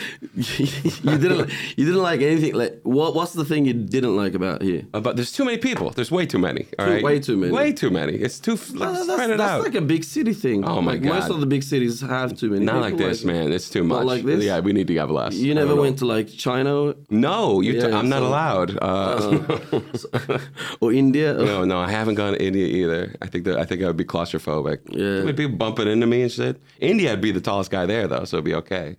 you 0.34 1.18
didn't. 1.18 1.50
You 1.76 1.84
didn't 1.86 2.02
like 2.02 2.20
anything. 2.20 2.54
Like 2.54 2.80
what? 2.82 3.14
What's 3.14 3.32
the 3.32 3.44
thing 3.44 3.64
you 3.64 3.72
didn't 3.72 4.16
like 4.16 4.34
about 4.34 4.62
here? 4.62 4.82
Uh, 4.94 5.00
but 5.00 5.16
there's 5.16 5.32
too 5.32 5.44
many 5.44 5.58
people. 5.58 5.90
There's 5.90 6.10
way 6.10 6.26
too 6.26 6.38
many. 6.38 6.66
All 6.78 6.86
Too- 6.86 6.92
right? 6.92 7.02
way 7.02 7.20
too 7.20 7.36
many. 7.36 7.52
Way 7.52 7.72
too 7.72 7.90
many. 7.90 8.14
It's 8.14 8.38
too. 8.38 8.52
Let's 8.52 8.72
Uh, 8.74 9.04
spread 9.04 9.18
that's 9.18 9.30
it 9.32 9.38
that's 9.38 9.50
out. 9.52 9.62
like 9.62 9.74
a 9.74 9.80
big 9.80 10.04
city 10.04 10.32
thing. 10.34 10.64
Oh 10.64 10.80
my 10.82 10.92
like, 10.92 11.02
Most 11.02 11.30
of 11.30 11.40
the 11.40 11.46
big 11.46 11.62
cities 11.62 12.00
have 12.00 12.36
too 12.36 12.50
many. 12.50 12.64
Not 12.64 12.80
like 12.80 12.96
this, 12.96 13.24
man. 13.24 13.52
It's 13.52 13.70
too 13.70 13.82
Not 13.84 14.04
much. 14.04 14.06
like 14.06 14.24
this? 14.24 14.44
Yeah, 14.44 14.60
we 14.60 14.72
need 14.72 14.86
to 14.88 14.94
have 14.96 15.10
less. 15.10 15.34
You 15.34 15.54
never 15.54 15.74
know. 15.74 15.80
went 15.82 15.98
to 16.00 16.06
like 16.06 16.28
China 16.28 16.94
No, 17.10 17.60
you. 17.60 17.72
Yeah, 17.74 17.96
I'm 17.98 18.08
not 18.08 18.22
allowed. 18.22 18.78
Uh, 18.80 19.58
or 20.80 20.92
India. 20.92 21.32
no, 21.34 21.64
no, 21.64 21.78
I 21.78 21.90
haven't 21.90 22.14
gone 22.16 22.34
to 22.34 22.42
India 22.42 22.66
either. 22.66 23.14
I 23.22 23.26
think 23.26 23.44
that 23.44 23.58
I 23.58 23.64
think 23.64 23.82
I 23.82 23.86
would 23.86 23.96
be 23.96 24.04
claustrophobic. 24.04 24.78
Yeah. 24.90 25.22
There'd 25.22 25.36
be 25.36 25.44
people 25.44 25.56
bumping 25.56 25.88
into 25.88 26.06
me 26.06 26.22
and 26.22 26.32
shit. 26.32 26.60
India, 26.80 27.12
I'd 27.12 27.20
be 27.20 27.32
the 27.32 27.40
tallest 27.40 27.70
guy 27.70 27.86
there 27.86 28.06
though, 28.08 28.24
so 28.24 28.36
it'd 28.36 28.44
be 28.44 28.54
okay. 28.54 28.96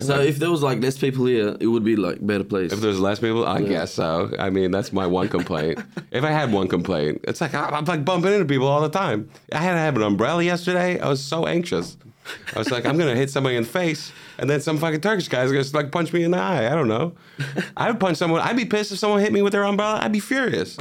So 0.00 0.20
if 0.20 0.38
there 0.38 0.50
was 0.50 0.62
like 0.62 0.80
less 0.80 0.98
people 0.98 1.26
here, 1.26 1.56
it 1.60 1.66
would 1.66 1.84
be 1.84 1.96
like 1.96 2.24
better 2.24 2.44
place. 2.44 2.72
If 2.72 2.80
there's 2.80 3.00
less 3.00 3.18
people, 3.18 3.46
I 3.46 3.62
guess 3.62 3.92
so. 3.92 4.30
I 4.38 4.50
mean, 4.50 4.70
that's 4.70 4.92
my 4.92 5.06
one 5.06 5.28
complaint. 5.28 5.78
if 6.10 6.24
I 6.24 6.30
had 6.30 6.52
one 6.52 6.68
complaint, 6.68 7.20
it's 7.24 7.40
like 7.40 7.54
I'm 7.54 7.84
like 7.84 8.04
bumping 8.04 8.32
into 8.32 8.46
people 8.46 8.66
all 8.66 8.80
the 8.80 8.88
time. 8.88 9.28
I 9.52 9.58
had 9.58 9.72
to 9.72 9.78
have 9.78 9.96
an 9.96 10.02
umbrella 10.02 10.42
yesterday. 10.42 10.98
I 11.00 11.08
was 11.08 11.22
so 11.22 11.46
anxious. 11.46 11.96
I 12.54 12.58
was 12.58 12.70
like, 12.70 12.84
I'm 12.86 12.98
gonna 12.98 13.14
hit 13.14 13.30
somebody 13.30 13.56
in 13.56 13.62
the 13.62 13.68
face, 13.68 14.12
and 14.38 14.48
then 14.48 14.60
some 14.60 14.78
fucking 14.78 15.00
Turkish 15.00 15.28
guy's 15.28 15.50
gonna 15.50 15.64
like 15.72 15.92
punch 15.92 16.12
me 16.12 16.24
in 16.24 16.30
the 16.30 16.38
eye. 16.38 16.70
I 16.70 16.74
don't 16.74 16.88
know. 16.88 17.14
I 17.76 17.90
would 17.90 18.00
punch 18.00 18.18
someone. 18.18 18.40
I'd 18.40 18.56
be 18.56 18.64
pissed 18.64 18.92
if 18.92 18.98
someone 18.98 19.20
hit 19.20 19.32
me 19.32 19.42
with 19.42 19.52
their 19.52 19.64
umbrella. 19.64 20.00
I'd 20.02 20.12
be 20.12 20.20
furious. 20.20 20.76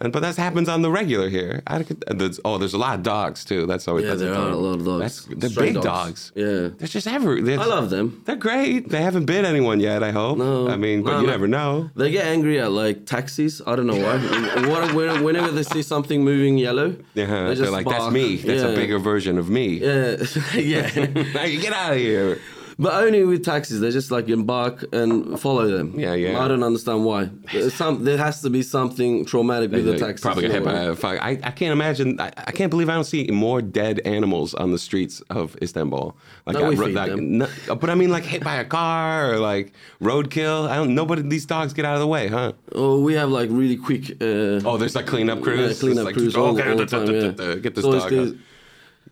And 0.00 0.12
but 0.12 0.20
that 0.20 0.36
happens 0.36 0.68
on 0.68 0.82
the 0.82 0.90
regular 0.90 1.28
here. 1.28 1.62
I 1.66 1.82
could, 1.82 2.04
uh, 2.08 2.14
there's, 2.14 2.38
oh, 2.44 2.58
there's 2.58 2.74
a 2.74 2.78
lot 2.78 2.94
of 2.96 3.02
dogs 3.02 3.44
too. 3.44 3.66
That's 3.66 3.88
always 3.88 4.04
yeah, 4.04 4.10
that's 4.10 4.20
there 4.22 4.34
are 4.34 4.50
a 4.50 4.56
lot 4.56 4.74
of 4.78 4.84
dogs. 4.84 5.00
That's, 5.26 5.38
they're 5.40 5.50
Stray 5.50 5.72
big 5.72 5.82
dogs. 5.82 6.32
Yeah. 6.34 6.68
They're 6.76 6.88
just 6.88 7.06
every. 7.06 7.42
they're- 7.42 7.60
I 7.60 7.64
love 7.66 7.90
them. 7.90 8.22
They're 8.24 8.36
great. 8.36 8.88
They 8.90 9.02
haven't 9.02 9.24
bit 9.26 9.44
anyone 9.44 9.80
yet. 9.80 10.02
I 10.02 10.10
hope. 10.12 10.38
No. 10.38 10.68
I 10.68 10.76
mean, 10.76 11.02
but 11.02 11.12
No, 11.12 11.20
you 11.20 11.26
no. 11.26 11.32
never 11.32 11.48
know. 11.48 11.90
They 11.96 12.10
get 12.10 12.26
angry 12.26 12.60
at 12.60 12.72
like 12.72 13.06
taxis. 13.06 13.62
I 13.66 13.76
don't 13.76 13.86
know 13.86 13.96
why. 13.96 14.16
Whenever 15.22 15.50
they 15.50 15.62
see 15.62 15.82
something 15.82 16.22
moving 16.24 16.58
yellow, 16.58 16.96
Yeah, 17.14 17.26
they 17.26 17.26
they're 17.26 17.54
just 17.54 17.72
like, 17.72 17.86
that's 17.86 18.12
me. 18.12 18.36
That's 18.36 18.62
a 18.62 18.74
bigger 18.74 18.98
version 18.98 19.38
of 19.38 19.48
me. 19.50 19.78
Yeah, 19.78 20.16
yeah. 20.54 21.06
Now 21.34 21.44
you 21.44 21.60
get 21.60 21.72
out 21.72 21.92
of 21.92 21.98
here. 21.98 22.40
But 22.78 22.92
only 22.92 23.24
with 23.24 23.42
taxis, 23.42 23.80
they 23.80 23.90
just 23.90 24.10
like 24.10 24.28
embark 24.28 24.84
and 24.92 25.40
follow 25.40 25.66
them. 25.66 25.98
Yeah, 25.98 26.12
yeah. 26.12 26.38
I 26.38 26.46
don't 26.46 26.62
understand 26.62 27.06
why. 27.06 27.30
There's 27.50 27.72
Some 27.72 28.04
there 28.04 28.18
has 28.18 28.42
to 28.42 28.50
be 28.50 28.62
something 28.62 29.24
traumatic 29.24 29.70
with 29.70 29.86
the 29.86 29.96
taxis. 29.98 30.20
Probably 30.20 30.42
got 30.42 30.50
hit 30.52 30.62
by 30.64 30.72
a 30.80 30.94
fuck. 30.94 31.18
I, 31.22 31.30
I 31.42 31.50
can't 31.52 31.72
imagine. 31.72 32.20
I, 32.20 32.30
I 32.36 32.52
can't 32.52 32.68
believe 32.70 32.90
I 32.90 32.94
don't 32.94 33.04
see 33.04 33.28
more 33.28 33.62
dead 33.62 34.00
animals 34.04 34.52
on 34.52 34.72
the 34.72 34.78
streets 34.78 35.22
of 35.30 35.56
Istanbul. 35.62 36.14
Like, 36.44 36.56
No, 36.58 36.68
we 36.68 36.76
I, 36.76 36.84
feed 36.86 36.94
like, 36.94 37.10
them. 37.12 37.38
no- 37.38 37.48
but 37.80 37.88
I 37.88 37.94
mean, 37.94 38.10
like 38.10 38.24
hit 38.24 38.44
by 38.44 38.56
a 38.56 38.64
car 38.66 39.32
or 39.32 39.38
like 39.38 39.72
roadkill. 40.02 40.68
I 40.68 40.76
don't. 40.76 40.94
Nobody. 40.94 41.22
These 41.22 41.46
dogs 41.46 41.72
get 41.72 41.86
out 41.86 41.94
of 41.94 42.00
the 42.00 42.06
way, 42.06 42.28
huh? 42.28 42.52
Oh, 42.72 43.00
we 43.00 43.14
have 43.14 43.30
like 43.30 43.48
really 43.50 43.76
quick. 43.78 44.10
Uh, 44.20 44.60
Oh, 44.68 44.76
there's 44.76 44.94
like 44.94 45.06
cleanup 45.06 45.40
crews. 45.42 45.76
Yeah, 45.76 45.80
cleanup 45.80 46.04
like, 46.04 46.14
crews 46.14 46.36
all- 46.36 46.58
okay, 46.58 46.70
all 46.70 46.76
the 46.76 46.84
time, 46.86 47.06
yeah. 47.10 47.54
Get 47.56 47.74
this 47.74 47.84
So 47.84 47.92
dog. 47.98 48.36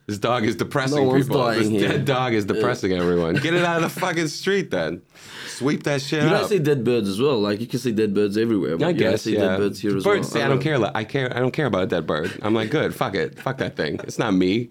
This 0.06 0.18
dog 0.18 0.44
is 0.44 0.54
depressing 0.56 1.06
No 1.08 1.14
people. 1.14 1.46
This 1.46 1.68
here. 1.68 1.88
dead 1.88 2.04
dog 2.04 2.34
is 2.34 2.44
depressing 2.44 2.92
everyone. 2.92 3.36
Get 3.36 3.54
it 3.54 3.64
out 3.64 3.82
of 3.82 3.94
the 3.94 4.00
fucking 4.00 4.28
street 4.28 4.70
then. 4.70 5.00
Sweep 5.46 5.82
that 5.84 6.02
shit 6.02 6.22
you 6.22 6.28
up. 6.28 6.40
don't 6.40 6.48
see 6.50 6.58
dead 6.58 6.84
birds 6.84 7.08
as 7.08 7.18
well. 7.20 7.38
Like 7.40 7.60
you 7.60 7.66
can 7.66 7.78
see 7.78 7.92
dead 7.92 8.12
birds 8.12 8.36
everywhere. 8.36 8.76
I 8.86 8.92
guess, 8.92 9.22
see 9.22 9.34
yeah. 9.34 9.40
dead 9.40 9.58
birds 9.58 9.80
here 9.80 9.96
as 9.96 10.04
Birds, 10.04 10.26
well. 10.26 10.40
see, 10.40 10.42
I 10.42 10.48
don't 10.48 10.60
care. 10.60 10.78
I 10.94 11.04
care. 11.04 11.34
I 11.34 11.40
don't 11.40 11.52
care 11.52 11.66
about 11.66 11.84
a 11.84 11.86
dead 11.86 12.06
bird. 12.06 12.38
I'm 12.42 12.52
like, 12.54 12.70
good. 12.70 12.94
Fuck 12.94 13.14
it. 13.14 13.38
Fuck 13.38 13.58
that 13.58 13.76
thing. 13.76 13.98
It's 14.04 14.18
not 14.18 14.34
me. 14.34 14.68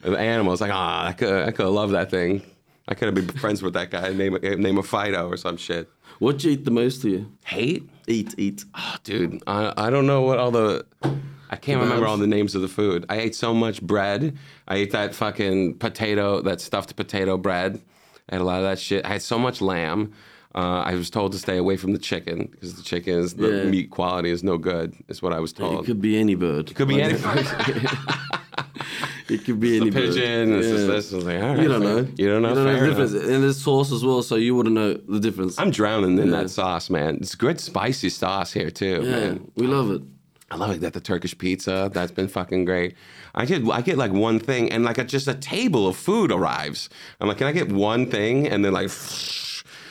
The 0.00 0.16
animal's 0.16 0.60
like, 0.60 0.70
ah, 0.72 1.06
I 1.06 1.12
could, 1.14 1.48
I 1.48 1.50
could 1.50 1.66
love 1.66 1.90
that 1.90 2.10
thing. 2.10 2.42
I 2.86 2.94
could 2.94 3.06
have 3.06 3.14
been 3.16 3.26
friends 3.38 3.62
with 3.62 3.72
that 3.74 3.90
guy. 3.90 4.12
Name, 4.12 4.36
a- 4.36 4.56
name 4.56 4.78
a 4.78 4.82
Fido 4.84 5.28
or 5.28 5.36
some 5.36 5.56
shit. 5.56 5.88
What 6.20 6.44
you 6.44 6.52
eat 6.52 6.64
the 6.64 6.70
most 6.70 7.02
here? 7.02 7.26
Hate, 7.44 7.88
Eat, 8.06 8.34
eat. 8.38 8.64
oh, 8.76 8.96
dude. 9.02 9.42
I, 9.48 9.72
I 9.76 9.90
don't 9.90 10.06
know 10.06 10.22
what 10.22 10.38
all 10.38 10.52
the. 10.52 10.86
I 11.50 11.56
can't 11.56 11.80
remember 11.80 12.06
all 12.06 12.16
the 12.16 12.26
names 12.26 12.54
of 12.54 12.62
the 12.62 12.68
food. 12.68 13.06
I 13.08 13.18
ate 13.18 13.34
so 13.34 13.54
much 13.54 13.80
bread. 13.82 14.36
I 14.68 14.76
ate 14.76 14.90
that 14.92 15.14
fucking 15.14 15.78
potato, 15.78 16.40
that 16.42 16.60
stuffed 16.60 16.96
potato 16.96 17.36
bread. 17.38 17.80
I 18.28 18.34
had 18.34 18.40
a 18.40 18.44
lot 18.44 18.58
of 18.58 18.64
that 18.64 18.78
shit. 18.78 19.04
I 19.04 19.08
had 19.10 19.22
so 19.22 19.38
much 19.38 19.60
lamb. 19.60 20.12
Uh, 20.54 20.82
I 20.86 20.94
was 20.94 21.10
told 21.10 21.32
to 21.32 21.38
stay 21.38 21.58
away 21.58 21.76
from 21.76 21.92
the 21.92 21.98
chicken 21.98 22.48
because 22.50 22.74
the 22.76 22.82
chicken 22.82 23.18
is 23.18 23.34
the 23.34 23.48
Yeah. 23.64 23.64
meat 23.70 23.90
quality 23.90 24.30
is 24.30 24.42
no 24.42 24.56
good. 24.58 24.94
Is 25.08 25.20
what 25.22 25.32
I 25.34 25.38
was 25.40 25.52
told. 25.52 25.84
It 25.84 25.86
could 25.86 26.00
be 26.00 26.16
any 26.18 26.34
bird. 26.34 26.70
It 26.70 26.74
Could 26.76 26.88
be 26.88 27.02
any 27.02 27.18
bird. 27.22 27.46
It 29.28 29.44
could 29.44 29.58
be 29.58 29.76
any 29.76 29.90
bird. 29.90 30.14
pigeon. 30.14 30.54
It's 30.54 30.68
just 30.68 30.80
Yeah. 30.86 30.94
this. 30.94 31.12
I 31.12 31.16
was 31.16 31.24
like, 31.26 31.42
all 31.42 31.48
right, 31.54 31.62
You 31.62 31.68
don't 31.68 31.82
fair. 31.82 32.02
know. 32.02 32.08
You 32.16 32.28
don't 32.28 32.42
know. 32.42 32.48
You 32.48 32.54
don't 32.54 32.64
know 32.64 32.64
the 32.64 32.70
enough. 32.84 32.88
difference. 32.96 33.12
And 33.12 33.42
there's 33.42 33.60
sauce 33.60 33.92
as 33.92 34.04
well, 34.04 34.22
so 34.22 34.36
you 34.36 34.54
wouldn't 34.54 34.74
know 34.74 34.94
the 34.94 35.18
difference. 35.20 35.58
I'm 35.58 35.70
drowning 35.70 36.18
in 36.18 36.30
Yeah. 36.30 36.42
that 36.42 36.50
sauce, 36.50 36.88
man. 36.90 37.16
It's 37.20 37.34
good 37.34 37.60
spicy 37.60 38.08
sauce 38.08 38.52
here 38.52 38.70
too, 38.70 39.00
yeah, 39.04 39.10
man. 39.10 39.50
we 39.56 39.66
love 39.66 39.90
it. 39.90 40.02
I 40.50 40.56
love 40.56 40.70
it. 40.70 40.80
That 40.80 40.92
the 40.92 41.00
Turkish 41.00 41.36
pizza 41.36 41.90
that's 41.92 42.12
been 42.12 42.28
fucking 42.28 42.64
great. 42.66 42.94
I 43.34 43.44
get 43.46 43.68
I 43.68 43.80
get 43.80 43.98
like 43.98 44.12
one 44.12 44.38
thing 44.38 44.70
and 44.70 44.84
like 44.84 44.98
a, 44.98 45.04
just 45.04 45.26
a 45.26 45.34
table 45.34 45.88
of 45.88 45.96
food 45.96 46.30
arrives. 46.30 46.88
I'm 47.20 47.26
like, 47.28 47.38
can 47.38 47.48
I 47.48 47.52
get 47.52 47.70
one 47.72 48.10
thing? 48.10 48.46
And 48.48 48.64
then 48.64 48.72
like. 48.72 48.90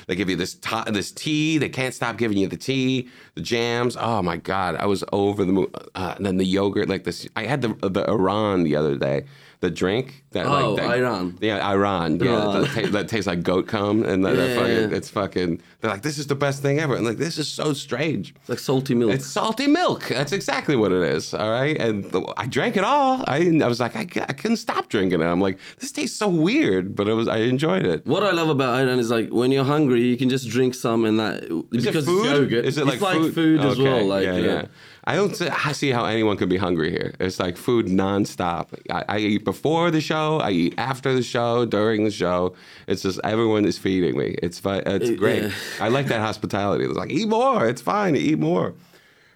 They 0.08 0.16
give 0.16 0.30
you 0.30 0.36
this 0.36 0.54
to- 0.54 0.84
this 0.92 1.12
tea. 1.12 1.58
They 1.58 1.68
can't 1.68 1.92
stop 1.92 2.18
giving 2.18 2.38
you 2.38 2.48
the 2.48 2.58
tea, 2.58 3.10
the 3.34 3.42
jams. 3.42 3.98
Oh 4.00 4.22
my 4.22 4.38
god, 4.38 4.76
I 4.76 4.86
was 4.86 5.04
over 5.12 5.44
the 5.44 5.52
moon. 5.52 5.68
Uh, 5.96 6.14
and 6.18 6.24
then 6.24 6.38
the 6.38 6.46
yogurt, 6.46 6.88
like 6.88 7.06
this. 7.06 7.28
I 7.36 7.46
had 7.46 7.64
the 7.64 7.70
the 7.90 8.04
ayran 8.06 8.64
the 8.66 8.76
other 8.76 8.98
day. 8.98 9.26
The 9.66 9.72
drink 9.72 10.24
that 10.32 10.46
Oh, 10.46 10.74
like 10.74 10.84
that, 10.84 10.98
ayran. 11.00 11.38
Yeah, 11.42 11.72
ayran. 11.72 12.12
Yeah, 12.24 12.60
that, 12.62 12.84
ta- 12.84 12.92
that 12.92 13.08
tastes 13.08 13.26
like 13.26 13.42
goat 13.42 13.66
cum, 13.68 14.04
and 14.04 14.24
that, 14.26 14.36
that 14.36 14.70
Yeah. 14.70 14.98
it's 14.98 15.10
fucking. 15.10 15.60
They're 15.82 15.90
like, 15.90 16.04
this 16.04 16.18
is 16.20 16.28
the 16.28 16.36
best 16.36 16.62
thing 16.62 16.78
ever. 16.80 16.96
And 16.96 17.04
like, 17.06 17.18
this 17.18 17.38
is 17.40 17.48
so 17.48 17.74
strange. 17.74 18.26
It's 18.42 18.50
like 18.50 18.60
salty 18.60 18.94
milk. 18.94 19.12
It's 19.14 19.26
salty 19.26 19.66
milk. 19.68 20.02
That's 20.08 20.34
exactly 20.34 20.76
what 20.76 20.92
it 20.92 21.04
is. 21.16 21.34
All 21.34 21.50
right. 21.50 21.76
And 21.86 21.96
I 22.38 22.46
drank 22.58 22.78
it 22.78 22.84
all. 22.84 23.24
I, 23.28 23.38
I 23.64 23.68
was 23.68 23.80
like, 23.80 23.96
I, 23.96 24.02
I 24.30 24.34
couldn't 24.34 24.58
stop 24.58 24.88
drinking 24.90 25.22
it. 25.22 25.26
I'm 25.26 25.42
like, 25.42 25.58
this 25.80 25.92
tastes 25.92 26.18
so 26.18 26.28
weird, 26.28 26.96
but 26.96 27.08
it 27.08 27.14
was, 27.14 27.28
I 27.28 27.38
enjoyed 27.38 27.86
it. 27.86 28.06
what 28.06 28.24
I 28.24 28.32
love 28.32 28.50
about 28.50 28.72
ayran 28.80 29.00
is 29.00 29.10
like 29.10 29.30
when 29.30 29.52
you're 29.52 29.64
hungry, 29.76 30.02
you 30.04 30.18
can 30.18 30.30
just 30.30 30.48
drink 30.50 30.76
some 30.76 31.06
and 31.06 31.20
that 31.20 31.44
Is 31.72 31.86
because 31.86 32.04
it 32.08 32.12
food? 32.12 32.26
it's 32.26 32.40
yogurt. 32.40 32.66
Is 32.66 32.78
it 32.78 32.86
like 32.86 32.96
it's 32.96 33.04
like 33.04 33.18
food, 33.18 33.34
food, 33.36 33.60
as 33.62 33.78
well. 33.80 34.06
Like 34.06 34.26
yeah, 34.26 34.38
yeah. 34.38 34.66
I 35.08 35.16
don't 35.16 35.36
see, 35.36 35.90
how 35.92 36.06
anyone 36.06 36.36
could 36.36 36.50
be 36.50 36.58
hungry 36.58 36.90
here. 36.90 37.14
It's 37.20 37.40
like 37.40 37.58
food 37.58 37.86
nonstop. 37.86 38.70
I, 38.90 39.04
I 39.08 39.18
eat 39.20 39.46
before 39.46 39.92
the 39.92 40.02
show. 40.02 40.40
I 40.40 40.50
eat 40.50 40.74
after 40.78 41.14
the 41.14 41.22
show. 41.22 41.66
During 41.66 42.06
the 42.06 42.12
show. 42.12 42.56
It's 42.88 43.04
just 43.04 43.20
everyone 43.24 43.66
is 43.66 43.78
feeding 43.78 44.18
me. 44.18 44.36
It's 44.42 44.62
it's 44.66 45.12
great. 45.12 45.44
yeah. 45.44 45.52
I 45.80 45.90
like 45.90 46.08
that 46.08 46.22
hospitality. 46.22 46.86
It's 46.86 46.96
like 46.98 47.12
eat 47.12 47.28
more. 47.30 47.68
It's 47.68 47.82
fine. 47.82 48.16
Eat 48.16 48.40
more. 48.40 48.74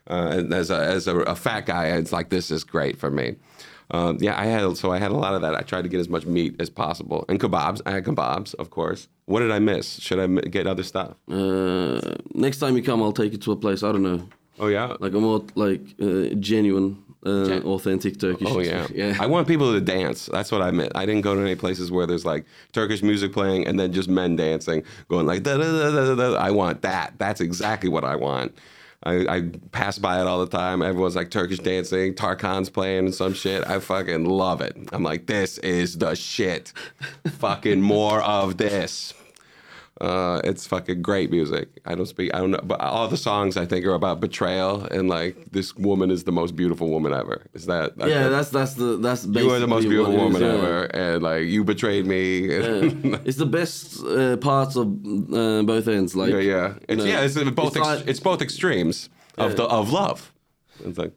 Uh, 0.10 0.38
and 0.40 0.54
as 0.54 0.72
a 0.72 0.78
as 0.78 1.08
a, 1.08 1.18
a 1.20 1.36
fat 1.36 1.68
guy, 1.68 1.86
it's 1.88 2.12
like 2.12 2.30
this 2.30 2.50
is 2.50 2.64
great 2.64 2.98
for 2.98 3.12
me. 3.12 3.36
Um, 3.92 4.18
yeah, 4.20 4.40
I 4.40 4.46
had 4.46 4.78
so 4.78 4.92
I 4.92 4.98
had 5.00 5.12
a 5.12 5.16
lot 5.16 5.34
of 5.34 5.42
that. 5.42 5.56
I 5.56 5.62
tried 5.62 5.84
to 5.84 5.90
get 5.90 6.00
as 6.00 6.10
much 6.10 6.26
meat 6.26 6.56
as 6.60 6.70
possible 6.70 7.26
and 7.30 7.40
kebabs. 7.40 7.82
I 7.86 7.92
had 7.92 8.06
kebabs, 8.06 8.54
of 8.56 8.70
course. 8.70 9.08
What 9.26 9.40
did 9.42 9.52
I 9.52 9.60
miss? 9.60 10.00
Should 10.00 10.20
I 10.20 10.24
m- 10.24 10.36
get 10.36 10.66
other 10.68 10.84
stuff? 10.84 11.16
Uh, 11.30 12.00
next 12.34 12.58
time 12.60 12.76
you 12.76 12.84
come, 12.84 13.02
I'll 13.04 13.12
take 13.12 13.32
you 13.32 13.38
to 13.40 13.52
a 13.52 13.56
place. 13.56 13.84
I 13.84 13.92
don't 13.92 14.04
know, 14.04 14.28
Oh 14.60 14.68
yeah, 14.68 14.96
like 15.00 15.14
a 15.14 15.20
more 15.20 15.44
like 15.56 15.82
uh, 16.02 16.36
genuine, 16.40 17.04
uh, 17.26 17.46
Gen- 17.46 17.64
authentic 17.64 18.20
Turkish. 18.20 18.48
Oh 18.50 18.60
yeah, 18.60 18.88
yeah. 18.94 19.18
I 19.20 19.26
want 19.26 19.48
people 19.48 19.74
to 19.74 19.82
dance. 19.82 20.28
That's 20.32 20.52
what 20.52 20.62
I 20.62 20.72
meant. 20.72 20.92
I 20.96 21.06
didn't 21.06 21.22
go 21.22 21.36
to 21.36 21.42
any 21.42 21.56
places 21.56 21.92
where 21.92 22.06
there's 22.06 22.26
like 22.26 22.46
Turkish 22.72 23.02
music 23.02 23.34
playing 23.34 23.68
and 23.68 23.80
then 23.80 23.94
just 23.94 24.10
men 24.10 24.36
dancing, 24.36 24.84
going 25.08 25.26
like 25.26 25.44
da 25.44 25.58
da 25.58 25.64
da 25.64 25.92
da 25.92 26.16
da. 26.16 26.16
da. 26.16 26.38
I 26.38 26.52
want 26.52 26.82
that. 26.82 27.14
That's 27.18 27.42
exactly 27.42 27.90
what 27.90 28.04
I 28.04 28.16
want. 28.16 28.56
I, 29.04 29.38
I 29.38 29.42
pass 29.72 29.98
by 29.98 30.20
it 30.20 30.28
all 30.28 30.46
the 30.46 30.58
time. 30.58 30.82
Everyone's 30.82 31.16
like 31.16 31.32
Turkish 31.32 31.60
dancing, 31.60 32.14
Tarkan's 32.14 32.70
playing 32.70 33.06
and 33.06 33.16
some 33.16 33.34
shit. 33.34 33.66
I 33.66 33.80
fucking 33.80 34.26
love 34.26 34.60
it. 34.62 34.76
I'm 34.92 35.04
like, 35.04 35.26
this 35.26 35.58
is 35.60 35.98
the 35.98 36.16
shit. 36.16 36.74
fucking 37.38 37.82
more 37.82 38.22
of 38.22 38.58
this. 38.58 39.14
Uh, 40.02 40.40
it's 40.46 40.66
fucking 40.66 41.02
great 41.02 41.30
music. 41.30 41.68
I 41.86 41.94
don't 41.96 42.06
speak. 42.06 42.34
I 42.34 42.38
don't 42.40 42.52
know, 42.52 42.62
but 42.64 42.80
all 42.80 43.08
the 43.10 43.18
songs 43.18 43.58
I 43.58 43.66
think 43.66 43.86
are 43.86 43.94
about 43.94 44.22
betrayal 44.22 44.86
and 44.86 45.10
like 45.10 45.36
this 45.52 45.76
woman 45.76 46.10
is 46.10 46.24
the 46.24 46.32
most 46.32 46.56
beautiful 46.56 46.90
woman 46.90 47.12
ever. 47.14 47.46
Is 47.54 47.66
that? 47.66 47.94
I 48.00 48.08
Yeah, 48.08 48.30
that's 48.30 48.50
that's 48.50 48.76
the 48.76 48.96
that's 48.98 49.26
you 49.26 49.52
are 49.52 49.60
the 49.60 49.68
most 49.68 49.90
beautiful 49.90 50.16
woman 50.16 50.42
is, 50.42 50.48
yeah. 50.48 50.54
ever, 50.54 50.84
and 50.96 51.24
like 51.24 51.44
you 51.44 51.64
betrayed 51.64 52.06
me. 52.06 52.48
It's 53.26 53.38
the 53.38 53.46
best 53.46 54.02
uh, 54.04 54.38
parts 54.38 54.76
of 54.78 54.88
uh, 54.88 55.64
both 55.64 55.88
ends. 55.88 56.16
Like 56.16 56.32
yeah, 56.32 56.40
yeah. 56.40 56.74
It's, 56.88 57.04
No. 57.04 57.10
yeah, 57.10 57.22
it's 57.22 57.36
both. 57.36 57.76
It's 57.76 57.78
ex- 57.78 57.86
like- 57.88 58.08
it's 58.08 58.20
both 58.22 58.42
extremes 58.42 59.10
of 59.38 59.56
the 59.58 59.64
of 59.66 59.92
love. 59.92 60.32
It's 60.86 60.98
like 60.98 61.14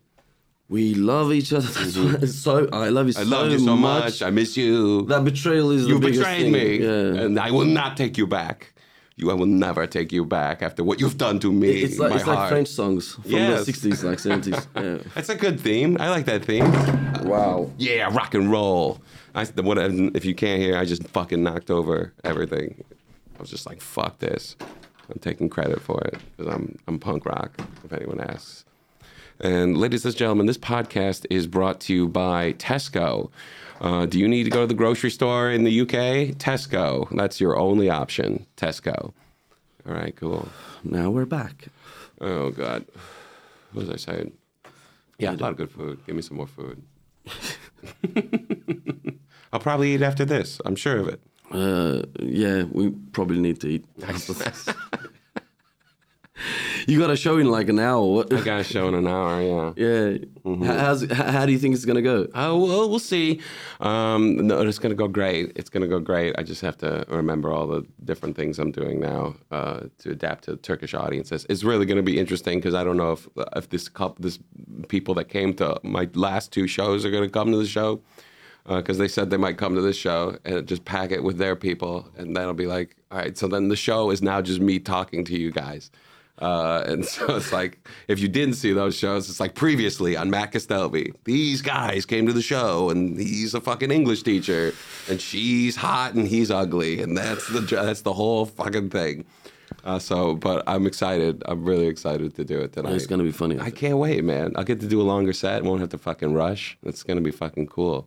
we 0.72 0.94
love 0.94 1.32
each 1.38 1.52
other. 1.52 1.68
Mm-hmm. 1.92 2.24
It's 2.24 2.38
so 2.46 2.68
I 2.72 2.88
love 2.88 3.06
you. 3.08 3.14
I 3.18 3.24
love 3.24 3.50
you 3.52 3.58
so 3.58 3.76
much. 3.76 4.22
I 4.22 4.30
miss 4.30 4.56
you. 4.56 5.02
That 5.12 5.22
betrayal 5.24 5.70
is 5.76 5.86
you 5.86 5.94
the 5.94 6.00
biggest 6.06 6.20
betrayed 6.20 6.52
thing. 6.52 6.52
me, 6.52 6.86
Yeah. 6.86 7.22
and 7.22 7.38
I 7.38 7.50
will 7.50 7.66
not 7.80 7.96
take 7.96 8.16
you 8.20 8.26
back. 8.26 8.72
You, 9.16 9.30
I 9.30 9.34
will 9.34 9.52
never 9.66 9.86
take 9.86 10.10
you 10.10 10.24
back 10.24 10.62
after 10.62 10.82
what 10.82 10.98
you've 11.00 11.18
done 11.18 11.38
to 11.40 11.52
me. 11.52 11.68
it's 11.84 11.98
like 11.98 12.10
my 12.10 12.16
it's 12.16 12.26
like. 12.26 12.48
French 12.48 12.68
songs 12.68 13.02
from 13.14 13.30
Yes. 13.30 13.58
the 13.60 13.64
sixties, 13.66 14.02
like 14.02 14.18
seventies. 14.18 14.66
Yeah. 14.76 14.98
That's 15.14 15.28
a 15.28 15.34
good 15.44 15.60
theme. 15.60 15.98
I 16.00 16.08
like 16.08 16.24
that 16.32 16.44
theme. 16.46 16.70
Wow. 17.32 17.70
Yeah, 17.76 18.04
rock 18.20 18.32
and 18.34 18.50
roll. 18.50 19.00
I, 19.34 19.44
what, 19.68 19.76
if 20.18 20.24
you 20.24 20.34
can't 20.34 20.60
hear, 20.64 20.76
I 20.82 20.84
just 20.86 21.04
fucking 21.08 21.42
knocked 21.42 21.70
over 21.70 22.12
everything. 22.24 22.82
I 23.36 23.40
was 23.40 23.50
just 23.50 23.66
like, 23.66 23.80
fuck 23.80 24.18
this. 24.18 24.56
I'm 25.10 25.18
taking 25.20 25.48
credit 25.50 25.80
for 25.82 26.00
it 26.08 26.16
because 26.36 26.52
I'm, 26.54 26.78
I'm 26.88 26.98
punk 26.98 27.26
rock, 27.26 27.50
if 27.84 27.92
anyone 27.92 28.20
asks. 28.20 28.64
And 29.43 29.76
ladies 29.76 30.05
and 30.05 30.16
gentlemen, 30.16 30.47
this 30.47 30.57
podcast 30.57 31.26
is 31.28 31.49
brought 31.49 31.80
to 31.80 31.93
you 31.93 32.07
by 32.07 32.53
Tesco. 32.55 33.28
Uh, 33.80 34.07
do 34.07 34.20
you 34.20 34.28
need 34.28 34.45
to 34.45 34.51
go 34.51 34.61
to 34.61 34.66
the 34.68 34.74
grocery 34.74 35.11
store 35.11 35.51
in 35.51 35.64
the 35.64 35.80
UK? 35.80 36.36
Tesco. 36.38 37.09
That's 37.11 37.40
your 37.40 37.59
only 37.59 37.90
option. 37.90 38.47
Tesco. 38.57 39.12
All 39.84 39.95
right, 39.95 40.14
cool. 40.14 40.49
Now 40.84 41.11
we're 41.11 41.26
back. 41.26 41.66
Oh, 42.20 42.51
God. 42.51 42.86
What 43.72 43.86
was 43.86 43.90
I 43.90 43.97
saying? 43.97 44.32
Yeah, 45.18 45.32
a 45.32 45.34
lot 45.34 45.51
of 45.51 45.57
good 45.57 45.72
food. 45.72 45.99
Give 46.07 46.14
me 46.14 46.22
some 46.22 46.36
more 46.36 46.47
food. 46.47 46.80
I'll 49.53 49.59
probably 49.59 49.93
eat 49.93 50.03
after 50.03 50.24
this. 50.24 50.61
I'm 50.64 50.76
sure 50.76 50.99
of 50.99 51.09
it. 51.09 51.20
Uh, 51.51 52.03
yeah, 52.20 52.62
we 52.70 52.90
probably 53.11 53.40
need 53.40 53.61
to 53.62 53.66
eat. 53.68 53.84
you 56.86 56.99
got 56.99 57.11
a 57.11 57.16
show 57.16 57.38
in 57.38 57.51
like 57.51 57.68
an 57.68 57.78
hour. 57.78 58.05
What? 58.07 58.32
I 58.32 58.40
got 58.43 58.61
a 58.61 58.64
show 58.64 58.88
in 58.88 58.95
an 58.95 59.07
hour. 59.07 59.40
Yeah. 59.40 59.72
Yeah. 59.76 60.18
Mm-hmm. 60.45 60.64
How, 60.64 60.78
how's, 60.78 61.11
how, 61.11 61.30
how 61.30 61.47
do 61.47 61.53
you 61.53 61.59
think 61.59 61.74
it's 61.74 61.84
gonna 61.84 62.03
go? 62.03 62.28
Oh 62.34 62.59
well, 62.64 62.88
we'll 62.88 62.99
see. 62.99 63.40
Um, 63.80 64.47
no, 64.47 64.61
it's 64.61 64.78
gonna 64.78 64.95
go 64.95 65.09
great. 65.09 65.53
It's 65.57 65.70
gonna 65.70 65.86
go 65.86 66.01
great. 66.01 66.34
I 66.38 66.43
just 66.43 66.61
have 66.62 66.76
to 66.78 67.05
remember 67.09 67.53
all 67.53 67.66
the 67.66 67.86
different 68.05 68.36
things 68.36 68.59
I'm 68.59 68.72
doing 68.72 69.01
now 69.01 69.36
uh, 69.51 69.80
to 69.99 70.11
adapt 70.11 70.45
to 70.45 70.57
Turkish 70.57 70.95
audiences. 70.95 71.47
It's 71.49 71.64
really 71.64 71.86
gonna 71.86 72.03
be 72.03 72.18
interesting 72.18 72.59
because 72.59 72.74
I 72.74 72.84
don't 72.84 72.97
know 72.97 73.12
if 73.12 73.28
if 73.57 73.68
this 73.70 73.88
couple, 73.88 74.22
this 74.22 74.38
people 74.88 75.14
that 75.14 75.28
came 75.28 75.55
to 75.55 75.78
my 75.82 76.09
last 76.14 76.53
two 76.53 76.66
shows 76.66 77.05
are 77.05 77.11
gonna 77.11 77.28
come 77.28 77.53
to 77.53 77.59
the 77.59 77.66
show 77.66 78.01
because 78.66 78.99
they 78.99 79.09
said 79.09 79.30
they 79.30 79.36
might 79.36 79.59
come 79.59 79.74
to 79.74 79.80
this 79.80 79.97
show 79.97 80.36
and 80.45 80.66
just 80.66 80.84
pack 80.84 81.11
it 81.11 81.22
with 81.22 81.38
their 81.38 81.57
people, 81.57 82.09
and 82.16 82.36
then 82.36 82.43
it'll 82.43 82.55
be 82.55 82.66
like, 82.66 82.97
all 83.11 83.18
right. 83.18 83.36
So 83.36 83.49
then 83.49 83.68
the 83.68 83.76
show 83.76 84.11
is 84.11 84.22
now 84.22 84.40
just 84.40 84.61
me 84.61 84.78
talking 84.78 85.24
to 85.24 85.38
you 85.38 85.51
guys. 85.51 85.90
Uh, 86.43 86.82
and 86.86 87.05
so 87.14 87.36
it's 87.36 87.53
like, 87.53 87.78
if 88.09 88.18
you 88.18 88.28
didn't 88.28 88.55
see 88.55 88.72
those 88.72 88.97
shows, 88.97 89.30
it's 89.30 89.40
like 89.40 89.55
previously 89.55 90.16
on 90.16 90.28
Matt 90.28 90.53
Castelby, 90.53 91.12
these 91.24 91.62
guys 91.62 92.05
came 92.05 92.26
to 92.26 92.32
the 92.32 92.43
show 92.43 92.90
and 92.90 93.18
he's 93.18 93.55
a 93.55 93.61
fucking 93.61 93.90
English 93.90 94.24
teacher 94.24 94.74
and 95.09 95.20
she's 95.20 95.76
hot 95.76 96.14
and 96.14 96.26
he's 96.26 96.51
ugly. 96.51 97.01
And 97.01 97.16
that's 97.16 97.47
the, 97.49 97.61
that's 97.61 98.03
the 98.03 98.12
whole 98.12 98.47
fucking 98.47 98.90
thing. 98.90 99.24
Uh, 99.84 99.99
so, 99.99 100.34
but 100.34 100.62
I'm 100.66 100.86
excited. 100.86 101.43
I'm 101.47 101.64
really 101.64 101.86
excited 101.86 102.34
to 102.36 102.45
do 102.45 102.61
it 102.61 102.72
tonight. 102.72 102.93
It's 102.93 103.07
gonna 103.07 103.22
be 103.22 103.32
funny. 103.32 103.59
I 103.59 103.70
can't 103.70 103.97
wait, 103.97 104.22
man. 104.22 104.53
I'll 104.55 104.64
get 104.64 104.80
to 104.80 104.86
do 104.86 105.01
a 105.01 105.03
longer 105.03 105.32
set. 105.32 105.64
Won't 105.64 105.80
have 105.80 105.88
to 105.90 105.99
fucking 105.99 106.34
rush. 106.34 106.76
It's 106.82 107.03
gonna 107.03 107.22
be 107.22 107.30
fucking 107.30 107.68
cool. 107.68 108.07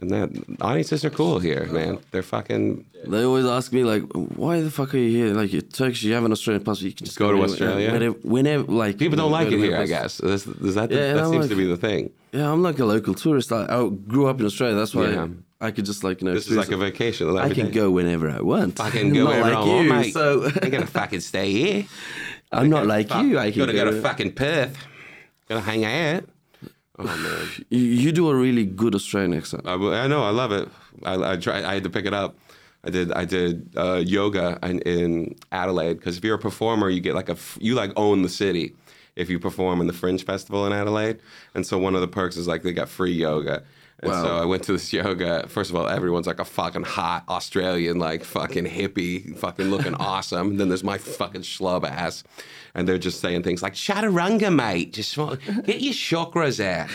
And 0.00 0.10
that 0.10 0.30
audiences 0.62 1.04
are 1.04 1.10
cool 1.10 1.38
here, 1.40 1.66
man. 1.66 1.98
They're 2.10 2.22
fucking 2.22 2.86
They 3.06 3.22
always 3.22 3.44
ask 3.44 3.70
me 3.72 3.84
like, 3.84 4.02
"Why 4.14 4.60
the 4.62 4.70
fuck 4.70 4.94
are 4.94 4.98
you 4.98 5.10
here? 5.10 5.34
Like, 5.34 5.52
you're 5.52 5.60
Turkish. 5.62 6.02
You 6.02 6.14
have 6.14 6.24
an 6.24 6.32
Australian 6.32 6.64
passport. 6.64 6.86
You 6.86 6.92
can 6.94 7.04
just 7.06 7.18
Go 7.18 7.32
to 7.32 7.42
Australia? 7.42 7.92
Whenever, 7.92 8.16
whenever 8.22 8.62
like 8.72 8.96
people 8.98 9.16
don't 9.18 9.30
like 9.30 9.48
it 9.52 9.58
here. 9.58 9.76
I 9.76 9.86
guess 9.86 10.20
is, 10.20 10.46
is 10.46 10.74
that 10.76 10.88
the, 10.88 10.94
Yeah, 10.96 11.12
that 11.14 11.24
I'm 11.24 11.30
seems 11.30 11.42
like- 11.42 11.50
to 11.50 11.56
be 11.56 11.66
the 11.66 11.76
thing. 11.76 12.10
Yeah, 12.32 12.50
I'm 12.50 12.62
like 12.62 12.78
a 12.78 12.84
local 12.84 13.12
tourist. 13.14 13.52
I, 13.52 13.64
I 13.66 13.88
grew 13.88 14.26
up 14.28 14.38
in 14.40 14.46
Australia. 14.46 14.76
That's 14.76 14.94
why 14.94 15.10
Yeah. 15.10 15.26
I 15.60 15.70
could 15.72 15.84
just 15.84 16.02
like 16.04 16.22
you 16.22 16.28
know. 16.28 16.34
This 16.34 16.46
is 16.48 16.56
like 16.56 16.70
a 16.70 16.76
vacation. 16.78 17.36
I 17.36 17.52
can 17.52 17.70
go 17.70 17.90
whenever 17.90 18.30
I 18.30 18.40
want. 18.40 18.80
I 18.80 18.88
can 18.90 19.12
go 19.18 19.26
wherever 19.26 19.50
like 19.50 19.56
I 19.56 19.66
want, 19.66 19.88
mate. 19.88 20.14
So 20.14 20.44
I'm 20.62 20.70
gonna 20.70 20.86
fucking 21.00 21.20
stay 21.20 21.50
here. 21.52 21.84
I'm 22.52 22.70
not 22.70 22.86
like 22.86 23.08
Fuck, 23.08 23.24
you. 23.26 23.38
I 23.38 23.50
can 23.50 23.60
gotta 23.60 23.72
go 23.74 23.84
go. 23.84 23.90
to 23.90 24.00
fucking 24.00 24.32
Perth. 24.32 24.76
Gonna 25.48 25.60
hang 25.60 25.84
out. 25.84 26.24
Oh 27.00 27.16
man, 27.16 27.48
you, 27.70 27.78
you 27.78 28.12
do 28.12 28.28
a 28.28 28.34
really 28.34 28.64
good 28.64 28.94
Australian 28.94 29.34
accent. 29.34 29.62
I, 29.66 29.74
I 29.74 30.06
know. 30.06 30.22
I 30.22 30.30
love 30.30 30.52
it. 30.52 30.68
I, 31.04 31.32
I 31.32 31.36
try. 31.36 31.58
I 31.64 31.74
had 31.74 31.84
to 31.84 31.90
pick 31.90 32.04
it 32.06 32.14
up. 32.14 32.36
I 32.84 32.90
did. 32.90 33.12
I 33.12 33.24
did 33.24 33.70
uh, 33.76 34.02
yoga 34.04 34.58
in, 34.62 34.80
in 34.80 35.34
Adelaide 35.52 35.94
because 35.94 36.16
if 36.18 36.24
you're 36.24 36.36
a 36.36 36.38
performer, 36.38 36.88
you 36.90 37.00
get 37.00 37.14
like 37.14 37.28
a 37.28 37.36
You 37.58 37.74
like 37.74 37.92
own 37.96 38.22
the 38.22 38.28
city 38.28 38.74
if 39.16 39.28
you 39.28 39.38
perform 39.38 39.80
in 39.80 39.86
the 39.86 39.92
Fringe 39.92 40.24
Festival 40.24 40.66
in 40.66 40.72
Adelaide. 40.72 41.18
And 41.54 41.66
so 41.66 41.78
one 41.78 41.94
of 41.94 42.00
the 42.00 42.08
perks 42.08 42.36
is 42.36 42.46
like 42.46 42.62
they 42.62 42.72
got 42.72 42.88
free 42.88 43.12
yoga. 43.12 43.64
And 44.02 44.10
Wow. 44.12 44.22
so 44.24 44.36
I 44.38 44.46
went 44.46 44.62
to 44.64 44.72
this 44.72 44.92
yoga. 45.00 45.46
First 45.48 45.68
of 45.70 45.76
all, 45.76 45.86
everyone's 45.88 46.26
like 46.26 46.40
a 46.40 46.44
fucking 46.44 46.84
hot 46.84 47.24
Australian, 47.28 47.98
like 47.98 48.24
fucking 48.24 48.64
hippie, 48.64 49.36
fucking 49.36 49.66
looking 49.66 49.94
awesome. 50.12 50.56
then 50.56 50.68
there's 50.68 50.84
my 50.84 50.96
fucking 50.96 51.42
schlub 51.42 51.84
ass. 51.84 52.24
And 52.74 52.86
they're 52.88 52.98
just 52.98 53.20
saying 53.20 53.42
things 53.42 53.62
like, 53.62 53.74
Chaturanga, 53.74 54.54
mate. 54.54 54.92
Just 54.92 55.16
get 55.16 55.80
your 55.80 55.92
chakras 55.92 56.64
out. 56.64 56.88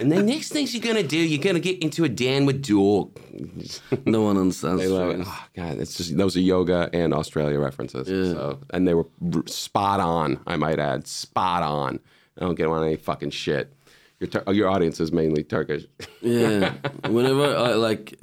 And 0.00 0.12
the 0.12 0.22
next 0.22 0.50
things 0.50 0.72
you're 0.74 0.82
going 0.82 0.94
to 1.02 1.06
do, 1.06 1.16
you're 1.18 1.42
going 1.42 1.54
to 1.56 1.60
get 1.60 1.82
into 1.82 2.04
a 2.04 2.08
downward 2.08 2.62
dog. 2.62 3.18
No 4.04 4.22
one 4.22 4.36
understands. 4.36 4.82
They 4.82 4.88
love 4.88 5.10
it. 5.10 5.20
Oh, 5.26 5.44
God, 5.54 5.78
it's 5.78 5.96
just 5.96 6.16
those 6.16 6.36
are 6.36 6.40
yoga 6.40 6.90
and 6.92 7.12
Australia 7.14 7.58
references. 7.58 8.08
Yeah. 8.08 8.32
So, 8.32 8.58
and 8.70 8.86
they 8.86 8.94
were 8.94 9.06
r- 9.34 9.46
spot 9.46 10.00
on. 10.00 10.40
I 10.46 10.56
might 10.56 10.78
add, 10.78 11.06
spot 11.06 11.62
on. 11.62 12.00
I 12.36 12.40
don't 12.44 12.54
get 12.54 12.66
on 12.66 12.84
any 12.84 12.96
fucking 12.96 13.30
shit. 13.30 13.72
Your 14.20 14.28
Tur- 14.28 14.52
your 14.52 14.68
audience 14.68 14.98
is 14.98 15.12
mainly 15.12 15.44
Turkish. 15.44 15.84
Yeah. 16.20 16.72
whenever 17.08 17.44
I 17.56 17.74
like 17.74 18.18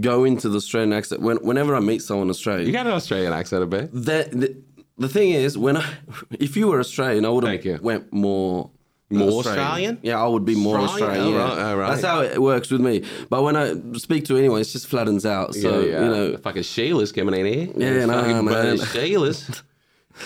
go 0.00 0.22
into 0.24 0.48
the 0.48 0.56
Australian 0.58 0.92
accent, 0.92 1.20
when, 1.22 1.38
whenever 1.38 1.74
I 1.74 1.80
meet 1.80 2.00
someone 2.02 2.30
Australian, 2.30 2.66
You 2.66 2.72
got 2.72 2.86
an 2.86 2.92
Australian 2.92 3.32
accent 3.32 3.62
a 3.62 3.66
bit. 3.66 3.90
the 3.92 4.56
the 4.98 5.08
thing 5.08 5.30
is 5.30 5.56
when 5.58 5.76
I, 5.76 5.94
if 6.30 6.56
you 6.56 6.68
were 6.68 6.80
Australian, 6.80 7.24
I 7.24 7.28
would 7.28 7.44
have 7.44 7.80
went 7.80 8.12
more. 8.12 8.70
More 9.10 9.40
Australian? 9.40 9.98
Yeah, 10.02 10.22
I 10.22 10.26
would 10.26 10.46
be 10.46 10.54
more 10.54 10.78
Australian? 10.78 11.20
Australian. 11.20 11.34
Oh, 11.34 11.36
yeah. 11.36 11.64
right, 11.64 11.72
oh, 11.72 11.76
right. 11.76 11.90
That's 11.90 12.02
how 12.02 12.22
it 12.22 12.40
works 12.40 12.70
with 12.70 12.80
me. 12.80 13.04
But 13.28 13.42
when 13.42 13.56
I 13.56 13.74
speak 13.98 14.24
to 14.24 14.38
anyone, 14.38 14.62
it 14.62 14.64
just 14.64 14.86
flattens 14.86 15.26
out. 15.26 15.54
So 15.54 15.80
yeah, 15.80 15.86
yeah. 15.86 16.04
you 16.04 16.10
know, 16.10 16.36
fucking 16.38 16.62
Sheila's 16.62 17.12
coming 17.12 17.34
in 17.38 17.44
here. 17.44 17.68
Yeah, 17.76 18.06
no, 18.06 18.22
fucking 18.22 18.44
man. 18.46 18.78
Sheila's. 18.78 19.62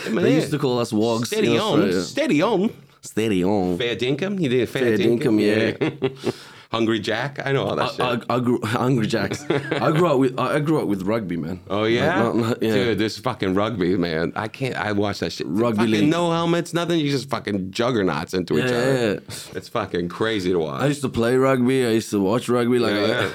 They 0.04 0.34
used 0.34 0.50
to 0.50 0.58
call 0.58 0.80
us 0.80 0.92
wogs. 0.92 1.28
steady 1.28 1.56
on, 1.58 1.80
Australia. 1.80 2.00
steady 2.02 2.42
on. 2.42 2.70
Steady 3.00 3.44
on. 3.44 3.78
Fair 3.78 3.94
dinkum, 3.94 4.40
you 4.40 4.48
did 4.48 4.68
fair, 4.68 4.96
Fair 4.96 4.98
dinkum, 4.98 5.38
dinkum, 5.38 6.10
yeah. 6.20 6.32
Hungry 6.70 6.98
Jack, 6.98 7.38
I 7.44 7.52
know 7.52 7.64
all 7.64 7.76
that 7.76 7.90
shit. 7.92 8.00
I, 8.00 8.14
I, 8.28 8.36
I 8.36 8.40
grew 8.40 8.60
Hungry 8.64 9.06
Jacks. 9.06 9.44
I 9.50 9.92
grew 9.92 10.06
up 10.08 10.18
with 10.18 10.38
I 10.38 10.56
I 10.56 10.58
grew 10.60 10.80
up 10.80 10.88
with 10.88 11.02
rugby, 11.02 11.36
man. 11.36 11.60
Oh 11.70 11.84
yeah, 11.84 12.22
Like, 12.22 12.34
not- 12.34 12.36
not- 12.48 12.62
yeah. 12.62 12.74
dude, 12.74 12.98
this 12.98 13.18
fucking 13.18 13.54
rugby, 13.54 13.96
man. 13.96 14.32
I 14.34 14.48
can't. 14.48 14.74
I 14.74 14.92
watch 14.92 15.20
that 15.20 15.32
shit. 15.32 15.46
Rugby 15.48 15.76
fucking 15.78 15.90
league. 15.92 16.08
no 16.08 16.30
helmets, 16.32 16.74
nothing. 16.74 16.98
You 17.00 17.10
just 17.10 17.30
fucking 17.30 17.70
juggernauts 17.70 18.34
into 18.34 18.58
each 18.58 18.64
other. 18.64 18.94
yeah, 18.94 19.10
yeah. 19.12 19.18
It's 19.54 19.68
fucking 19.68 20.08
crazy 20.08 20.52
to 20.52 20.58
watch. 20.58 20.82
I 20.82 20.86
used 20.86 21.02
to 21.02 21.08
play 21.08 21.36
rugby. 21.36 21.86
I 21.86 21.90
used 21.90 22.10
to 22.10 22.20
watch 22.20 22.48
rugby. 22.48 22.78
Like, 22.78 22.94
Yeah, 22.94 23.00
I- 23.02 23.06
yeah. 23.06 23.30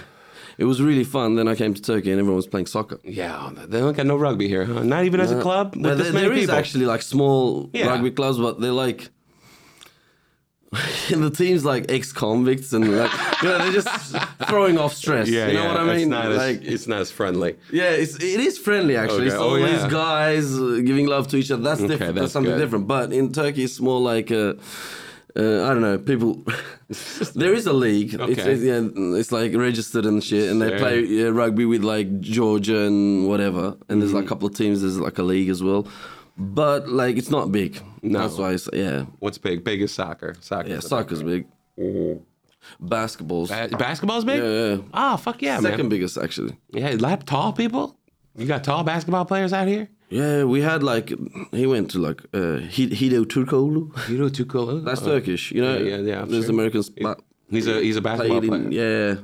it 0.58 0.66
was 0.66 0.82
really 0.82 1.06
fun. 1.06 1.36
Then 1.36 1.48
I 1.48 1.56
came 1.56 1.74
to 1.74 1.82
Turkey 1.82 2.12
and 2.12 2.20
everyone 2.20 2.36
was 2.36 2.48
playing 2.48 2.66
soccer. 2.68 3.00
yeah, 3.04 3.50
they 3.68 3.80
don't 3.80 3.96
got 3.96 4.06
no 4.06 4.18
rugby 4.18 4.48
here, 4.50 4.66
huh? 4.66 4.84
Not 4.84 5.06
even 5.06 5.20
as 5.22 5.32
a 5.32 5.42
club. 5.42 5.76
With 5.76 5.84
There- 5.84 5.96
this 5.96 6.14
many 6.14 6.28
there 6.28 6.38
is 6.38 6.50
actually 6.50 6.86
like 6.86 7.02
small 7.02 7.70
Yeah. 7.74 7.88
rugby 7.88 8.12
clubs, 8.12 8.38
but 8.40 8.60
they're 8.60 8.72
like 8.74 9.10
the 11.10 11.30
team's 11.30 11.66
like 11.66 11.92
ex-convicts 11.92 12.72
and 12.72 12.96
like 12.98 13.12
you 13.44 13.50
know 13.50 13.58
they're 13.58 13.74
just 13.74 14.16
throwing 14.48 14.78
off 14.78 14.94
stress. 14.94 15.28
Yeah, 15.28 15.48
you 15.48 15.54
know 15.56 15.64
yeah. 15.64 15.68
what 15.74 15.78
I 15.82 15.92
It's 15.92 16.00
mean? 16.00 16.10
not, 16.10 16.32
like 16.32 16.62
as, 16.62 16.74
it's 16.74 16.88
not 16.88 17.02
as 17.02 17.12
friendly. 17.12 17.58
yeah, 17.74 17.90
it's 17.90 18.16
it 18.16 18.40
is 18.40 18.58
friendly 18.58 18.96
actually. 18.96 19.18
Okay. 19.28 19.28
It's 19.28 19.36
Oh, 19.36 19.50
always 19.50 19.82
yeah. 19.82 19.90
guys 19.90 20.58
uh, 20.58 20.80
giving 20.86 21.08
love 21.08 21.28
to 21.30 21.38
each 21.38 21.52
other. 21.52 21.62
That's 21.62 21.82
different. 21.82 22.16
That's, 22.16 22.20
that's 22.20 22.34
something 22.34 22.54
good. 22.54 22.60
different. 22.60 22.88
But 22.88 23.12
in 23.12 23.34
Turkey, 23.34 23.64
it's 23.66 23.80
more 23.82 24.00
like. 24.00 24.32
Uh, 24.32 24.54
uh, 25.34 25.64
I 25.66 25.70
don't 25.70 25.80
know. 25.82 25.98
People, 25.98 26.44
there 27.36 27.54
is 27.54 27.66
a 27.66 27.72
league. 27.72 28.14
It's, 28.16 28.22
Okay. 28.22 28.52
it's, 28.52 28.62
yeah, 28.64 28.82
it's 29.18 29.32
like 29.32 29.54
registered 29.56 30.06
and 30.06 30.22
shit, 30.22 30.50
and 30.52 30.62
they 30.62 30.68
Sure. 30.70 30.78
play 30.78 31.26
uh, 31.26 31.30
rugby 31.32 31.64
with 31.64 31.84
like 31.86 32.20
Georgia 32.20 32.80
and 32.86 33.28
whatever. 33.30 33.78
And 33.88 34.02
there's 34.02 34.12
Mm-hmm. 34.12 34.18
like 34.18 34.26
a 34.26 34.28
couple 34.28 34.48
of 34.50 34.56
teams. 34.58 34.82
There's 34.82 35.00
like 35.00 35.18
a 35.20 35.24
league 35.24 35.48
as 35.48 35.64
well, 35.64 35.88
but 36.38 36.90
like 36.90 37.16
it's 37.18 37.30
not 37.30 37.50
big. 37.52 37.82
No. 38.04 38.20
That's 38.20 38.38
why. 38.38 38.54
It's, 38.54 38.68
yeah, 38.74 39.06
What's 39.20 39.38
big? 39.38 39.64
Big 39.64 39.82
is 39.82 39.94
soccer. 39.94 40.36
Soccer. 40.42 40.70
yeah. 40.70 40.80
Soccer's 40.80 41.22
big. 41.24 41.46
Basketball's 42.80 43.50
Ba- 43.50 43.70
basketball's 43.78 44.24
big. 44.26 44.42
yeah, 44.42 44.76
yeah. 44.76 44.82
Ah, 44.94 45.16
fuck 45.18 45.42
yeah, 45.42 45.60
second 45.60 45.80
man. 45.80 45.90
biggest 45.90 46.18
actually. 46.18 46.58
Yeah, 46.72 46.96
lap 47.00 47.24
tall 47.26 47.54
people. 47.54 47.98
You 48.38 48.46
got 48.46 48.64
tall 48.64 48.84
basketball 48.84 49.26
players 49.26 49.52
out 49.54 49.68
here. 49.68 49.90
Yeah, 50.10 50.44
we 50.44 50.62
had 50.62 50.84
like 50.84 51.12
he 51.52 51.66
went 51.66 51.90
to 51.92 52.00
like 52.00 52.22
uh, 52.34 52.58
Hi- 52.76 52.94
Hedo 53.00 53.26
Turkoglu. 53.26 54.10
You 54.10 54.18
know, 54.18 54.30
too 54.30 54.46
cool. 54.46 54.80
That's 54.82 55.02
Turkish, 55.02 55.52
you 55.52 55.62
know. 55.62 55.78
yeah, 55.78 55.98
yeah, 55.98 56.02
yeah, 56.20 56.26
There's 56.26 56.46
sure. 56.46 56.54
Americans. 56.54 56.90
but 56.90 57.20
He's 57.50 57.68
a 57.68 57.82
he's 57.82 57.98
a 57.98 58.02
basketball 58.02 58.42
player. 58.42 58.62
in, 58.62 58.72
yeah. 58.72 59.16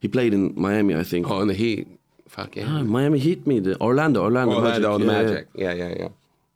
He 0.00 0.08
played 0.08 0.34
in 0.34 0.52
Miami, 0.56 0.94
I 0.94 1.02
think. 1.02 1.30
Oh, 1.30 1.40
in 1.40 1.48
the 1.48 1.54
Heat. 1.54 1.88
Fuck 2.28 2.56
yeah. 2.56 2.66
Ah, 2.68 2.82
Miami 2.82 3.18
Heat 3.18 3.46
me. 3.46 3.60
The 3.60 3.80
Orlando, 3.80 4.22
Orlando, 4.22 4.56
Orlando, 4.56 4.98
the 4.98 5.04
yeah, 5.04 5.12
yeah. 5.12 5.22
Magic. 5.22 5.48
Yeah, 5.54 5.72
yeah, 5.72 5.94
yeah. 5.98 6.08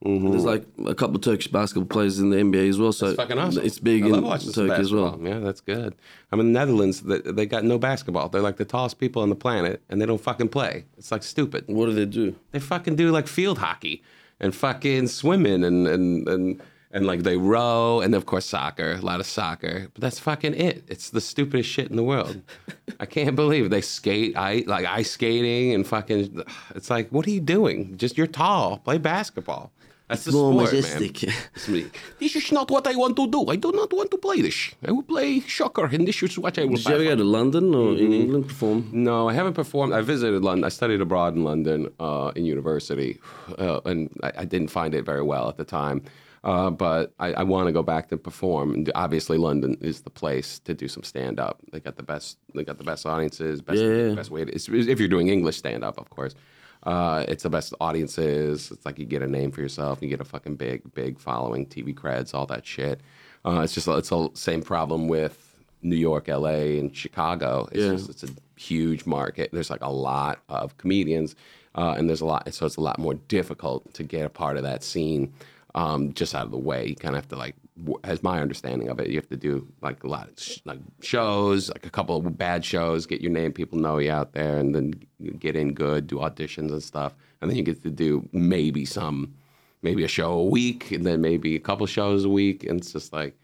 Mm-hmm. 0.04 0.30
There's 0.30 0.44
like 0.44 0.64
a 0.86 0.94
couple 0.94 1.16
of 1.16 1.22
Turkish 1.22 1.48
basketball 1.48 1.86
players 1.88 2.20
in 2.20 2.30
the 2.30 2.36
NBA 2.36 2.68
as 2.68 2.78
well. 2.78 2.92
So 2.92 3.08
It's 3.08 3.16
fucking 3.16 3.36
awesome. 3.38 3.64
it's 3.66 3.80
big 3.80 4.04
I 4.04 4.06
in 4.06 4.12
love 4.12 4.22
watching 4.24 4.52
Turkey 4.52 4.80
as 4.80 4.92
well. 4.92 5.18
Yeah, 5.20 5.40
that's 5.40 5.60
good. 5.60 5.96
I'm 6.30 6.38
in 6.38 6.52
the 6.52 6.58
Netherlands. 6.58 7.00
They, 7.00 7.18
they 7.18 7.46
got 7.46 7.64
no 7.64 7.78
basketball. 7.78 8.28
They're 8.28 8.40
like 8.42 8.58
the 8.58 8.64
tallest 8.64 9.00
people 9.00 9.22
on 9.22 9.28
the 9.28 9.34
planet, 9.34 9.82
and 9.88 10.00
they 10.00 10.06
don't 10.06 10.20
fucking 10.20 10.50
play. 10.50 10.84
It's 10.98 11.10
like 11.10 11.24
stupid. 11.24 11.64
What 11.66 11.86
do 11.86 11.94
they 11.94 12.06
do? 12.06 12.36
They 12.52 12.60
fucking 12.60 12.94
do 12.94 13.10
like 13.10 13.26
field 13.26 13.58
hockey 13.58 14.02
and 14.38 14.54
fucking 14.54 15.08
swimming 15.08 15.64
and 15.64 15.88
and 15.88 16.28
and 16.28 16.62
and 16.92 17.04
like 17.04 17.24
they 17.24 17.36
row 17.36 18.00
and 18.00 18.14
of 18.14 18.24
course 18.24 18.46
soccer, 18.46 18.92
a 18.92 19.00
lot 19.00 19.18
of 19.18 19.26
soccer. 19.26 19.88
But 19.94 20.00
that's 20.00 20.20
fucking 20.20 20.54
it. 20.54 20.84
It's 20.86 21.10
the 21.10 21.20
stupidest 21.20 21.68
shit 21.68 21.90
in 21.90 21.96
the 21.96 22.04
world. 22.04 22.40
I 23.00 23.04
can't 23.06 23.34
believe 23.34 23.66
it. 23.66 23.68
they 23.70 23.80
skate, 23.80 24.36
I 24.36 24.62
like 24.68 24.86
ice 24.86 25.10
skating 25.10 25.74
and 25.74 25.84
fucking. 25.84 26.44
It's 26.76 26.88
like, 26.88 27.08
what 27.10 27.26
are 27.26 27.30
you 27.30 27.40
doing? 27.40 27.96
Just 27.98 28.16
you're 28.16 28.28
tall. 28.28 28.78
Play 28.78 28.98
basketball. 28.98 29.72
That's 30.08 30.24
the 30.24 30.32
more 30.32 30.52
sport, 30.52 30.72
majestic. 30.72 31.28
man. 31.68 31.90
This 32.18 32.34
is 32.36 32.50
not 32.52 32.70
what 32.70 32.86
I 32.86 32.94
want 32.96 33.14
to 33.16 33.26
do. 33.30 33.46
I 33.48 33.56
do 33.56 33.70
not 33.72 33.92
want 33.92 34.10
to 34.10 34.18
play 34.18 34.40
this. 34.40 34.74
I 34.86 34.90
will 34.92 35.02
play 35.02 35.40
soccer, 35.40 35.84
and 35.84 36.08
this 36.08 36.22
is 36.22 36.38
what 36.38 36.58
I 36.58 36.64
will. 36.64 36.76
Did 36.76 36.86
you 36.88 36.94
ever 36.94 37.04
go 37.04 37.16
to 37.16 37.24
London 37.24 37.74
or 37.74 37.88
Mm-hmm. 37.92 38.04
in 38.06 38.12
England 38.12 38.48
perform? 38.48 38.88
No, 38.92 39.28
I 39.28 39.34
haven't 39.34 39.54
performed. 39.54 39.92
I 39.92 40.00
visited 40.00 40.42
London. 40.42 40.64
I 40.64 40.70
studied 40.70 41.00
abroad 41.00 41.34
in 41.36 41.44
London 41.44 41.88
uh, 42.00 42.32
in 42.36 42.44
university, 42.46 43.18
uh, 43.58 43.80
and 43.84 44.08
I, 44.22 44.32
I 44.38 44.44
didn't 44.44 44.68
find 44.68 44.94
it 44.94 45.04
very 45.04 45.22
well 45.22 45.48
at 45.48 45.56
the 45.56 45.64
time. 45.64 46.02
Uh, 46.44 46.70
but 46.70 47.12
I, 47.18 47.32
I 47.32 47.42
want 47.42 47.66
to 47.66 47.72
go 47.72 47.82
back 47.82 48.08
to 48.10 48.16
perform. 48.16 48.72
And 48.72 48.90
obviously, 48.94 49.36
London 49.38 49.76
is 49.80 50.02
the 50.02 50.10
place 50.10 50.60
to 50.60 50.72
do 50.72 50.86
some 50.88 51.02
stand 51.02 51.40
up. 51.40 51.58
They 51.72 51.80
got 51.80 51.96
the 51.96 52.04
best. 52.04 52.38
They 52.54 52.62
got 52.64 52.78
the 52.78 52.84
best 52.84 53.04
audiences. 53.04 53.60
Best, 53.60 53.80
Yeah. 53.82 54.14
best 54.14 54.30
way. 54.30 54.44
To, 54.44 54.52
if 54.92 54.98
you're 55.00 55.08
doing 55.08 55.28
English 55.28 55.56
stand 55.58 55.82
up, 55.84 55.98
of 55.98 56.08
course. 56.10 56.34
Uh, 56.88 57.22
it's 57.28 57.42
the 57.42 57.50
best 57.50 57.74
audiences. 57.82 58.70
It's 58.70 58.86
like 58.86 58.98
you 58.98 59.04
get 59.04 59.20
a 59.22 59.26
name 59.26 59.50
for 59.50 59.60
yourself. 59.60 60.00
You 60.00 60.08
get 60.08 60.22
a 60.22 60.24
fucking 60.24 60.56
big, 60.56 60.94
big 60.94 61.18
following, 61.20 61.66
TV 61.66 61.94
creds, 61.94 62.32
all 62.32 62.46
that 62.46 62.64
shit. 62.64 63.00
Uh, 63.44 63.60
it's 63.60 63.74
just 63.74 63.86
it's 63.88 64.08
the 64.08 64.30
same 64.32 64.62
problem 64.62 65.06
with 65.06 65.36
New 65.82 65.96
York, 65.96 66.28
LA, 66.28 66.78
and 66.80 66.96
Chicago. 66.96 67.68
It's 67.72 67.84
Yeah. 67.84 67.92
just 67.92 68.08
it's 68.08 68.22
a 68.24 68.28
huge 68.56 69.04
market. 69.04 69.50
There's 69.52 69.68
like 69.68 69.82
a 69.82 69.92
lot 69.92 70.38
of 70.48 70.78
comedians, 70.78 71.36
uh, 71.74 71.94
and 71.98 72.08
there's 72.08 72.22
a 72.22 72.26
lot. 72.26 72.52
So 72.54 72.64
it's 72.64 72.76
a 72.76 72.80
lot 72.80 72.98
more 72.98 73.14
difficult 73.14 73.92
to 73.94 74.02
get 74.02 74.24
a 74.24 74.30
part 74.30 74.56
of 74.56 74.62
that 74.62 74.82
scene 74.82 75.34
um, 75.74 76.14
just 76.14 76.34
out 76.34 76.46
of 76.46 76.50
the 76.50 76.58
way. 76.58 76.86
You 76.86 76.96
kind 76.96 77.14
of 77.14 77.20
have 77.22 77.28
to 77.28 77.36
like, 77.36 77.54
as 78.04 78.22
my 78.22 78.40
understanding 78.40 78.88
of 78.88 78.98
it, 78.98 79.08
you 79.08 79.16
have 79.16 79.28
to 79.28 79.36
do 79.36 79.66
like 79.82 80.02
a 80.04 80.08
lot 80.08 80.28
of 80.28 80.38
sh- 80.38 80.58
like 80.64 80.80
shows, 81.00 81.68
like 81.70 81.86
a 81.86 81.90
couple 81.90 82.16
of 82.16 82.38
bad 82.38 82.64
shows, 82.64 83.06
get 83.06 83.20
your 83.20 83.30
name, 83.30 83.52
people 83.52 83.78
know 83.78 83.98
you 83.98 84.10
out 84.10 84.32
there, 84.32 84.58
and 84.58 84.74
then 84.74 84.94
get 85.38 85.56
in 85.56 85.74
good, 85.74 86.06
do 86.06 86.16
auditions 86.16 86.70
and 86.70 86.82
stuff, 86.82 87.14
and 87.40 87.50
then 87.50 87.56
you 87.56 87.62
get 87.62 87.82
to 87.82 87.90
do 87.90 88.28
maybe 88.32 88.84
some, 88.84 89.34
maybe 89.82 90.04
a 90.04 90.08
show 90.08 90.32
a 90.32 90.44
week, 90.44 90.90
and 90.90 91.06
then 91.06 91.20
maybe 91.20 91.56
a 91.56 91.60
couple 91.60 91.86
shows 91.86 92.24
a 92.24 92.28
week, 92.28 92.64
and 92.64 92.80
it's 92.80 92.92
just 92.92 93.12
like, 93.12 93.38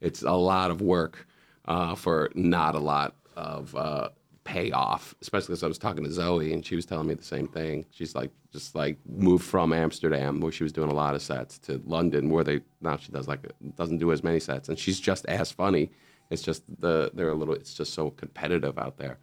it's 0.00 0.22
a 0.22 0.32
lot 0.32 0.70
of 0.70 0.80
work 0.80 1.26
uh, 1.66 1.94
for 1.94 2.30
not 2.34 2.74
a 2.74 2.78
lot 2.78 3.14
of 3.36 3.74
uh, 3.74 4.08
payoff. 4.48 5.14
Especially 5.20 5.48
because 5.48 5.62
I 5.62 5.66
was 5.68 5.78
talking 5.78 6.04
to 6.04 6.10
Zoe 6.10 6.54
and 6.54 6.64
she 6.64 6.74
was 6.74 6.86
telling 6.86 7.06
me 7.06 7.12
the 7.12 7.22
same 7.22 7.46
thing. 7.46 7.84
She's 7.90 8.14
like, 8.14 8.30
just 8.50 8.74
like 8.74 8.96
moved 9.06 9.44
from 9.44 9.74
Amsterdam 9.74 10.40
where 10.40 10.50
she 10.50 10.62
was 10.62 10.72
doing 10.72 10.90
a 10.90 10.94
lot 10.94 11.14
of 11.14 11.20
sets 11.20 11.58
to 11.58 11.82
London 11.84 12.30
where 12.30 12.42
they 12.42 12.60
now 12.80 12.96
she 12.96 13.12
does 13.12 13.28
like 13.28 13.40
doesn't 13.76 13.98
do 13.98 14.10
as 14.10 14.24
many 14.24 14.40
sets 14.40 14.70
and 14.70 14.78
she's 14.78 14.98
just 14.98 15.26
as 15.26 15.52
funny. 15.52 15.90
It's 16.30 16.40
just 16.40 16.62
the 16.80 17.10
they're 17.12 17.28
a 17.28 17.34
little. 17.34 17.52
It's 17.52 17.74
just 17.74 17.92
so 17.92 18.10
competitive 18.10 18.78
out 18.78 18.96
there. 18.96 19.18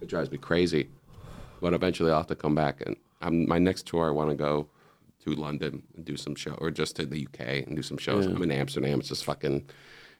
It 0.00 0.08
drives 0.08 0.32
me 0.32 0.38
crazy. 0.38 0.88
But 1.60 1.72
eventually 1.72 2.10
I'll 2.10 2.18
have 2.18 2.26
to 2.26 2.34
come 2.34 2.56
back 2.56 2.82
and 2.84 2.96
I'm, 3.22 3.48
my 3.48 3.58
next 3.58 3.86
tour 3.86 4.08
I 4.08 4.10
want 4.10 4.30
to 4.30 4.36
go 4.36 4.66
to 5.24 5.34
London 5.34 5.84
and 5.94 6.04
do 6.04 6.16
some 6.16 6.34
show 6.34 6.54
or 6.54 6.72
just 6.72 6.96
to 6.96 7.06
the 7.06 7.24
UK 7.26 7.66
and 7.66 7.76
do 7.76 7.82
some 7.82 7.98
shows. 7.98 8.26
I'm 8.26 8.42
in 8.42 8.50
Amsterdam. 8.50 8.98
It's 8.98 9.08
just 9.08 9.24
fucking. 9.24 9.64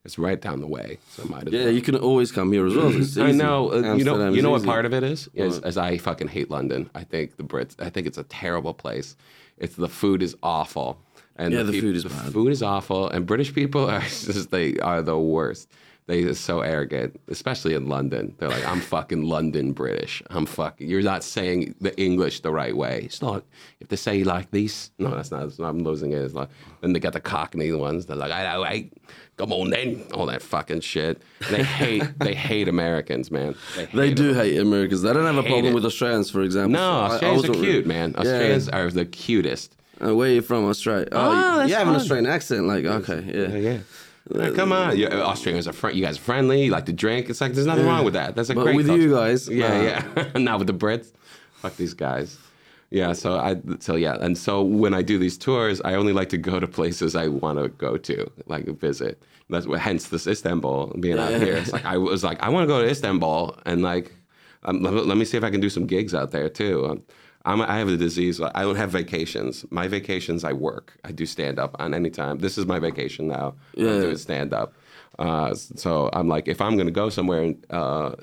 It's 0.06 0.18
right 0.18 0.40
down 0.40 0.60
the 0.60 0.66
way. 0.68 0.98
So 1.10 1.24
I 1.24 1.26
might 1.26 1.46
as 1.48 1.52
Yeah, 1.52 1.64
well. 1.64 1.72
you 1.72 1.82
can 1.82 1.96
always 1.96 2.30
come 2.32 2.52
here 2.52 2.64
as 2.66 2.74
well. 2.74 3.26
I 3.28 3.32
know. 3.32 3.72
Uh, 3.72 3.94
you 3.96 4.04
know. 4.04 4.30
You 4.30 4.40
know 4.40 4.50
what 4.50 4.58
easy. 4.62 4.66
part 4.68 4.86
of 4.86 4.94
it 4.94 5.02
is? 5.02 5.28
Is 5.34 5.58
as 5.60 5.76
I 5.76 5.98
fucking 5.98 6.28
hate 6.28 6.50
London. 6.50 6.88
I 6.94 7.02
think 7.04 7.36
the 7.36 7.42
Brits. 7.42 7.74
I 7.80 7.90
think 7.90 8.06
it's 8.06 8.16
a 8.16 8.22
terrible 8.24 8.72
place. 8.72 9.16
It's 9.58 9.74
the 9.74 9.88
food 9.88 10.22
is 10.22 10.36
awful. 10.42 10.98
And 11.38 11.52
Yeah, 11.52 11.64
the 11.64 11.72
peop- 11.72 11.82
food 11.82 11.96
is 11.96 12.04
the 12.04 12.08
bad. 12.10 12.32
food 12.32 12.50
is 12.52 12.62
awful, 12.62 13.10
and 13.10 13.26
British 13.26 13.52
people 13.52 13.90
are 13.90 14.00
just 14.34 14.50
they 14.50 14.78
are 14.78 15.02
the 15.02 15.18
worst. 15.18 15.68
They 16.08 16.22
are 16.22 16.34
so 16.34 16.60
arrogant, 16.60 17.20
especially 17.26 17.74
in 17.74 17.88
London. 17.88 18.36
They're 18.38 18.48
like, 18.48 18.64
I'm 18.64 18.80
fucking 18.80 19.22
London 19.24 19.72
British. 19.72 20.22
I'm 20.30 20.46
fucking. 20.46 20.88
You're 20.88 21.02
not 21.02 21.24
saying 21.24 21.74
the 21.80 21.98
English 22.00 22.40
the 22.40 22.52
right 22.52 22.76
way. 22.76 23.02
It's 23.06 23.20
not. 23.20 23.42
If 23.80 23.88
they 23.88 23.96
say 23.96 24.22
like 24.22 24.52
these, 24.52 24.92
no, 25.00 25.10
that's 25.10 25.32
not. 25.32 25.42
It's 25.46 25.58
not 25.58 25.70
I'm 25.70 25.80
losing 25.82 26.12
it. 26.12 26.18
It's 26.18 26.32
like 26.34 26.48
then 26.80 26.92
they 26.92 27.00
got 27.00 27.12
the 27.12 27.20
Cockney 27.20 27.72
ones. 27.72 28.06
They're 28.06 28.16
like, 28.16 28.30
I 28.30 28.44
know, 28.44 28.62
I 28.62 28.88
come 29.36 29.52
on 29.52 29.70
then, 29.70 30.04
all 30.14 30.26
that 30.26 30.42
fucking 30.42 30.82
shit. 30.82 31.20
They 31.50 31.64
hate. 31.64 32.04
they 32.20 32.34
hate 32.34 32.68
Americans, 32.68 33.32
man. 33.32 33.56
hate 33.74 33.90
They 33.92 34.14
do 34.14 34.28
them. 34.32 34.36
hate 34.36 34.58
Americans. 34.58 35.02
They 35.02 35.12
don't 35.12 35.26
have 35.26 35.38
a 35.38 35.42
problem 35.42 35.66
it. 35.72 35.74
with 35.74 35.84
Australians, 35.84 36.30
for 36.30 36.42
example. 36.42 36.70
No, 36.70 36.78
So 36.78 36.86
I- 36.86 37.08
I 37.08 37.10
Australians 37.34 37.44
are 37.48 37.52
cute, 37.54 37.86
man. 37.86 38.10
Yeah. 38.12 38.20
Australians 38.20 38.68
are 38.68 38.90
the 38.92 39.06
cutest. 39.06 39.74
Uh, 40.00 40.14
where 40.14 40.28
are 40.30 40.34
you 40.34 40.42
from, 40.42 40.66
Australia? 40.66 41.08
Oh, 41.10 41.18
Ah, 41.18 41.52
you- 41.54 41.58
that's 41.58 41.70
you 41.70 41.74
have 41.76 41.88
an. 41.88 41.94
Australian 41.96 42.26
accent. 42.26 42.66
Like, 42.68 42.84
okay, 42.84 43.24
yeah. 43.34 43.48
Yeah, 43.48 43.70
yeah. 43.72 43.78
Yeah, 44.34 44.50
come 44.50 44.72
on, 44.72 44.96
you, 44.96 45.06
Australians 45.06 45.68
are 45.68 45.72
fri 45.72 45.94
You 45.94 46.02
guys 46.02 46.18
are 46.18 46.20
friendly. 46.20 46.64
You 46.64 46.70
like 46.72 46.86
to 46.86 46.92
drink. 46.92 47.30
It's 47.30 47.40
like 47.40 47.52
there's 47.52 47.66
nothing 47.66 47.86
wrong 47.86 48.04
with 48.04 48.14
that. 48.14 48.34
That's 48.34 48.50
a 48.50 48.54
But 48.54 48.64
great. 48.64 48.76
with 48.76 48.86
culture. 48.88 49.02
you 49.02 49.14
guys, 49.14 49.48
yeah, 49.48 49.68
nah. 50.16 50.22
yeah. 50.22 50.32
Not 50.38 50.58
with 50.58 50.66
the 50.66 50.74
Brits. 50.74 51.12
Fuck 51.54 51.76
these 51.76 51.94
guys. 51.94 52.38
Yeah, 52.90 53.12
so 53.12 53.36
I 53.38 53.56
so 53.80 53.96
yeah, 53.96 54.16
and 54.20 54.36
so 54.36 54.62
when 54.62 54.94
I 54.94 55.02
do 55.02 55.18
these 55.18 55.36
tours, 55.36 55.80
I 55.84 55.94
only 55.94 56.12
like 56.12 56.28
to 56.30 56.38
go 56.38 56.58
to 56.60 56.66
places 56.66 57.14
I 57.16 57.28
want 57.28 57.58
to 57.58 57.68
go 57.68 57.96
to, 57.96 58.30
like 58.46 58.66
visit. 58.66 59.22
That's 59.48 59.66
what, 59.66 59.78
hence 59.80 60.08
this 60.08 60.26
Istanbul 60.26 60.96
being 60.98 61.18
out 61.18 61.30
here. 61.40 61.56
It's 61.56 61.72
like 61.72 61.84
I 61.84 61.96
was 61.96 62.24
like 62.24 62.40
I 62.42 62.48
want 62.48 62.64
to 62.64 62.68
go 62.68 62.82
to 62.82 62.88
Istanbul 62.88 63.56
and 63.64 63.82
like 63.82 64.12
um, 64.64 64.82
let, 64.82 64.92
let 65.06 65.16
me 65.16 65.24
see 65.24 65.36
if 65.36 65.44
I 65.44 65.50
can 65.50 65.60
do 65.60 65.70
some 65.70 65.86
gigs 65.86 66.14
out 66.14 66.30
there 66.32 66.48
too. 66.48 66.86
Um, 66.86 67.02
I'm, 67.46 67.62
I 67.62 67.78
have 67.78 67.88
a 67.88 67.96
disease. 67.96 68.40
I 68.40 68.62
don't 68.62 68.76
have 68.76 68.90
vacations. 68.90 69.64
My 69.70 69.86
vacations, 69.88 70.44
I 70.44 70.52
work. 70.52 70.98
I 71.04 71.12
do 71.12 71.24
stand 71.24 71.58
up 71.58 71.76
on 71.78 71.94
any 71.94 72.10
time. 72.10 72.38
This 72.38 72.58
is 72.58 72.66
my 72.66 72.78
vacation 72.80 73.28
now. 73.28 73.54
Yeah. 73.74 73.92
I'm 73.92 74.00
doing 74.00 74.16
stand 74.18 74.52
up. 74.52 74.74
Uh, 75.18 75.54
so 75.54 76.10
I'm 76.12 76.28
like, 76.28 76.48
if 76.48 76.60
I'm 76.60 76.74
going 76.74 76.88
to 76.88 76.92
go 76.92 77.08
somewhere 77.08 77.42
and, 77.42 77.66
uh, 77.70 78.16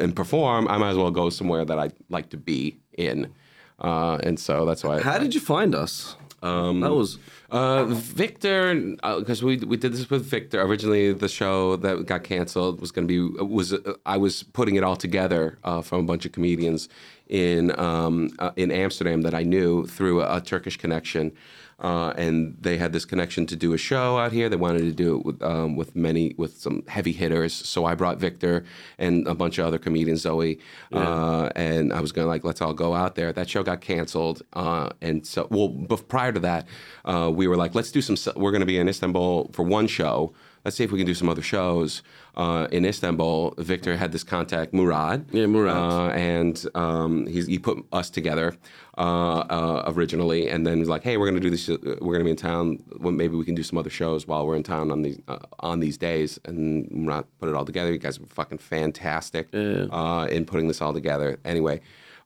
and 0.00 0.16
perform, 0.16 0.66
I 0.66 0.78
might 0.78 0.90
as 0.90 0.96
well 0.96 1.10
go 1.10 1.30
somewhere 1.30 1.64
that 1.64 1.78
I 1.78 1.90
like 2.08 2.30
to 2.30 2.38
be 2.38 2.80
in. 2.96 3.32
Uh, 3.78 4.18
and 4.22 4.40
so 4.40 4.64
that's 4.64 4.82
why. 4.82 5.00
How 5.00 5.18
did 5.18 5.34
you 5.34 5.40
find 5.40 5.74
us? 5.74 6.16
Um, 6.42 6.80
that 6.80 6.92
was 6.92 7.18
Uh, 7.50 7.84
Victor, 7.86 8.74
because 9.18 9.42
we 9.42 9.56
we 9.58 9.76
did 9.76 9.92
this 9.92 10.08
with 10.08 10.24
Victor. 10.24 10.62
Originally, 10.62 11.12
the 11.12 11.28
show 11.28 11.76
that 11.76 12.06
got 12.06 12.22
canceled 12.22 12.80
was 12.80 12.92
going 12.92 13.08
to 13.08 13.36
be 13.36 13.42
was 13.42 13.72
uh, 13.72 13.94
I 14.06 14.18
was 14.18 14.44
putting 14.44 14.76
it 14.76 14.84
all 14.84 14.96
together 14.96 15.58
uh, 15.64 15.82
from 15.82 16.00
a 16.00 16.02
bunch 16.04 16.24
of 16.24 16.32
comedians 16.32 16.88
in 17.28 17.78
um, 17.78 18.30
uh, 18.38 18.52
in 18.54 18.70
Amsterdam 18.70 19.22
that 19.22 19.34
I 19.34 19.42
knew 19.42 19.86
through 19.86 20.22
a, 20.22 20.36
a 20.36 20.40
Turkish 20.40 20.76
connection. 20.76 21.32
Uh, 21.80 22.12
and 22.16 22.56
they 22.60 22.76
had 22.76 22.92
this 22.92 23.04
connection 23.04 23.46
to 23.46 23.56
do 23.56 23.72
a 23.72 23.78
show 23.78 24.18
out 24.18 24.32
here. 24.32 24.48
They 24.48 24.56
wanted 24.56 24.80
to 24.80 24.92
do 24.92 25.16
it 25.16 25.24
with, 25.24 25.42
um, 25.42 25.76
with 25.76 25.96
many 25.96 26.34
with 26.36 26.58
some 26.58 26.84
heavy 26.86 27.12
hitters. 27.12 27.54
So 27.54 27.86
I 27.86 27.94
brought 27.94 28.18
Victor 28.18 28.64
and 28.98 29.26
a 29.26 29.34
bunch 29.34 29.58
of 29.58 29.66
other 29.66 29.78
comedians, 29.78 30.20
Zoe, 30.20 30.58
uh, 30.92 31.48
and 31.56 31.92
I 31.92 32.00
was 32.00 32.12
gonna 32.12 32.28
like 32.28 32.44
let's 32.44 32.60
all 32.60 32.74
go 32.74 32.94
out 32.94 33.14
there. 33.14 33.32
That 33.32 33.48
show 33.48 33.62
got 33.62 33.80
canceled, 33.80 34.42
uh, 34.52 34.90
and 35.00 35.26
so 35.26 35.48
well. 35.50 35.68
But 35.68 36.08
prior 36.08 36.32
to 36.32 36.40
that, 36.40 36.66
uh, 37.04 37.30
we 37.34 37.48
were 37.48 37.56
like, 37.56 37.74
let's 37.74 37.90
do 37.90 38.02
some. 38.02 38.16
We're 38.36 38.52
gonna 38.52 38.66
be 38.66 38.78
in 38.78 38.88
Istanbul 38.88 39.50
for 39.52 39.62
one 39.62 39.86
show. 39.86 40.34
Let's 40.64 40.76
see 40.76 40.84
if 40.84 40.92
we 40.92 40.98
can 40.98 41.06
do 41.06 41.14
some 41.14 41.28
other 41.28 41.40
shows 41.42 42.02
uh, 42.36 42.68
in 42.70 42.84
Istanbul. 42.84 43.54
Victor 43.58 43.96
had 43.96 44.12
this 44.12 44.22
contact, 44.22 44.74
Murat. 44.74 45.22
Yeah, 45.32 45.46
Murat. 45.46 45.74
Uh, 45.76 46.08
and 46.10 46.66
um, 46.74 47.26
he's, 47.26 47.46
he 47.46 47.58
put 47.58 47.78
us 47.92 48.10
together 48.10 48.54
uh, 48.98 49.38
uh, 49.40 49.84
originally, 49.96 50.48
and 50.50 50.66
then 50.66 50.78
he's 50.78 50.88
like, 50.88 51.02
"Hey, 51.02 51.16
we're 51.16 51.26
gonna 51.26 51.40
do 51.40 51.48
this. 51.50 51.68
uh, 51.68 51.78
We're 52.02 52.12
gonna 52.12 52.24
be 52.24 52.30
in 52.30 52.36
town. 52.36 52.82
Well, 52.98 53.12
maybe 53.12 53.36
we 53.36 53.44
can 53.46 53.54
do 53.54 53.62
some 53.62 53.78
other 53.78 53.88
shows 53.90 54.26
while 54.26 54.46
we're 54.46 54.56
in 54.56 54.62
town 54.62 54.90
on 54.90 55.00
these 55.02 55.18
uh, 55.28 55.38
on 55.60 55.80
these 55.80 55.96
days." 55.96 56.38
And 56.44 56.90
Murat 56.90 57.24
put 57.38 57.48
it 57.48 57.54
all 57.54 57.64
together. 57.64 57.90
You 57.90 57.98
guys 57.98 58.20
were 58.20 58.26
fucking 58.26 58.58
fantastic 58.58 59.48
uh, 59.54 60.28
in 60.30 60.44
putting 60.44 60.68
this 60.68 60.80
all 60.82 60.92
together. 60.92 61.38
Anyway. 61.44 61.80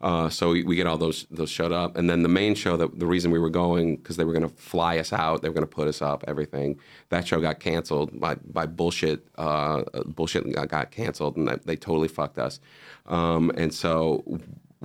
Uh, 0.05 0.29
so 0.29 0.51
we, 0.51 0.63
we 0.65 0.77
get 0.77 0.87
all 0.87 0.99
those 0.99 1.27
those 1.31 1.49
showed 1.49 1.73
up, 1.73 1.97
and 1.97 2.11
then 2.11 2.23
the 2.23 2.29
main 2.29 2.55
show 2.55 2.77
that 2.77 2.99
the 2.99 3.07
reason 3.07 3.31
we 3.31 3.39
were 3.39 3.49
going 3.49 3.97
because 3.97 4.19
they 4.19 4.25
were 4.25 4.35
going 4.35 4.47
to 4.47 4.55
fly 4.55 4.99
us 4.99 5.15
out, 5.15 5.41
they 5.41 5.49
were 5.49 5.55
going 5.55 5.67
to 5.67 5.77
put 5.77 5.89
us 5.89 6.03
up, 6.03 6.23
everything. 6.29 6.79
That 7.09 7.27
show 7.27 7.41
got 7.41 7.59
canceled 7.59 8.21
by 8.21 8.35
by 8.35 8.67
bullshit. 8.67 9.27
Uh, 9.39 9.85
bullshit 10.05 10.53
got, 10.53 10.69
got 10.69 10.91
canceled, 10.91 11.39
and 11.39 11.49
that, 11.49 11.67
they 11.67 11.77
totally 11.77 12.09
fucked 12.09 12.39
us. 12.39 12.61
Um, 13.07 13.51
and 13.57 13.73
so 13.73 14.23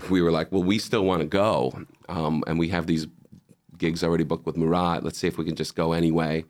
we 0.10 0.22
were 0.22 0.32
like, 0.32 0.54
well, 0.54 0.64
we 0.64 0.80
still 0.80 1.04
want 1.04 1.22
to 1.22 1.28
go, 1.28 1.84
um, 2.08 2.42
and 2.48 2.58
we 2.58 2.70
have 2.70 2.88
these 2.88 3.06
gigs 3.78 4.06
already 4.06 4.24
booked 4.24 4.46
with 4.46 4.56
Murat. 4.56 5.04
Let's 5.04 5.20
see 5.20 5.28
if 5.28 5.38
we 5.38 5.44
can 5.44 5.56
just 5.56 5.76
go 5.76 5.92
anyway. 5.92 6.46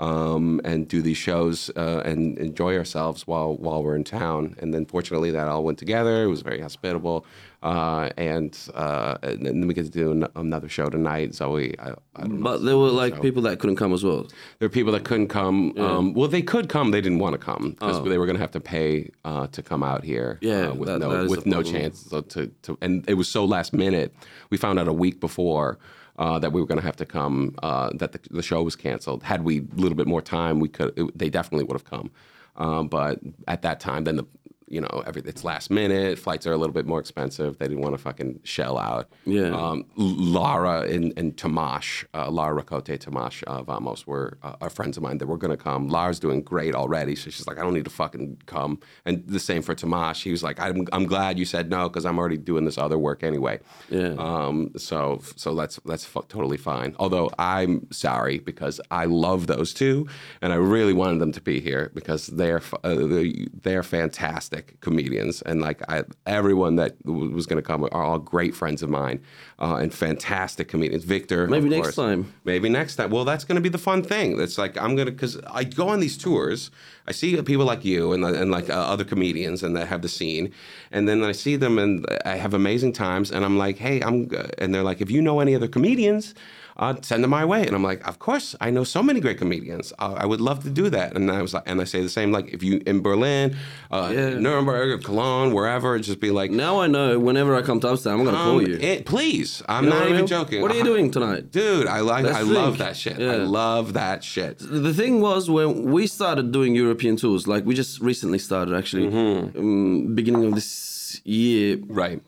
Um, 0.00 0.62
and 0.64 0.88
do 0.88 1.02
these 1.02 1.18
shows 1.18 1.70
uh, 1.76 2.00
and 2.06 2.38
enjoy 2.38 2.74
ourselves 2.78 3.26
while 3.26 3.54
while 3.58 3.84
we're 3.84 3.96
in 3.96 4.04
town. 4.04 4.56
And 4.58 4.72
then 4.72 4.86
fortunately, 4.86 5.30
that 5.32 5.46
all 5.46 5.62
went 5.62 5.78
together. 5.78 6.24
It 6.24 6.28
was 6.28 6.40
very 6.40 6.58
hospitable, 6.58 7.26
uh, 7.62 8.08
and, 8.16 8.58
uh, 8.74 9.18
and 9.22 9.44
then 9.44 9.66
we 9.66 9.74
get 9.74 9.84
to 9.84 9.90
do 9.90 10.10
an- 10.12 10.26
another 10.36 10.70
show 10.70 10.88
tonight. 10.88 11.34
Zoe, 11.34 11.78
I, 11.78 11.90
I. 12.16 12.26
But 12.28 12.64
there 12.64 12.78
were 12.78 12.88
like 12.88 13.20
people 13.20 13.42
that 13.42 13.58
couldn't 13.58 13.76
come 13.76 13.92
as 13.92 14.02
well. 14.02 14.22
There 14.58 14.68
were 14.70 14.72
people 14.80 14.92
that 14.94 15.04
couldn't 15.04 15.28
come. 15.28 15.76
Um, 15.78 16.14
well, 16.14 16.28
they 16.28 16.40
could 16.40 16.70
come. 16.70 16.92
They 16.92 17.02
didn't 17.02 17.18
want 17.18 17.34
to 17.34 17.38
come 17.38 17.72
because 17.78 18.02
they 18.02 18.16
were 18.16 18.24
going 18.24 18.36
to 18.36 18.42
have 18.42 18.52
to 18.52 18.60
pay 18.60 19.10
uh, 19.26 19.48
to 19.48 19.62
come 19.62 19.82
out 19.82 20.02
here. 20.02 20.38
Oh. 20.42 20.46
Yeah, 20.46 20.68
uh, 20.68 20.74
with 20.76 20.88
that- 20.88 21.00
no 21.00 21.10
that 21.10 21.28
with 21.28 21.44
no 21.44 21.56
problem. 21.60 21.74
chance 21.74 22.06
so 22.08 22.22
to, 22.22 22.46
to. 22.62 22.78
And 22.80 23.06
it 23.06 23.14
was 23.14 23.28
so 23.28 23.44
last 23.44 23.74
minute. 23.74 24.14
We 24.48 24.56
found 24.56 24.78
out 24.78 24.88
a 24.88 24.94
week 24.94 25.20
before. 25.20 25.78
Uh, 26.20 26.38
that 26.38 26.52
we 26.52 26.60
were 26.60 26.66
going 26.66 26.78
to 26.78 26.84
have 26.84 26.96
to 26.96 27.06
come. 27.06 27.54
Uh, 27.62 27.88
that 27.94 28.12
the, 28.12 28.20
the 28.30 28.42
show 28.42 28.62
was 28.62 28.76
canceled. 28.76 29.22
Had 29.22 29.42
we 29.42 29.60
a 29.60 29.80
little 29.80 29.96
bit 29.96 30.06
more 30.06 30.20
time, 30.20 30.60
we 30.60 30.68
could. 30.68 30.92
It, 30.98 31.18
they 31.18 31.30
definitely 31.30 31.64
would 31.64 31.72
have 31.80 31.86
come. 31.86 32.10
Um, 32.56 32.88
but 32.88 33.20
at 33.48 33.62
that 33.62 33.80
time, 33.80 34.04
then 34.04 34.16
the 34.16 34.26
you 34.70 34.80
know 34.80 35.02
every 35.06 35.20
it's 35.26 35.44
last 35.44 35.70
minute. 35.70 36.18
Flights 36.18 36.46
are 36.46 36.52
a 36.52 36.56
little 36.56 36.72
bit 36.72 36.86
more 36.86 37.00
expensive. 37.00 37.58
They 37.58 37.66
didn't 37.66 37.82
want 37.82 37.94
to 37.94 37.98
fucking 37.98 38.40
shell 38.44 38.78
out. 38.78 39.10
Yeah. 39.26 39.50
Um, 39.50 39.84
Lara 39.96 40.82
and, 40.82 41.12
and 41.16 41.36
Tomash, 41.36 42.04
uh, 42.14 42.30
Lara 42.30 42.54
Rakote, 42.54 42.98
Tomash 42.98 43.42
uh, 43.44 43.62
Vamos 43.64 44.06
were 44.06 44.38
uh, 44.42 44.54
are 44.60 44.70
friends 44.70 44.96
of 44.96 45.02
mine 45.02 45.18
that 45.18 45.26
were 45.26 45.36
going 45.36 45.50
to 45.50 45.62
come. 45.62 45.88
Lara's 45.88 46.20
doing 46.20 46.40
great 46.42 46.74
already, 46.74 47.16
so 47.16 47.30
she's 47.30 47.46
like, 47.46 47.58
I 47.58 47.62
don't 47.62 47.74
need 47.74 47.84
to 47.84 47.90
fucking 47.90 48.42
come. 48.46 48.78
And 49.04 49.26
the 49.26 49.40
same 49.40 49.62
for 49.62 49.74
Tomash. 49.74 50.22
He 50.22 50.30
was 50.30 50.42
like, 50.42 50.60
I'm, 50.60 50.86
I'm 50.92 51.06
glad 51.06 51.38
you 51.38 51.44
said 51.44 51.68
no 51.68 51.88
because 51.88 52.06
I'm 52.06 52.18
already 52.18 52.38
doing 52.38 52.64
this 52.64 52.78
other 52.78 52.98
work 52.98 53.24
anyway. 53.24 53.58
Yeah. 53.90 54.14
Um, 54.18 54.70
so 54.76 55.20
so 55.34 55.54
that's 55.56 55.80
that's 55.84 56.04
fu- 56.04 56.22
totally 56.28 56.56
fine. 56.56 56.94
Although 57.00 57.30
I'm 57.38 57.90
sorry 57.90 58.38
because 58.38 58.80
I 58.90 59.06
love 59.06 59.48
those 59.48 59.74
two, 59.74 60.06
and 60.40 60.52
I 60.52 60.56
really 60.56 60.92
wanted 60.92 61.18
them 61.18 61.32
to 61.32 61.40
be 61.40 61.60
here 61.60 61.90
because 61.92 62.28
they're 62.28 62.62
uh, 62.84 63.24
they're 63.62 63.82
fantastic 63.82 64.59
comedians, 64.80 65.42
and 65.42 65.60
like 65.60 65.82
I, 65.90 66.04
everyone 66.26 66.76
that 66.76 67.00
w- 67.04 67.30
was 67.30 67.46
going 67.46 67.62
to 67.62 67.66
come 67.66 67.84
are 67.84 68.02
all 68.04 68.18
great 68.18 68.54
friends 68.54 68.82
of 68.82 68.90
mine, 68.90 69.22
uh, 69.58 69.76
and 69.76 69.92
fantastic 69.92 70.68
comedians. 70.68 71.04
Victor, 71.04 71.46
Maybe 71.46 71.68
next 71.68 71.82
course. 71.88 71.96
time. 71.96 72.32
Maybe 72.44 72.68
next 72.68 72.96
time. 72.96 73.10
Well, 73.10 73.24
that's 73.24 73.44
going 73.44 73.56
to 73.56 73.60
be 73.60 73.68
the 73.68 73.78
fun 73.78 74.02
thing. 74.02 74.40
It's 74.40 74.58
like 74.58 74.76
I'm 74.76 74.96
gonna 74.96 75.10
because 75.10 75.38
I 75.50 75.64
go 75.64 75.88
on 75.88 76.00
these 76.00 76.16
tours. 76.16 76.70
I 77.06 77.12
see 77.12 77.40
people 77.42 77.64
like 77.64 77.84
you 77.84 78.12
and 78.12 78.24
and 78.24 78.50
like 78.50 78.70
uh, 78.70 78.74
other 78.74 79.04
comedians 79.04 79.62
and 79.62 79.76
that 79.76 79.88
have 79.88 80.02
the 80.02 80.08
scene, 80.08 80.52
and 80.92 81.08
then 81.08 81.24
I 81.24 81.32
see 81.32 81.56
them 81.56 81.78
and 81.78 82.06
I 82.24 82.36
have 82.36 82.54
amazing 82.54 82.92
times. 82.92 83.30
And 83.30 83.44
I'm 83.44 83.58
like, 83.58 83.78
hey, 83.78 84.00
I'm. 84.02 84.28
And 84.58 84.74
they're 84.74 84.82
like, 84.82 85.00
if 85.00 85.10
you 85.10 85.20
know 85.22 85.40
any 85.40 85.54
other 85.54 85.68
comedians. 85.68 86.34
Uh, 86.80 86.94
send 87.02 87.22
them 87.22 87.30
my 87.30 87.44
way, 87.44 87.60
and 87.66 87.74
I'm 87.76 87.82
like, 87.82 88.00
of 88.08 88.18
course, 88.18 88.56
I 88.58 88.70
know 88.70 88.84
so 88.84 89.02
many 89.02 89.20
great 89.20 89.36
comedians. 89.36 89.92
Uh, 89.98 90.14
I 90.16 90.24
would 90.24 90.40
love 90.40 90.62
to 90.62 90.70
do 90.70 90.88
that. 90.88 91.14
And 91.14 91.30
I 91.30 91.42
was 91.42 91.52
like, 91.52 91.64
and 91.66 91.78
I 91.78 91.84
say 91.84 92.00
the 92.00 92.08
same, 92.08 92.32
like 92.32 92.46
if 92.54 92.62
you 92.62 92.80
in 92.86 93.02
Berlin, 93.02 93.54
uh, 93.90 94.10
Yeah. 94.14 94.30
Nuremberg, 94.44 95.04
Cologne, 95.04 95.52
wherever, 95.52 95.98
just 95.98 96.20
be 96.20 96.30
like, 96.30 96.50
Now 96.50 96.80
I 96.80 96.86
know. 96.86 97.18
Whenever 97.28 97.54
I 97.54 97.60
come 97.68 97.80
to 97.80 97.88
Amsterdam, 97.90 98.20
I'm 98.20 98.24
gonna 98.24 98.38
um, 98.38 98.44
call 98.50 98.62
you. 98.66 98.78
it- 98.80 99.04
please. 99.04 99.62
I'm 99.68 99.84
You 99.84 99.90
know 99.90 99.96
not 99.96 100.00
what 100.00 100.06
I 100.06 100.10
even 100.14 100.20
mean? 100.22 100.26
joking. 100.38 100.62
What 100.62 100.70
are 100.72 100.78
you 100.82 100.84
doing 100.92 101.10
tonight? 101.10 101.50
Dude, 101.52 101.86
I 101.86 102.00
like 102.00 102.24
I 102.24 102.40
love 102.60 102.78
that 102.78 102.96
shit. 102.96 103.18
I 103.20 103.36
love 103.60 103.92
that 103.92 104.24
shit. 104.24 104.54
The 104.60 104.94
thing 104.94 105.20
was 105.20 105.50
when 105.50 105.68
we 105.94 106.06
started 106.06 106.50
doing 106.50 106.74
European 106.74 107.16
tours, 107.16 107.46
like 107.46 107.66
we 107.66 107.74
just 107.74 108.00
recently 108.00 108.38
started 108.38 108.72
actually, 108.74 109.06
Mm-hmm. 109.10 109.58
um, 109.58 110.14
beginning 110.14 110.44
of 110.46 110.54
this 110.54 111.20
year, 111.24 111.78
Right. 112.02 112.20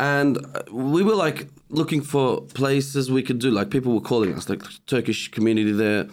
and 0.00 0.38
uh, 0.38 0.62
we 0.72 1.02
were 1.04 1.14
like 1.14 1.46
looking 1.72 2.02
for 2.02 2.42
places 2.54 3.10
we 3.10 3.22
could 3.22 3.38
do. 3.38 3.50
Like 3.50 3.70
people 3.70 3.92
were 3.94 4.00
calling 4.12 4.32
us, 4.34 4.48
like 4.48 4.62
Turkish 4.86 5.30
community 5.36 5.72
there, 5.72 6.06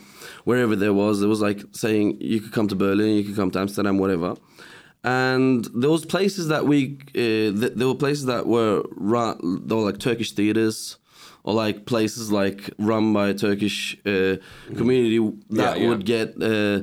wherever 0.46 0.76
there 0.76 0.94
was. 0.94 1.20
There 1.20 1.30
was 1.30 1.42
like 1.42 1.60
saying 1.72 2.18
you 2.22 2.40
could 2.42 2.54
come 2.54 2.68
to 2.70 2.76
Berlin, 2.76 3.16
you 3.18 3.24
could 3.24 3.36
come 3.36 3.52
to 3.52 3.60
Amsterdam, 3.60 3.98
whatever. 3.98 4.36
And 5.04 5.66
there 5.76 5.90
was 5.90 6.04
places 6.06 6.48
that 6.48 6.66
we, 6.66 6.98
uh, 7.10 7.56
th- 7.60 7.74
there 7.76 7.88
were 7.88 7.96
places 7.96 8.26
that 8.26 8.48
were 8.48 8.84
run, 8.96 9.38
they 9.66 9.76
were 9.76 9.84
like 9.90 10.00
Turkish 10.00 10.32
theaters. 10.34 10.98
Or 11.46 11.54
like 11.54 11.86
places 11.86 12.34
like 12.34 12.70
run 12.78 13.14
by 13.14 13.30
a 13.30 13.34
Turkish 13.34 13.98
uh, 14.06 14.36
community 14.76 15.20
that 15.52 15.78
Yeah, 15.78 15.84
yeah. 15.84 15.90
would 15.90 16.06
get 16.06 16.28
uh, 16.44 16.82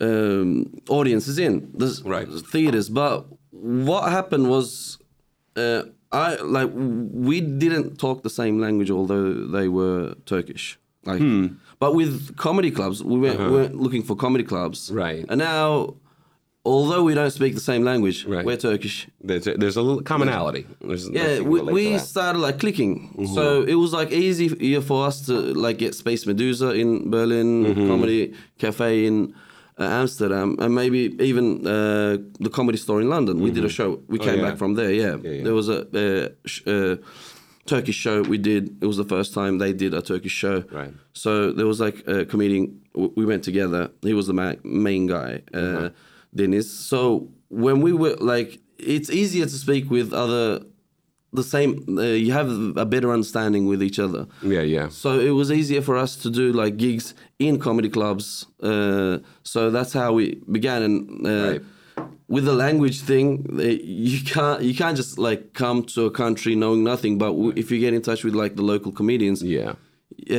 um, 0.00 0.80
audiences 0.88 1.38
in 1.38 1.70
this 1.74 2.00
Right. 2.02 2.28
theaters. 2.52 2.88
But 2.88 3.26
what 3.50 4.10
happened 4.12 4.48
was, 4.48 4.98
uh, 5.56 5.82
I 6.12 6.36
like 6.36 6.70
we 6.74 7.40
didn't 7.40 7.98
talk 7.98 8.22
the 8.22 8.30
same 8.30 8.58
language, 8.60 8.90
although 8.90 9.46
they 9.46 9.68
were 9.68 10.14
Turkish. 10.26 10.78
Like, 11.04 11.20
Hmm. 11.20 11.46
but 11.78 11.94
with 11.94 12.36
comedy 12.36 12.70
clubs, 12.70 13.02
we 13.02 13.18
weren't, 13.18 13.38
we 13.40 13.50
weren't 13.50 13.76
looking 13.80 14.02
for 14.02 14.14
comedy 14.16 14.44
clubs, 14.44 14.90
Uh-huh. 14.90 14.98
Right. 15.00 15.24
And 15.28 15.38
now, 15.38 15.94
although 16.64 17.02
we 17.04 17.14
don't 17.14 17.30
speak 17.30 17.54
the 17.54 17.60
same 17.60 17.82
language, 17.84 18.24
Right. 18.26 18.44
we're 18.44 18.56
Turkish. 18.56 19.06
There's 19.22 19.46
a, 19.46 19.54
there's 19.54 19.76
a 19.76 19.82
little 19.82 20.02
commonality. 20.02 20.66
There's, 20.80 21.08
Yeah, 21.08 21.40
we, 21.40 21.60
we. 21.62 21.84
Mm-hmm. 21.86 21.98
started 21.98 22.40
like 22.40 22.58
clicking, 22.58 23.26
so 23.34 23.62
it 23.62 23.74
was 23.76 23.92
like 23.92 24.10
easy 24.12 24.48
for 24.80 25.06
us 25.06 25.24
to 25.26 25.32
like 25.32 25.78
get 25.78 25.94
Space 25.94 26.26
Medusa 26.26 26.70
in 26.72 27.10
Berlin, 27.10 27.64
Mm-hmm. 27.64 27.88
Comedy 27.88 28.32
Cafe 28.58 29.06
in 29.06 29.34
Amsterdam, 29.84 30.56
and 30.58 30.74
maybe 30.74 31.16
even 31.20 31.66
uh, 31.66 32.16
the 32.40 32.50
Comedy 32.50 32.78
Store 32.78 33.00
in 33.00 33.08
London. 33.08 33.40
We 33.40 33.50
did 33.50 33.64
a 33.64 33.68
show. 33.68 34.02
We 34.08 34.18
came 34.18 34.28
Mm-hmm. 34.28 34.40
Oh, 34.40 34.42
yeah. 34.44 34.48
back 34.50 34.58
from 34.58 34.74
there. 34.74 34.92
Yeah, 34.92 35.16
yeah. 35.22 35.42
there 35.44 35.54
was 35.54 35.68
a, 35.68 35.80
uh 35.80 36.28
sh- 36.46 36.66
uh 36.66 36.96
Turkish 37.66 37.96
show 37.96 38.22
we 38.22 38.38
did. 38.38 38.82
It 38.82 38.86
was 38.86 38.96
the 38.96 39.04
first 39.04 39.34
time 39.34 39.58
they 39.58 39.72
did 39.74 39.92
a 39.94 40.00
Turkish 40.02 40.32
show. 40.32 40.64
Right. 40.72 40.92
So 41.12 41.52
there 41.52 41.66
was 41.66 41.80
like 41.80 42.06
a 42.08 42.24
comedian. 42.24 42.80
We 42.94 43.24
went 43.26 43.44
together. 43.44 43.90
He 44.02 44.14
was 44.14 44.26
the 44.26 44.32
ma- 44.32 44.54
main 44.64 45.06
guy, 45.06 45.42
uh, 45.54 45.58
Uh-huh. 45.58 45.90
Dennis. 46.34 46.70
So 46.90 47.28
when 47.50 47.80
we 47.82 47.92
were 47.92 48.16
like, 48.34 48.58
it's 48.78 49.10
easier 49.10 49.44
to 49.44 49.58
speak 49.66 49.90
with 49.90 50.12
other, 50.12 50.62
the 51.32 51.42
same. 51.42 51.84
Uh, 51.98 52.02
you 52.02 52.32
have 52.32 52.48
a 52.76 52.84
better 52.86 53.12
understanding 53.12 53.66
with 53.66 53.82
each 53.82 53.98
other. 53.98 54.26
Yeah, 54.42 54.62
yeah. 54.62 54.88
So 54.88 55.18
it 55.20 55.30
was 55.30 55.50
easier 55.50 55.82
for 55.82 55.96
us 55.96 56.16
to 56.16 56.30
do 56.30 56.52
like 56.52 56.76
gigs 56.76 57.14
in 57.38 57.58
comedy 57.58 57.88
clubs. 57.90 58.46
Uh, 58.62 59.18
so 59.42 59.70
that's 59.70 59.92
how 59.92 60.12
we 60.14 60.40
began. 60.50 60.82
And 60.82 61.26
uh, 61.26 61.30
Right. 61.50 61.60
with 62.28 62.44
the 62.44 62.54
language 62.54 63.00
thing, 63.00 63.28
eh, 63.60 63.78
you 63.82 64.20
can't 64.24 64.62
you 64.62 64.74
can't 64.74 64.96
just 64.96 65.18
like 65.18 65.52
come 65.52 65.82
to 65.94 66.06
a 66.06 66.10
country 66.10 66.54
knowing 66.54 66.82
nothing. 66.84 67.18
But 67.18 67.30
w- 67.32 67.52
if 67.56 67.70
you 67.70 67.78
get 67.80 67.92
in 67.94 68.02
touch 68.02 68.24
with 68.24 68.34
like 68.34 68.54
the 68.56 68.62
local 68.62 68.92
comedians, 68.92 69.42
Yeah. 69.42 69.74
uh, 70.30 70.34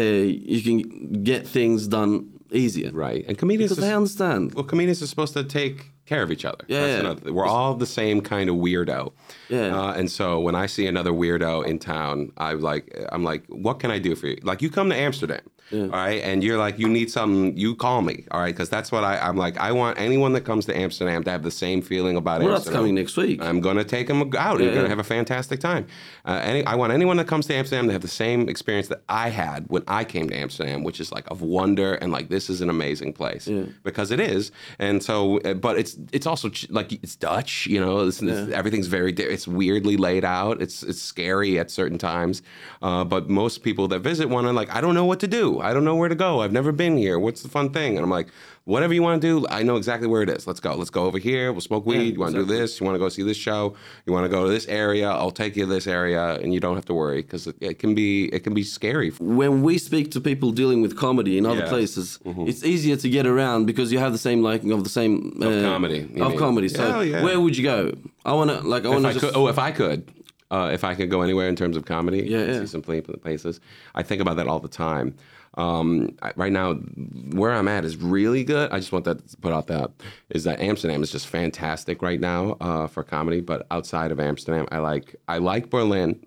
you 0.56 0.62
can 0.64 1.24
get 1.24 1.48
things 1.48 1.88
done 1.88 2.12
easier. 2.52 2.92
Right. 2.92 3.26
And 3.28 3.38
comedians 3.38 3.72
Because 3.72 3.84
are, 3.84 3.88
they 3.88 3.94
understand. 3.96 4.54
well, 4.56 4.64
comedians 4.66 5.02
are 5.04 5.08
supposed 5.08 5.34
to 5.34 5.44
take 5.44 5.92
care 6.10 6.24
of 6.24 6.32
each 6.32 6.44
other. 6.46 6.66
Yeah, 6.68 6.80
That's 6.82 6.94
yeah. 6.94 7.00
another- 7.12 7.34
we're 7.34 7.46
all 7.46 7.76
the 7.76 7.86
same 7.86 8.20
kind 8.22 8.50
of 8.50 8.56
weirdo. 8.58 9.12
Yeah. 9.48 9.80
Uh, 9.80 9.94
and 9.94 10.10
so 10.12 10.40
when 10.40 10.56
I 10.56 10.66
see 10.66 10.88
another 10.88 11.12
weirdo 11.12 11.66
in 11.66 11.78
town, 11.80 12.32
I 12.38 12.54
like 12.54 12.84
I'm 13.12 13.24
like, 13.24 13.44
what 13.48 13.80
can 13.80 13.92
I 13.92 14.00
do 14.00 14.16
for 14.16 14.28
you? 14.28 14.38
Like 14.44 14.62
you 14.62 14.70
come 14.70 14.90
to 14.90 14.96
Amsterdam, 14.96 15.42
all 15.72 15.88
right, 15.90 16.22
and 16.24 16.44
you're 16.44 16.58
like, 16.58 16.80
you 16.80 16.88
need 16.88 17.12
something, 17.12 17.56
you 17.58 17.76
call 17.76 18.02
me, 18.02 18.26
all 18.32 18.42
right, 18.42 18.54
because 18.56 18.70
that's 18.70 18.92
what 18.92 19.04
I, 19.04 19.18
I'm 19.20 19.38
like. 19.38 19.58
I 19.58 19.72
want 19.72 20.00
anyone 20.00 20.34
that 20.34 20.42
comes 20.42 20.66
to 20.68 20.78
Amsterdam 20.78 21.24
to 21.24 21.32
have 21.32 21.44
the 21.44 21.52
same 21.52 21.82
feeling 21.82 22.18
about 22.18 22.40
Well, 22.42 22.50
that's 22.50 22.62
Amsterdam. 22.62 22.80
coming 22.80 22.96
next 22.96 23.18
week. 23.18 23.42
I'm 23.42 23.62
gonna 23.62 23.84
take 23.84 24.08
them 24.08 24.22
out. 24.38 24.60
You're 24.60 24.70
Yeah, 24.70 24.76
gonna 24.76 24.90
have 24.90 25.00
a 25.00 25.04
fantastic 25.04 25.60
time. 25.60 25.86
Uh, 26.26 26.40
any, 26.44 26.66
I 26.66 26.76
want 26.76 26.92
anyone 26.94 27.18
that 27.18 27.28
comes 27.28 27.46
to 27.48 27.54
Amsterdam 27.56 27.88
to 27.88 27.94
have 27.94 28.02
the 28.02 28.08
same 28.08 28.50
experience 28.50 28.88
that 28.90 29.02
I 29.10 29.30
had 29.30 29.66
when 29.68 29.84
I 29.88 30.04
came 30.04 30.28
to 30.30 30.36
Amsterdam, 30.36 30.84
which 30.84 31.00
is 31.00 31.12
like 31.12 31.30
of 31.30 31.42
wonder 31.42 31.96
and 31.96 32.12
like 32.12 32.30
this 32.30 32.50
is 32.50 32.62
an 32.62 32.70
amazing 32.70 33.14
place 33.14 33.48
because 33.84 34.12
it 34.12 34.20
is. 34.20 34.52
And 34.80 35.04
so, 35.04 35.40
uh, 35.42 35.54
but 35.54 35.78
it's 35.78 35.98
it's 36.12 36.26
also 36.28 36.50
like 36.70 36.92
it's 36.94 37.16
Dutch, 37.16 37.68
you 37.68 37.80
know. 37.80 38.08
It's, 38.08 38.22
it's- 38.22 38.50
everything's 38.50 38.88
very 38.88 39.12
it's 39.14 39.48
weirdly 39.48 39.98
laid 39.98 40.26
out. 40.26 40.62
It's 40.62 40.84
it's 40.84 41.02
scary 41.02 41.60
at 41.60 41.70
certain 41.72 41.98
times. 41.98 42.42
Uh, 42.82 43.04
but 43.04 43.30
most 43.30 43.64
people 43.64 43.88
that 43.90 44.00
visit 44.00 44.30
want 44.30 44.48
to 44.48 44.54
like 44.54 44.74
I 44.74 44.82
don't 44.82 44.96
know 44.96 45.06
what 45.06 45.20
to 45.22 45.28
do. 45.28 45.59
I 45.62 45.74
don't 45.74 45.84
know 45.86 45.96
where 45.96 46.10
to 46.10 46.16
go. 46.16 46.42
I've 46.42 46.52
never 46.54 46.72
been 46.72 46.98
here. 46.98 47.18
What's 47.20 47.42
the 47.44 47.50
fun 47.50 47.72
thing? 47.72 47.96
And 47.98 48.04
I'm 48.04 48.10
like. 48.12 48.28
Whatever 48.66 48.94
you 48.94 49.02
want 49.02 49.20
to 49.20 49.28
do, 49.40 49.48
I 49.50 49.64
know 49.64 49.78
exactly 49.78 50.08
where 50.08 50.22
it 50.22 50.30
is. 50.30 50.46
Let's 50.46 50.60
go. 50.60 50.76
Let's 50.76 50.92
go 50.92 51.06
over 51.06 51.18
here. 51.18 51.52
We'll 51.52 51.62
smoke 51.62 51.88
weed. 51.88 52.14
you 52.14 52.20
want 52.20 52.36
to 52.36 52.42
do 52.42 52.46
this? 52.46 52.80
You 52.80 52.86
want 52.86 52.94
to 52.94 53.00
go 53.00 53.10
see 53.10 53.24
this 53.24 53.38
show? 53.38 53.74
You 54.06 54.14
want 54.14 54.26
to 54.26 54.30
go 54.30 54.44
to 54.46 54.52
this 54.52 54.68
area? 54.68 55.10
I'll 55.10 55.32
take 55.32 55.56
you 55.56 55.64
to 55.66 55.70
this 55.72 55.88
area, 55.88 56.36
and 56.36 56.54
you 56.54 56.60
don't 56.60 56.76
have 56.76 56.86
to 56.86 56.94
worry 56.94 57.24
because 57.24 57.48
it, 57.48 57.56
it 57.62 57.80
can 57.80 57.96
be 57.96 58.26
it 58.26 58.42
can 58.44 58.54
be 58.54 58.62
scary. 58.62 59.10
when 59.20 59.64
we 59.64 59.80
speak 59.80 60.12
to 60.12 60.22
people 60.22 60.52
dealing 60.52 60.84
with 60.84 60.96
comedy 60.96 61.36
in 61.40 61.48
other 61.48 61.62
Yeah. 61.64 61.70
places, 61.70 62.20
it's 62.24 62.64
easier 62.64 62.96
to 62.98 63.10
get 63.10 63.26
around 63.26 63.66
because 63.66 63.92
you 63.92 63.98
have 63.98 64.12
the 64.12 64.20
same 64.30 64.44
liking 64.44 64.72
of 64.72 64.84
the 64.84 64.90
same 64.92 65.40
uh, 65.42 65.46
comedy, 65.64 66.02
Of 66.02 66.12
mean. 66.34 66.38
comedy. 66.38 66.70
So 66.70 66.84
Yeah, 66.86 67.02
yeah. 67.02 67.24
where 67.24 67.40
would 67.40 67.58
you 67.58 67.64
go? 67.64 67.92
I 68.24 68.34
wanna 68.34 68.62
like 68.62 68.86
I 68.86 68.90
wanna 68.90 69.14
just 69.14 69.36
oh, 69.36 69.48
if 69.48 69.58
I 69.58 69.72
could, 69.72 70.04
Uh, 70.52 70.70
if 70.74 70.84
I 70.84 70.94
could 70.98 71.10
go 71.10 71.22
anywhere 71.22 71.48
in 71.50 71.56
terms 71.56 71.76
of 71.78 71.86
comedy, 71.86 72.22
Yeah, 72.28 72.46
yeah. 72.46 72.60
see 72.60 72.68
some 72.68 72.84
places. 73.24 73.60
I 73.96 74.04
think 74.04 74.22
about 74.22 74.36
that 74.38 74.48
all 74.48 74.60
the 74.60 74.68
time. 74.90 75.16
Um, 75.56 76.18
right 76.36 76.52
now, 76.52 76.76
where 76.76 77.52
I'm 77.52 77.68
at 77.68 77.84
is 77.84 77.98
really 77.98 78.44
good. 78.44 78.72
I 78.72 78.80
just 78.80 78.92
want 78.92 79.06
that 79.06 79.28
to 79.28 79.38
put 79.38 79.52
out 79.52 79.68
that 79.68 79.92
is 80.30 80.44
that 80.44 80.60
Amsterdam 80.62 81.02
is 81.04 81.12
just 81.12 81.28
fantastic 81.28 82.02
right 82.02 82.20
now 82.20 82.56
uh, 82.62 82.88
for 82.88 83.04
comedy. 83.04 83.42
But 83.42 83.66
outside 83.72 84.12
of 84.12 84.20
Amsterdam, 84.20 84.68
I 84.72 84.78
like 84.78 85.16
I 85.28 85.40
like 85.40 85.70
Berlin. 85.70 86.24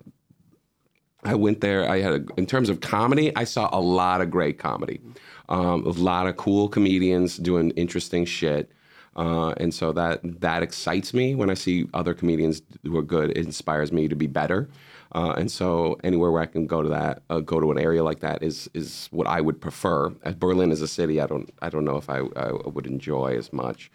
I 1.25 1.37
went 1.37 1.61
there. 1.61 1.89
I 1.89 2.01
had, 2.01 2.13
a, 2.13 2.25
in 2.37 2.47
terms 2.47 2.69
of 2.69 2.81
comedy, 2.81 3.35
I 3.37 3.45
saw 3.45 3.69
a 3.73 3.81
lot 3.81 4.21
of 4.21 4.31
great 4.31 4.59
comedy, 4.59 5.01
um, 5.49 5.87
a 5.87 5.91
lot 5.91 6.27
of 6.27 6.37
cool 6.37 6.69
comedians 6.69 7.37
doing 7.37 7.71
interesting 7.73 8.25
shit, 8.25 8.73
uh, 9.15 9.51
and 9.57 9.73
so 9.73 9.93
that 9.93 10.21
that 10.41 10.65
excites 10.65 11.15
me 11.15 11.37
when 11.37 11.49
I 11.49 11.55
see 11.55 11.87
other 11.95 12.13
comedians 12.13 12.63
who 12.83 12.97
are 12.99 13.03
good. 13.03 13.31
It 13.31 13.47
inspires 13.47 13.93
me 13.93 14.09
to 14.09 14.17
be 14.17 14.27
better, 14.27 14.69
uh, 15.13 15.35
and 15.37 15.51
so 15.51 15.99
anywhere 16.03 16.31
where 16.31 16.43
I 16.43 16.47
can 16.47 16.67
go 16.67 16.83
to 16.83 16.89
that, 16.89 17.23
uh, 17.31 17.41
go 17.41 17.61
to 17.61 17.71
an 17.71 17.79
area 17.79 18.03
like 18.03 18.21
that 18.21 18.43
is 18.43 18.69
is 18.75 19.09
what 19.11 19.27
I 19.27 19.41
would 19.41 19.61
prefer. 19.61 20.15
As 20.23 20.35
Berlin 20.35 20.73
is 20.73 20.83
a 20.83 20.89
city, 20.89 21.21
I 21.21 21.27
don't 21.27 21.53
I 21.61 21.69
don't 21.69 21.85
know 21.85 21.97
if 21.97 22.09
I, 22.09 22.19
I 22.37 22.53
would 22.53 22.87
enjoy 22.87 23.37
as 23.37 23.53
much. 23.53 23.91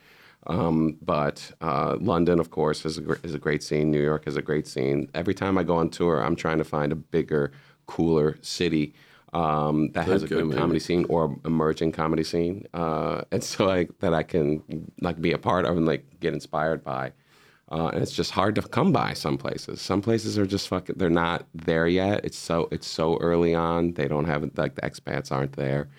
Um, 0.46 0.98
but 1.02 1.52
uh, 1.60 1.98
London, 2.00 2.40
of 2.40 2.52
course, 2.52 2.86
is 2.86 2.98
a, 3.00 3.02
gr- 3.02 3.16
is 3.24 3.34
a 3.34 3.40
great 3.40 3.64
scene. 3.64 3.92
New 3.92 4.02
York 4.02 4.28
is 4.28 4.38
a 4.38 4.42
great 4.42 4.66
scene. 4.66 5.10
Every 5.14 5.34
time 5.34 5.58
I 5.58 5.64
go 5.64 5.76
on 5.76 5.90
tour, 5.90 6.24
I'm 6.24 6.38
trying 6.38 6.60
to 6.60 6.64
find 6.64 6.92
a 6.92 6.96
bigger, 6.96 7.52
cooler 7.86 8.38
city 8.42 8.94
um, 9.34 9.92
that 9.92 10.08
has 10.08 10.24
a 10.24 10.28
good 10.28 10.46
maybe. 10.46 10.58
comedy 10.58 10.80
scene 10.80 11.06
or 11.10 11.38
emerging 11.46 11.92
comedy 11.92 12.24
scene, 12.24 12.66
uh, 12.74 13.24
and 13.32 13.44
so 13.44 13.70
I, 13.70 13.88
that 14.00 14.14
I 14.14 14.24
can 14.24 14.64
like 15.02 15.20
be 15.20 15.34
a 15.34 15.38
part 15.38 15.66
of 15.66 15.76
and 15.76 15.86
like 15.86 16.20
get 16.20 16.34
inspired 16.34 16.84
by. 16.84 17.12
Uh, 17.70 17.88
and 17.94 18.02
it's 18.02 18.14
just 18.14 18.32
hard 18.32 18.56
to 18.56 18.62
come 18.62 18.92
by 18.94 19.14
some 19.14 19.38
places. 19.38 19.82
Some 19.82 20.02
places 20.02 20.38
are 20.38 20.46
just 20.46 20.68
fucking. 20.70 20.96
They're 20.98 21.10
not 21.10 21.46
there 21.54 21.88
yet. 21.88 22.24
It's 22.24 22.38
so 22.38 22.70
it's 22.72 22.88
so 22.88 23.18
early 23.18 23.54
on. 23.54 23.94
They 23.94 24.08
don't 24.08 24.26
have 24.26 24.50
like 24.56 24.76
the 24.76 24.82
expats 24.82 25.32
aren't 25.32 25.54
there. 25.54 25.90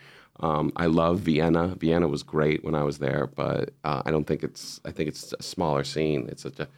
Um, 0.41 0.73
I 0.77 0.87
love 0.87 1.21
Vienna. 1.21 1.75
Vienna 1.79 2.09
was 2.09 2.23
great 2.23 2.65
when 2.65 2.75
I 2.75 2.85
was 2.85 2.99
there, 2.99 3.27
but 3.27 3.71
uh, 3.85 4.03
I 4.07 4.11
don't 4.11 4.27
think 4.27 4.43
it's. 4.43 4.81
I 4.85 4.93
think 4.93 5.09
it's 5.09 5.35
a 5.39 5.43
smaller 5.43 5.85
scene. 5.85 6.27
It's 6.31 6.43
such 6.43 6.59
a 6.59 6.69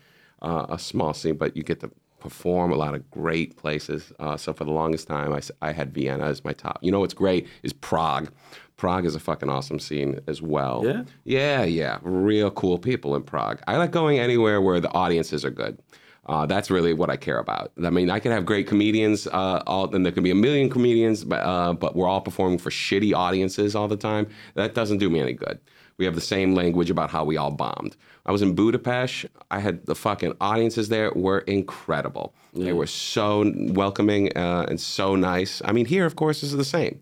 uh, 0.42 0.66
a 0.70 0.78
small 0.78 1.14
scene, 1.14 1.36
but 1.36 1.56
you 1.56 1.62
get 1.62 1.80
to 1.80 1.90
perform 2.20 2.72
a 2.72 2.76
lot 2.76 2.94
of 2.94 3.10
great 3.10 3.56
places. 3.56 4.12
Uh, 4.20 4.36
so 4.36 4.52
for 4.52 4.64
the 4.64 4.70
longest 4.70 5.08
time, 5.08 5.32
I, 5.32 5.40
I 5.62 5.72
had 5.72 5.92
Vienna 5.92 6.24
as 6.24 6.44
my 6.44 6.52
top. 6.52 6.78
You 6.82 6.92
know 6.92 7.00
what's 7.00 7.14
great 7.14 7.48
is 7.62 7.72
Prague. 7.72 8.30
Prague 8.76 9.04
is 9.04 9.14
a 9.14 9.20
fucking 9.20 9.48
awesome 9.48 9.78
scene 9.78 10.20
as 10.26 10.40
well. 10.40 10.82
Yeah? 10.84 11.04
Yeah, 11.24 11.64
yeah. 11.64 11.98
Real 12.02 12.50
cool 12.50 12.78
people 12.78 13.14
in 13.14 13.22
Prague. 13.22 13.60
I 13.66 13.76
like 13.76 13.90
going 13.90 14.18
anywhere 14.18 14.60
where 14.60 14.80
the 14.80 14.90
audiences 14.92 15.44
are 15.44 15.50
good. 15.50 15.78
Uh, 16.26 16.46
that's 16.46 16.70
really 16.70 16.92
what 16.92 17.10
I 17.10 17.16
care 17.16 17.38
about. 17.38 17.72
I 17.82 17.90
mean, 17.90 18.08
I 18.08 18.20
could 18.20 18.30
have 18.30 18.46
great 18.46 18.66
comedians, 18.66 19.26
uh, 19.26 19.62
all, 19.66 19.92
and 19.94 20.04
there 20.04 20.12
could 20.12 20.22
be 20.22 20.30
a 20.30 20.34
million 20.36 20.70
comedians, 20.70 21.24
but, 21.24 21.40
uh, 21.40 21.72
but 21.72 21.96
we're 21.96 22.06
all 22.06 22.20
performing 22.20 22.58
for 22.58 22.70
shitty 22.70 23.14
audiences 23.14 23.74
all 23.74 23.88
the 23.88 23.96
time. 23.96 24.28
That 24.54 24.74
doesn't 24.74 24.98
do 24.98 25.10
me 25.10 25.20
any 25.20 25.32
good. 25.32 25.58
We 26.00 26.06
have 26.06 26.14
the 26.14 26.22
same 26.22 26.54
language 26.54 26.88
about 26.88 27.10
how 27.10 27.24
we 27.26 27.36
all 27.36 27.50
bombed. 27.50 27.94
I 28.24 28.32
was 28.32 28.40
in 28.40 28.54
Budapest. 28.54 29.26
I 29.50 29.60
had 29.60 29.84
the 29.84 29.94
fucking 29.94 30.32
audiences 30.40 30.88
there 30.88 31.12
were 31.12 31.40
incredible. 31.40 32.32
They 32.54 32.72
were 32.72 32.86
so 32.86 33.52
welcoming 33.54 34.34
uh, 34.34 34.64
and 34.66 34.80
so 34.80 35.14
nice. 35.14 35.60
I 35.62 35.72
mean, 35.72 35.84
here, 35.84 36.06
of 36.06 36.16
course, 36.16 36.42
is 36.42 36.56
the 36.56 36.64
same. 36.64 37.00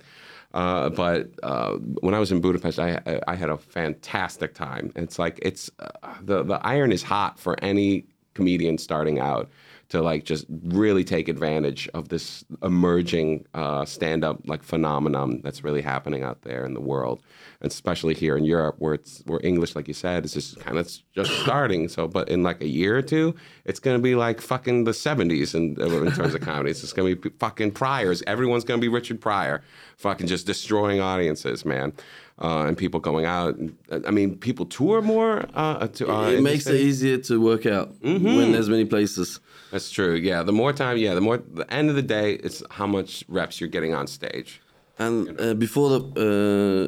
Uh, 0.53 0.89
but 0.89 1.29
uh, 1.45 1.75
when 2.01 2.13
I 2.13 2.19
was 2.19 2.33
in 2.33 2.41
Budapest, 2.41 2.81
I, 2.81 3.01
I, 3.07 3.21
I 3.29 3.35
had 3.37 3.51
a 3.51 3.57
fantastic 3.57 4.53
time. 4.55 4.91
It's 4.97 5.17
like 5.17 5.39
it's 5.43 5.71
uh, 5.79 6.15
the 6.21 6.43
the 6.43 6.59
iron 6.67 6.91
is 6.91 7.05
hot 7.05 7.39
for 7.39 7.55
any 7.63 8.05
comedian 8.35 8.79
starting 8.79 9.21
out 9.21 9.49
to 9.89 10.03
like 10.03 10.25
just 10.25 10.45
really 10.65 11.03
take 11.03 11.29
advantage 11.29 11.89
of 11.95 12.09
this 12.09 12.45
emerging 12.63 13.47
uh, 13.55 13.85
stand 13.85 14.23
up 14.23 14.39
like 14.47 14.63
phenomenon 14.63 15.41
that's 15.43 15.65
really 15.65 15.81
happening 15.81 16.23
out 16.23 16.43
there 16.43 16.67
in 16.67 16.75
the 16.75 16.81
world, 16.81 17.23
and 17.63 17.71
especially 17.71 18.15
here 18.15 18.37
in 18.37 18.45
Europe 18.45 18.77
where 18.79 18.95
it's 18.95 19.23
where 19.25 19.41
English, 19.43 19.75
like 19.75 19.89
you 19.89 19.95
said, 19.95 20.25
is 20.25 20.35
just 20.35 20.61
kind 20.61 20.79
of 20.79 20.91
just 21.15 21.33
starting. 21.41 21.89
So, 21.89 22.07
but 22.07 22.29
in 22.29 22.43
like 22.43 22.61
a 22.61 22.69
year 22.69 22.99
or 22.99 23.03
two, 23.03 23.35
it's 23.65 23.81
gonna 23.81 23.99
be 23.99 24.15
like 24.15 24.41
fucking 24.41 24.85
the 24.85 24.91
'70s 24.91 25.55
in, 25.55 25.81
in 25.81 26.13
terms 26.13 26.35
of 26.35 26.41
comedy. 26.43 26.71
It's 26.71 26.83
just 26.83 26.95
gonna 26.95 27.17
be 27.17 27.31
fucking 27.39 27.73
Pryors. 27.73 28.23
Everyone's 28.27 28.65
gonna 28.65 28.81
be 28.81 28.89
Richard 28.89 29.21
Pryor, 29.21 29.63
fucking 29.97 30.27
just 30.27 30.47
destroying 30.47 31.01
audiences, 31.01 31.65
man. 31.65 31.95
Uh, 32.41 32.67
and 32.69 32.77
people 32.77 33.01
going 33.01 33.27
out. 33.27 33.57
And, 33.57 33.77
I 34.07 34.13
mean, 34.13 34.37
people 34.39 34.65
tour 34.67 35.03
more. 35.03 35.45
Uh, 35.55 35.89
to, 35.89 36.09
uh, 36.09 36.31
it 36.31 36.41
makes 36.43 36.67
it 36.69 36.77
easier 36.81 37.19
to 37.19 37.41
work 37.41 37.67
out 37.67 37.89
Mm-hmm. 38.01 38.37
when 38.37 38.53
there's 38.53 38.69
many 38.69 38.85
places. 38.85 39.41
That's 39.73 39.91
true. 39.91 40.15
Yeah, 40.15 40.45
the 40.45 40.53
more 40.53 40.73
time, 40.73 40.97
yeah, 40.99 41.15
the 41.15 41.21
more. 41.21 41.39
The 41.39 41.67
end 41.73 41.91
of 41.91 41.97
the 41.97 42.03
day, 42.03 42.35
it's 42.35 42.63
how 42.71 42.87
much 42.87 43.25
reps 43.29 43.61
you're 43.61 43.69
getting 43.77 43.93
on 43.95 44.07
stage. 44.07 44.61
And 45.01 45.41
uh, 45.41 45.55
before 45.55 45.89
the 45.91 46.01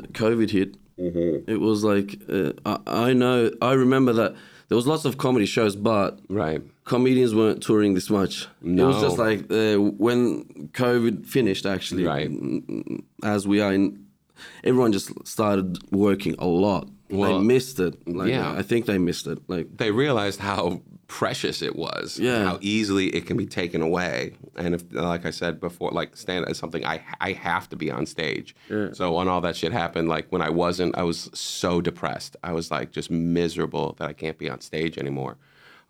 uh, 0.05 0.07
COVID 0.13 0.51
hit, 0.51 0.77
Mm-hmm. 1.01 1.51
it 1.51 1.61
was 1.61 1.83
like 1.83 2.21
uh, 2.29 2.53
I, 2.67 3.09
I 3.09 3.13
know 3.15 3.51
I 3.63 3.73
remember 3.73 4.13
that 4.13 4.35
there 4.69 4.77
was 4.77 4.87
lots 4.87 5.07
of 5.07 5.17
comedy 5.17 5.47
shows, 5.47 5.75
but 5.75 6.19
Right. 6.29 6.61
comedians 6.85 7.35
weren't 7.35 7.63
touring 7.63 7.95
this 7.95 8.11
much. 8.11 8.47
It 8.63 8.83
was 8.85 9.01
just 9.01 9.17
like 9.17 9.41
uh, 9.51 9.77
when 9.81 10.45
COVID 10.75 11.25
finished, 11.27 11.65
actually, 11.65 12.05
Right. 12.05 12.31
as 13.23 13.49
we 13.49 13.61
are 13.63 13.73
in, 13.73 13.99
everyone 14.65 14.93
just 14.93 15.27
started 15.27 15.79
working 15.93 16.35
a 16.39 16.47
lot. 16.47 16.89
Well, 17.11 17.39
they 17.39 17.45
missed 17.45 17.81
it. 17.81 18.07
Like, 18.07 18.29
yeah. 18.29 18.53
I 18.53 18.63
think 18.63 18.87
they 18.87 18.99
missed 18.99 19.27
it. 19.27 19.39
Like 19.49 19.77
They 19.77 19.91
realized 19.91 20.41
how 20.41 20.83
precious 21.09 21.61
it 21.61 21.75
was. 21.75 22.21
Yeah. 22.21 22.45
How 22.45 22.59
easily 22.61 23.09
it 23.09 23.27
can 23.27 23.37
be 23.37 23.47
taken 23.47 23.83
away. 23.83 24.35
And 24.55 24.77
if, 24.77 24.85
like 24.93 25.27
I 25.27 25.31
said 25.31 25.59
before, 25.59 25.91
like 25.91 26.17
stand 26.17 26.49
is 26.49 26.57
something 26.57 26.87
I 26.87 27.03
I 27.21 27.33
have 27.33 27.69
to 27.71 27.77
be 27.77 27.91
on 27.91 28.07
stage. 28.07 28.55
Yeah. 28.71 28.93
So 28.93 29.13
when 29.13 29.27
all 29.27 29.41
that 29.41 29.57
shit 29.57 29.73
happened, 29.73 30.09
like 30.09 30.29
when 30.31 30.41
I 30.41 30.51
wasn't, 30.51 30.97
I 30.97 31.03
was 31.03 31.29
so 31.35 31.81
depressed. 31.81 32.37
I 32.45 32.53
was 32.53 32.71
like 32.71 32.93
just 32.93 33.11
miserable 33.11 33.97
that 33.99 34.09
I 34.09 34.13
can't 34.13 34.39
be 34.39 34.49
on 34.49 34.61
stage 34.61 34.99
anymore. 34.99 35.37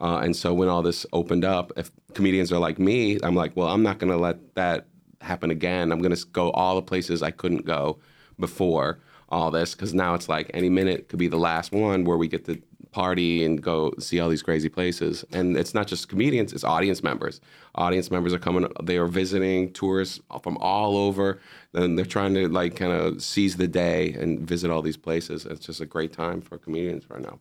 Uh, 0.00 0.20
and 0.24 0.34
so 0.34 0.54
when 0.54 0.68
all 0.70 0.80
this 0.80 1.04
opened 1.12 1.44
up, 1.44 1.70
if 1.76 1.90
comedians 2.14 2.50
are 2.50 2.58
like 2.58 2.78
me, 2.78 3.18
I'm 3.22 3.34
like, 3.34 3.54
well, 3.54 3.68
I'm 3.68 3.82
not 3.82 3.98
going 3.98 4.10
to 4.10 4.16
let 4.16 4.54
that 4.54 4.86
happen 5.20 5.50
again. 5.50 5.92
I'm 5.92 6.00
going 6.00 6.16
to 6.16 6.26
go 6.28 6.50
all 6.52 6.76
the 6.76 6.82
places 6.82 7.22
I 7.22 7.30
couldn't 7.30 7.66
go 7.66 7.98
before 8.40 8.98
all 9.28 9.50
this 9.50 9.74
because 9.74 9.94
now 9.94 10.14
it's 10.14 10.28
like 10.28 10.50
any 10.52 10.68
minute 10.68 11.08
could 11.08 11.18
be 11.18 11.28
the 11.28 11.38
last 11.38 11.72
one 11.72 12.04
where 12.04 12.16
we 12.16 12.26
get 12.28 12.44
to 12.46 12.60
party 12.92 13.44
and 13.44 13.62
go 13.62 13.92
see 13.98 14.18
all 14.20 14.28
these 14.28 14.42
crazy 14.42 14.68
places. 14.68 15.24
And 15.32 15.56
it's 15.56 15.74
not 15.74 15.86
just 15.86 16.08
comedians; 16.08 16.52
it's 16.52 16.64
audience 16.64 17.02
members. 17.02 17.40
Audience 17.74 18.10
members 18.10 18.32
are 18.32 18.38
coming; 18.38 18.66
they 18.82 18.96
are 18.96 19.06
visiting 19.06 19.72
tourists 19.72 20.20
from 20.42 20.56
all 20.58 20.96
over. 20.96 21.40
And 21.72 21.96
they're 21.96 22.04
trying 22.04 22.34
to 22.34 22.48
like 22.48 22.76
kind 22.76 22.92
of 22.92 23.22
seize 23.22 23.56
the 23.56 23.68
day 23.68 24.12
and 24.14 24.40
visit 24.40 24.70
all 24.70 24.82
these 24.82 24.96
places. 24.96 25.46
It's 25.46 25.64
just 25.64 25.80
a 25.80 25.86
great 25.86 26.12
time 26.12 26.40
for 26.40 26.58
comedians 26.58 27.08
right 27.08 27.22
now. 27.22 27.38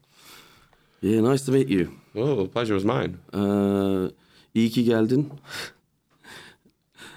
yeah, 1.02 1.22
nice 1.22 1.44
to 1.46 1.52
meet 1.52 1.70
you. 1.70 1.98
Oh, 2.16 2.44
the 2.44 2.50
pleasure 2.50 2.74
was 2.74 2.86
mine. 2.86 3.20
Uh, 3.34 4.10
iyi 4.56 4.70
ki 4.70 4.86
geldin. 4.86 5.32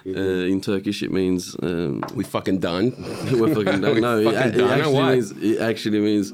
Uh, 0.07 0.11
in 0.53 0.61
Turkish, 0.61 1.03
it 1.03 1.13
means 1.13 1.57
um, 1.63 2.03
We 2.15 2.25
fucking 2.25 2.59
done. 2.59 2.93
we're 3.33 3.55
fucking 3.55 3.81
done. 3.81 3.95
We 3.95 4.01
No, 4.01 4.19
it, 4.19 4.25
fucking 4.25 4.55
it 4.55 4.57
done 4.59 4.81
actually 4.81 5.03
means 5.15 5.31
it 5.33 5.61
actually 5.61 6.01
means, 6.01 6.33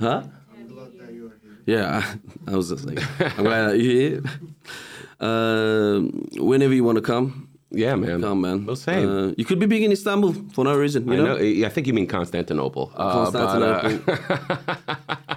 huh? 0.00 0.22
Yeah, 1.66 2.02
I, 2.46 2.50
I 2.52 2.56
was 2.56 2.68
just 2.70 2.84
like, 2.86 3.00
I'm 3.38 3.44
glad 3.44 3.68
that 3.70 3.78
you're 3.80 3.92
here. 4.10 4.22
Um, 5.20 6.28
whenever 6.36 6.74
you 6.74 6.84
want 6.84 6.96
to 6.96 7.02
come, 7.02 7.48
Yeah, 7.70 7.94
man. 7.96 8.20
come, 8.20 8.40
man. 8.42 8.66
We'll 8.66 8.76
say. 8.76 9.04
Uh, 9.04 9.32
you 9.36 9.44
could 9.44 9.58
be 9.58 9.66
big 9.66 9.82
in 9.82 9.90
Istanbul 9.92 10.32
for 10.52 10.64
no 10.64 10.76
reason, 10.76 11.06
you 11.08 11.14
I 11.14 11.16
know. 11.16 11.36
know. 11.38 11.66
I 11.66 11.68
think 11.70 11.86
you 11.86 11.94
mean 11.94 12.06
Constantinople. 12.06 12.92
Uh, 12.94 13.30
but, 13.30 13.38
uh, 13.62 13.80
Constantinople. 14.02 15.36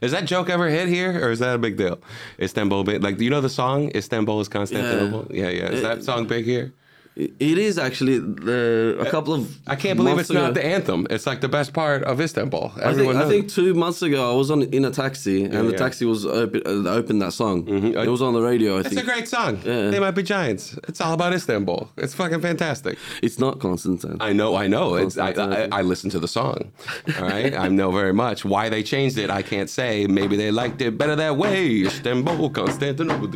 Is 0.00 0.10
that 0.10 0.24
joke 0.24 0.50
ever 0.50 0.68
hit 0.68 0.88
here, 0.88 1.12
or 1.24 1.30
is 1.30 1.38
that 1.38 1.54
a 1.54 1.58
big 1.58 1.76
deal? 1.76 2.00
Istanbul, 2.40 2.82
like, 3.00 3.18
do 3.18 3.24
you 3.24 3.30
know 3.30 3.40
the 3.40 3.48
song 3.48 3.92
"Istanbul 3.94 4.40
is 4.40 4.48
Constantinople"? 4.48 5.28
Yeah, 5.32 5.48
yeah. 5.50 5.68
Is 5.70 5.82
that 5.82 6.02
song 6.02 6.26
big 6.26 6.44
here? 6.44 6.72
It 7.14 7.58
is 7.58 7.78
actually 7.78 8.18
the, 8.18 8.96
a 8.98 9.10
couple 9.10 9.34
of. 9.34 9.58
I 9.66 9.76
can't 9.76 9.98
believe 9.98 10.18
it's 10.18 10.30
not 10.30 10.54
the 10.54 10.64
anthem. 10.64 11.06
It's 11.10 11.26
like 11.26 11.42
the 11.42 11.48
best 11.48 11.74
part 11.74 12.02
of 12.04 12.20
Istanbul. 12.20 12.72
I 12.76 12.78
think, 12.78 12.84
Everyone 12.86 13.16
I 13.16 13.28
think 13.28 13.50
two 13.50 13.74
months 13.74 14.00
ago 14.00 14.32
I 14.32 14.34
was 14.34 14.50
on 14.50 14.62
in 14.62 14.84
a 14.86 14.90
taxi 14.90 15.44
and 15.44 15.52
the 15.52 15.56
yeah. 15.56 15.62
Mm-hmm. 15.62 15.76
taxi 15.76 16.04
was 16.06 16.24
open, 16.24 16.62
uh, 16.64 16.90
opened 16.90 17.20
that 17.20 17.32
song. 17.32 17.68
It 17.68 18.08
was 18.08 18.22
on 18.22 18.32
the 18.32 18.40
radio. 18.40 18.76
I 18.76 18.80
it's 18.80 18.88
think 18.88 19.02
a 19.02 19.04
great 19.04 19.28
song. 19.28 19.60
Yeah. 19.62 19.90
They 19.90 20.00
might 20.00 20.12
be 20.12 20.22
giants. 20.22 20.78
It's 20.88 21.00
all 21.02 21.12
about 21.12 21.34
Istanbul. 21.34 21.90
It's 21.98 22.14
fucking 22.14 22.40
fantastic. 22.40 22.98
it's 23.22 23.38
not 23.38 23.60
Constantine. 23.60 24.16
I 24.20 24.32
know, 24.32 24.56
I 24.56 24.66
know. 24.66 24.94
It's, 24.94 25.18
I, 25.18 25.32
I, 25.32 25.68
I 25.70 25.82
listened 25.82 26.12
to 26.12 26.18
the 26.18 26.28
song. 26.28 26.72
All 27.18 27.24
right, 27.24 27.54
I 27.54 27.68
know 27.68 27.90
very 27.90 28.14
much 28.14 28.44
why 28.44 28.70
they 28.70 28.82
changed 28.82 29.18
it. 29.18 29.28
I 29.28 29.42
can't 29.42 29.68
say. 29.68 30.06
Maybe 30.06 30.36
they 30.36 30.50
liked 30.50 30.80
it 30.80 30.96
better 30.96 31.16
that 31.16 31.36
way. 31.36 31.82
Istanbul, 31.82 32.48
Constantinople. 32.50 33.28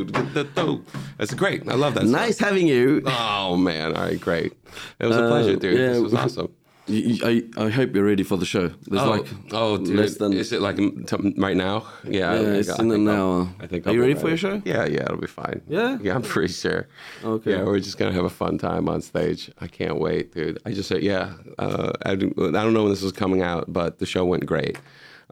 That's 1.18 1.34
great. 1.34 1.68
I 1.68 1.74
love 1.74 1.94
that. 1.94 2.04
song. 2.04 2.12
nice 2.12 2.38
having 2.38 2.66
you. 2.66 3.02
Oh 3.04 3.56
man! 3.66 3.94
All 3.96 4.02
right, 4.02 4.20
great. 4.20 4.52
It 5.00 5.06
was 5.06 5.16
a 5.16 5.28
pleasure, 5.28 5.56
dude. 5.56 5.78
Uh, 5.78 5.82
yeah. 5.82 5.88
This 5.94 6.00
was 6.00 6.14
awesome. 6.14 6.52
I, 6.88 7.42
I 7.56 7.68
hope 7.68 7.96
you're 7.96 8.04
ready 8.04 8.22
for 8.22 8.36
the 8.36 8.46
show. 8.46 8.68
There's 8.68 9.02
oh, 9.02 9.10
like 9.10 9.26
oh, 9.50 9.76
dude. 9.76 9.96
less 9.96 10.18
than 10.18 10.32
is 10.32 10.52
it 10.52 10.60
like 10.62 10.76
t- 10.76 11.34
right 11.36 11.56
now? 11.56 11.84
Yeah, 12.04 12.32
Yeah, 12.34 12.48
I, 12.52 12.54
it's 12.60 12.68
I 12.70 12.74
in 12.74 12.90
think 12.90 12.92
an 12.94 13.08
I'll- 13.08 13.40
hour. 13.40 13.48
I 13.58 13.66
think. 13.66 13.86
Are 13.86 13.88
I'll 13.90 13.94
you 13.96 14.02
be 14.02 14.06
ready 14.08 14.20
for 14.20 14.28
your 14.28 14.36
show? 14.36 14.62
Yeah, 14.64 14.84
yeah, 14.86 15.02
it'll 15.02 15.16
be 15.16 15.26
fine. 15.26 15.62
Yeah? 15.66 15.98
yeah, 16.04 16.14
I'm 16.14 16.22
pretty 16.22 16.52
sure. 16.52 16.86
Okay. 17.24 17.50
Yeah, 17.50 17.64
we're 17.64 17.80
just 17.80 17.98
gonna 17.98 18.12
have 18.12 18.24
a 18.24 18.30
fun 18.30 18.56
time 18.58 18.88
on 18.88 19.02
stage. 19.02 19.50
I 19.60 19.66
can't 19.66 19.98
wait, 19.98 20.32
dude. 20.32 20.60
I 20.64 20.70
just 20.70 20.88
said, 20.88 21.02
yeah. 21.02 21.34
Uh, 21.58 21.90
I, 22.04 22.14
don't- 22.14 22.38
I 22.54 22.62
don't 22.62 22.72
know 22.72 22.84
when 22.84 22.92
this 22.92 23.02
is 23.02 23.10
coming 23.12 23.42
out, 23.42 23.72
but 23.72 23.98
the 23.98 24.06
show 24.06 24.24
went 24.24 24.46
great. 24.46 24.78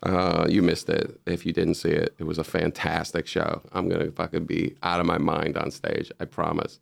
Uh, 0.03 0.47
you 0.49 0.61
missed 0.61 0.89
it 0.91 1.21
if 1.25 1.47
you 1.47 1.53
didn't 1.53 1.75
see 1.75 1.91
it. 1.91 2.15
It 2.19 2.25
was 2.25 2.39
a 2.39 2.45
fantastic 2.45 3.29
show. 3.29 3.63
I'm 3.73 3.89
gonna 3.89 4.11
fucking 4.11 4.45
be 4.47 4.75
out 4.83 4.99
of 4.99 5.07
my 5.07 5.19
mind 5.19 5.57
on 5.57 5.71
stage. 5.71 6.11
I 6.19 6.25
promise. 6.25 6.81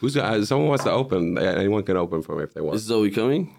Who's 0.00 0.16
uh, 0.16 0.44
someone 0.44 0.68
wants 0.68 0.84
to 0.84 0.90
open? 0.90 1.38
Anyone 1.38 1.82
can 1.82 1.96
open 1.96 2.22
for 2.22 2.36
me 2.36 2.44
if 2.44 2.54
they 2.54 2.60
want. 2.60 2.76
is 2.76 2.82
Zoe 2.82 3.10
coming? 3.10 3.54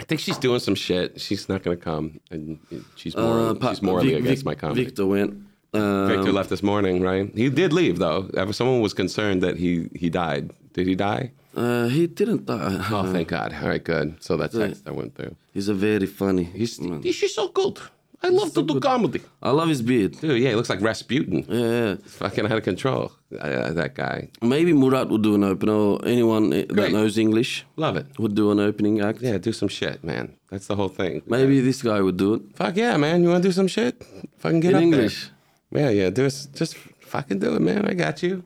I 0.00 0.04
think 0.04 0.20
she's 0.20 0.38
doing 0.38 0.60
some 0.60 0.74
shit. 0.74 1.20
She's 1.20 1.48
not 1.48 1.62
gonna 1.62 1.76
come, 1.76 2.20
and 2.30 2.58
she's 2.96 3.16
more 3.16 3.50
Uh, 3.60 3.68
she's 3.70 3.82
morally 3.82 4.10
Vic- 4.10 4.20
against 4.20 4.40
Vic- 4.40 4.46
my 4.46 4.54
comedy. 4.54 4.84
Victor 4.84 5.06
went. 5.06 5.34
Um, 5.74 6.08
Victor 6.08 6.32
left 6.32 6.50
this 6.50 6.62
morning, 6.62 7.02
right? 7.02 7.30
He 7.34 7.48
did 7.50 7.72
leave 7.72 7.98
though. 7.98 8.28
Someone 8.52 8.80
was 8.80 8.94
concerned 8.94 9.42
that 9.42 9.56
he 9.58 9.88
he 9.94 10.08
died. 10.08 10.50
Did 10.72 10.86
he 10.86 10.94
die? 10.94 11.32
uh, 11.56 11.88
he 11.88 12.06
didn't 12.06 12.46
die. 12.46 12.86
Oh, 12.90 13.12
thank 13.12 13.28
God. 13.28 13.52
All 13.60 13.68
right, 13.68 13.82
good. 13.84 14.16
So 14.22 14.36
that 14.36 14.52
text 14.52 14.84
I 14.86 14.92
went 14.92 15.14
through. 15.16 15.34
He's 15.52 15.68
a 15.68 15.74
very 15.74 16.06
funny. 16.06 16.44
He's 16.44 16.80
man. 16.80 17.02
he's 17.02 17.34
so 17.34 17.48
good. 17.48 17.78
I 18.22 18.28
love 18.28 18.52
to 18.54 18.62
do 18.62 18.78
comedy. 18.80 19.22
I 19.42 19.50
love 19.50 19.68
his 19.68 19.80
beard. 19.82 20.20
Dude, 20.20 20.40
yeah, 20.42 20.50
he 20.50 20.54
looks 20.54 20.68
like 20.68 20.80
Rasputin. 20.82 21.46
Yeah, 21.48 21.58
yeah. 21.58 21.94
Fucking 22.04 22.44
out 22.44 22.52
of 22.52 22.62
control. 22.64 23.12
Uh, 23.38 23.70
that 23.72 23.94
guy. 23.94 24.28
Maybe 24.42 24.72
Murat 24.72 25.08
would 25.08 25.22
do 25.22 25.34
an 25.36 25.44
opener, 25.44 25.72
or 25.72 26.00
anyone 26.04 26.52
eh, 26.52 26.64
that 26.68 26.92
knows 26.92 27.16
English 27.16 27.64
Love 27.76 27.96
it. 27.96 28.06
would 28.18 28.34
do 28.34 28.50
an 28.50 28.60
opening 28.60 29.00
act. 29.00 29.22
Yeah, 29.22 29.38
do 29.38 29.52
some 29.52 29.68
shit, 29.68 30.02
man. 30.04 30.36
That's 30.50 30.66
the 30.66 30.76
whole 30.76 30.88
thing. 30.88 31.22
Maybe 31.26 31.60
this 31.60 31.80
guy 31.82 32.00
would 32.00 32.16
do 32.16 32.34
it 32.34 32.42
Fuck 32.56 32.76
yeah, 32.76 32.96
man. 32.98 33.22
You 33.22 33.30
want 33.30 33.42
to 33.42 33.48
do 33.48 33.52
some 33.52 33.68
shit? 33.68 34.02
Fucking 34.38 34.60
get 34.60 34.70
in 34.72 34.76
up 34.76 34.82
English. 34.82 35.30
there. 35.70 35.84
Yeah, 35.84 35.90
yeah. 36.04 36.10
Do 36.10 36.24
it. 36.26 36.46
Just 36.54 36.76
fucking 36.76 37.38
do 37.38 37.54
it, 37.54 37.60
man. 37.60 37.86
I 37.86 37.94
got 37.94 38.22
you. 38.22 38.42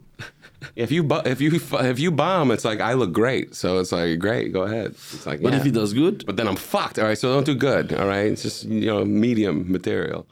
If 0.76 0.90
you 0.92 1.02
bu- 1.02 1.22
if 1.24 1.40
you 1.40 1.50
if 1.54 1.98
you 1.98 2.10
bomb, 2.10 2.50
it's 2.50 2.64
like 2.64 2.80
I 2.80 2.92
look 2.94 3.12
great. 3.12 3.54
So 3.54 3.78
it's 3.78 3.92
like 3.92 4.18
great. 4.18 4.52
Go 4.52 4.62
ahead. 4.62 4.92
It's 4.92 5.26
like 5.26 5.42
But 5.42 5.52
yeah. 5.52 5.58
if 5.58 5.64
he 5.64 5.70
does 5.70 5.92
good, 5.92 6.24
But 6.26 6.36
then 6.36 6.46
I'm 6.48 6.56
fucked. 6.56 6.98
All 6.98 7.04
right, 7.06 7.18
so 7.18 7.32
don't 7.32 7.46
do 7.46 7.54
good. 7.54 7.92
All 7.94 8.06
right, 8.06 8.26
it's 8.32 8.42
just 8.42 8.64
you 8.64 8.86
know 8.86 9.04
medium 9.04 9.70
material. 9.70 10.26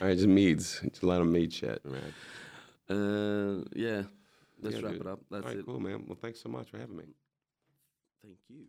All 0.00 0.06
right, 0.08 0.16
just 0.16 0.28
meads. 0.28 0.80
Just 0.90 1.02
let 1.02 1.18
them 1.18 1.32
mead 1.32 1.52
shit, 1.52 1.80
man. 1.84 2.12
uh, 2.88 3.64
yeah. 3.74 4.02
Let's 4.62 4.76
Yeah, 4.76 4.82
wrap 4.82 4.92
dude. 4.92 5.00
it 5.02 5.06
up. 5.06 5.20
That's 5.30 5.44
All 5.44 5.50
right, 5.50 5.58
it. 5.58 5.66
cool, 5.66 5.80
man. 5.80 6.04
Well, 6.06 6.18
thanks 6.20 6.40
so 6.42 6.48
much 6.48 6.70
for 6.70 6.78
having 6.78 6.96
me. 6.96 7.04
Thank 8.24 8.38
you. 8.48 8.64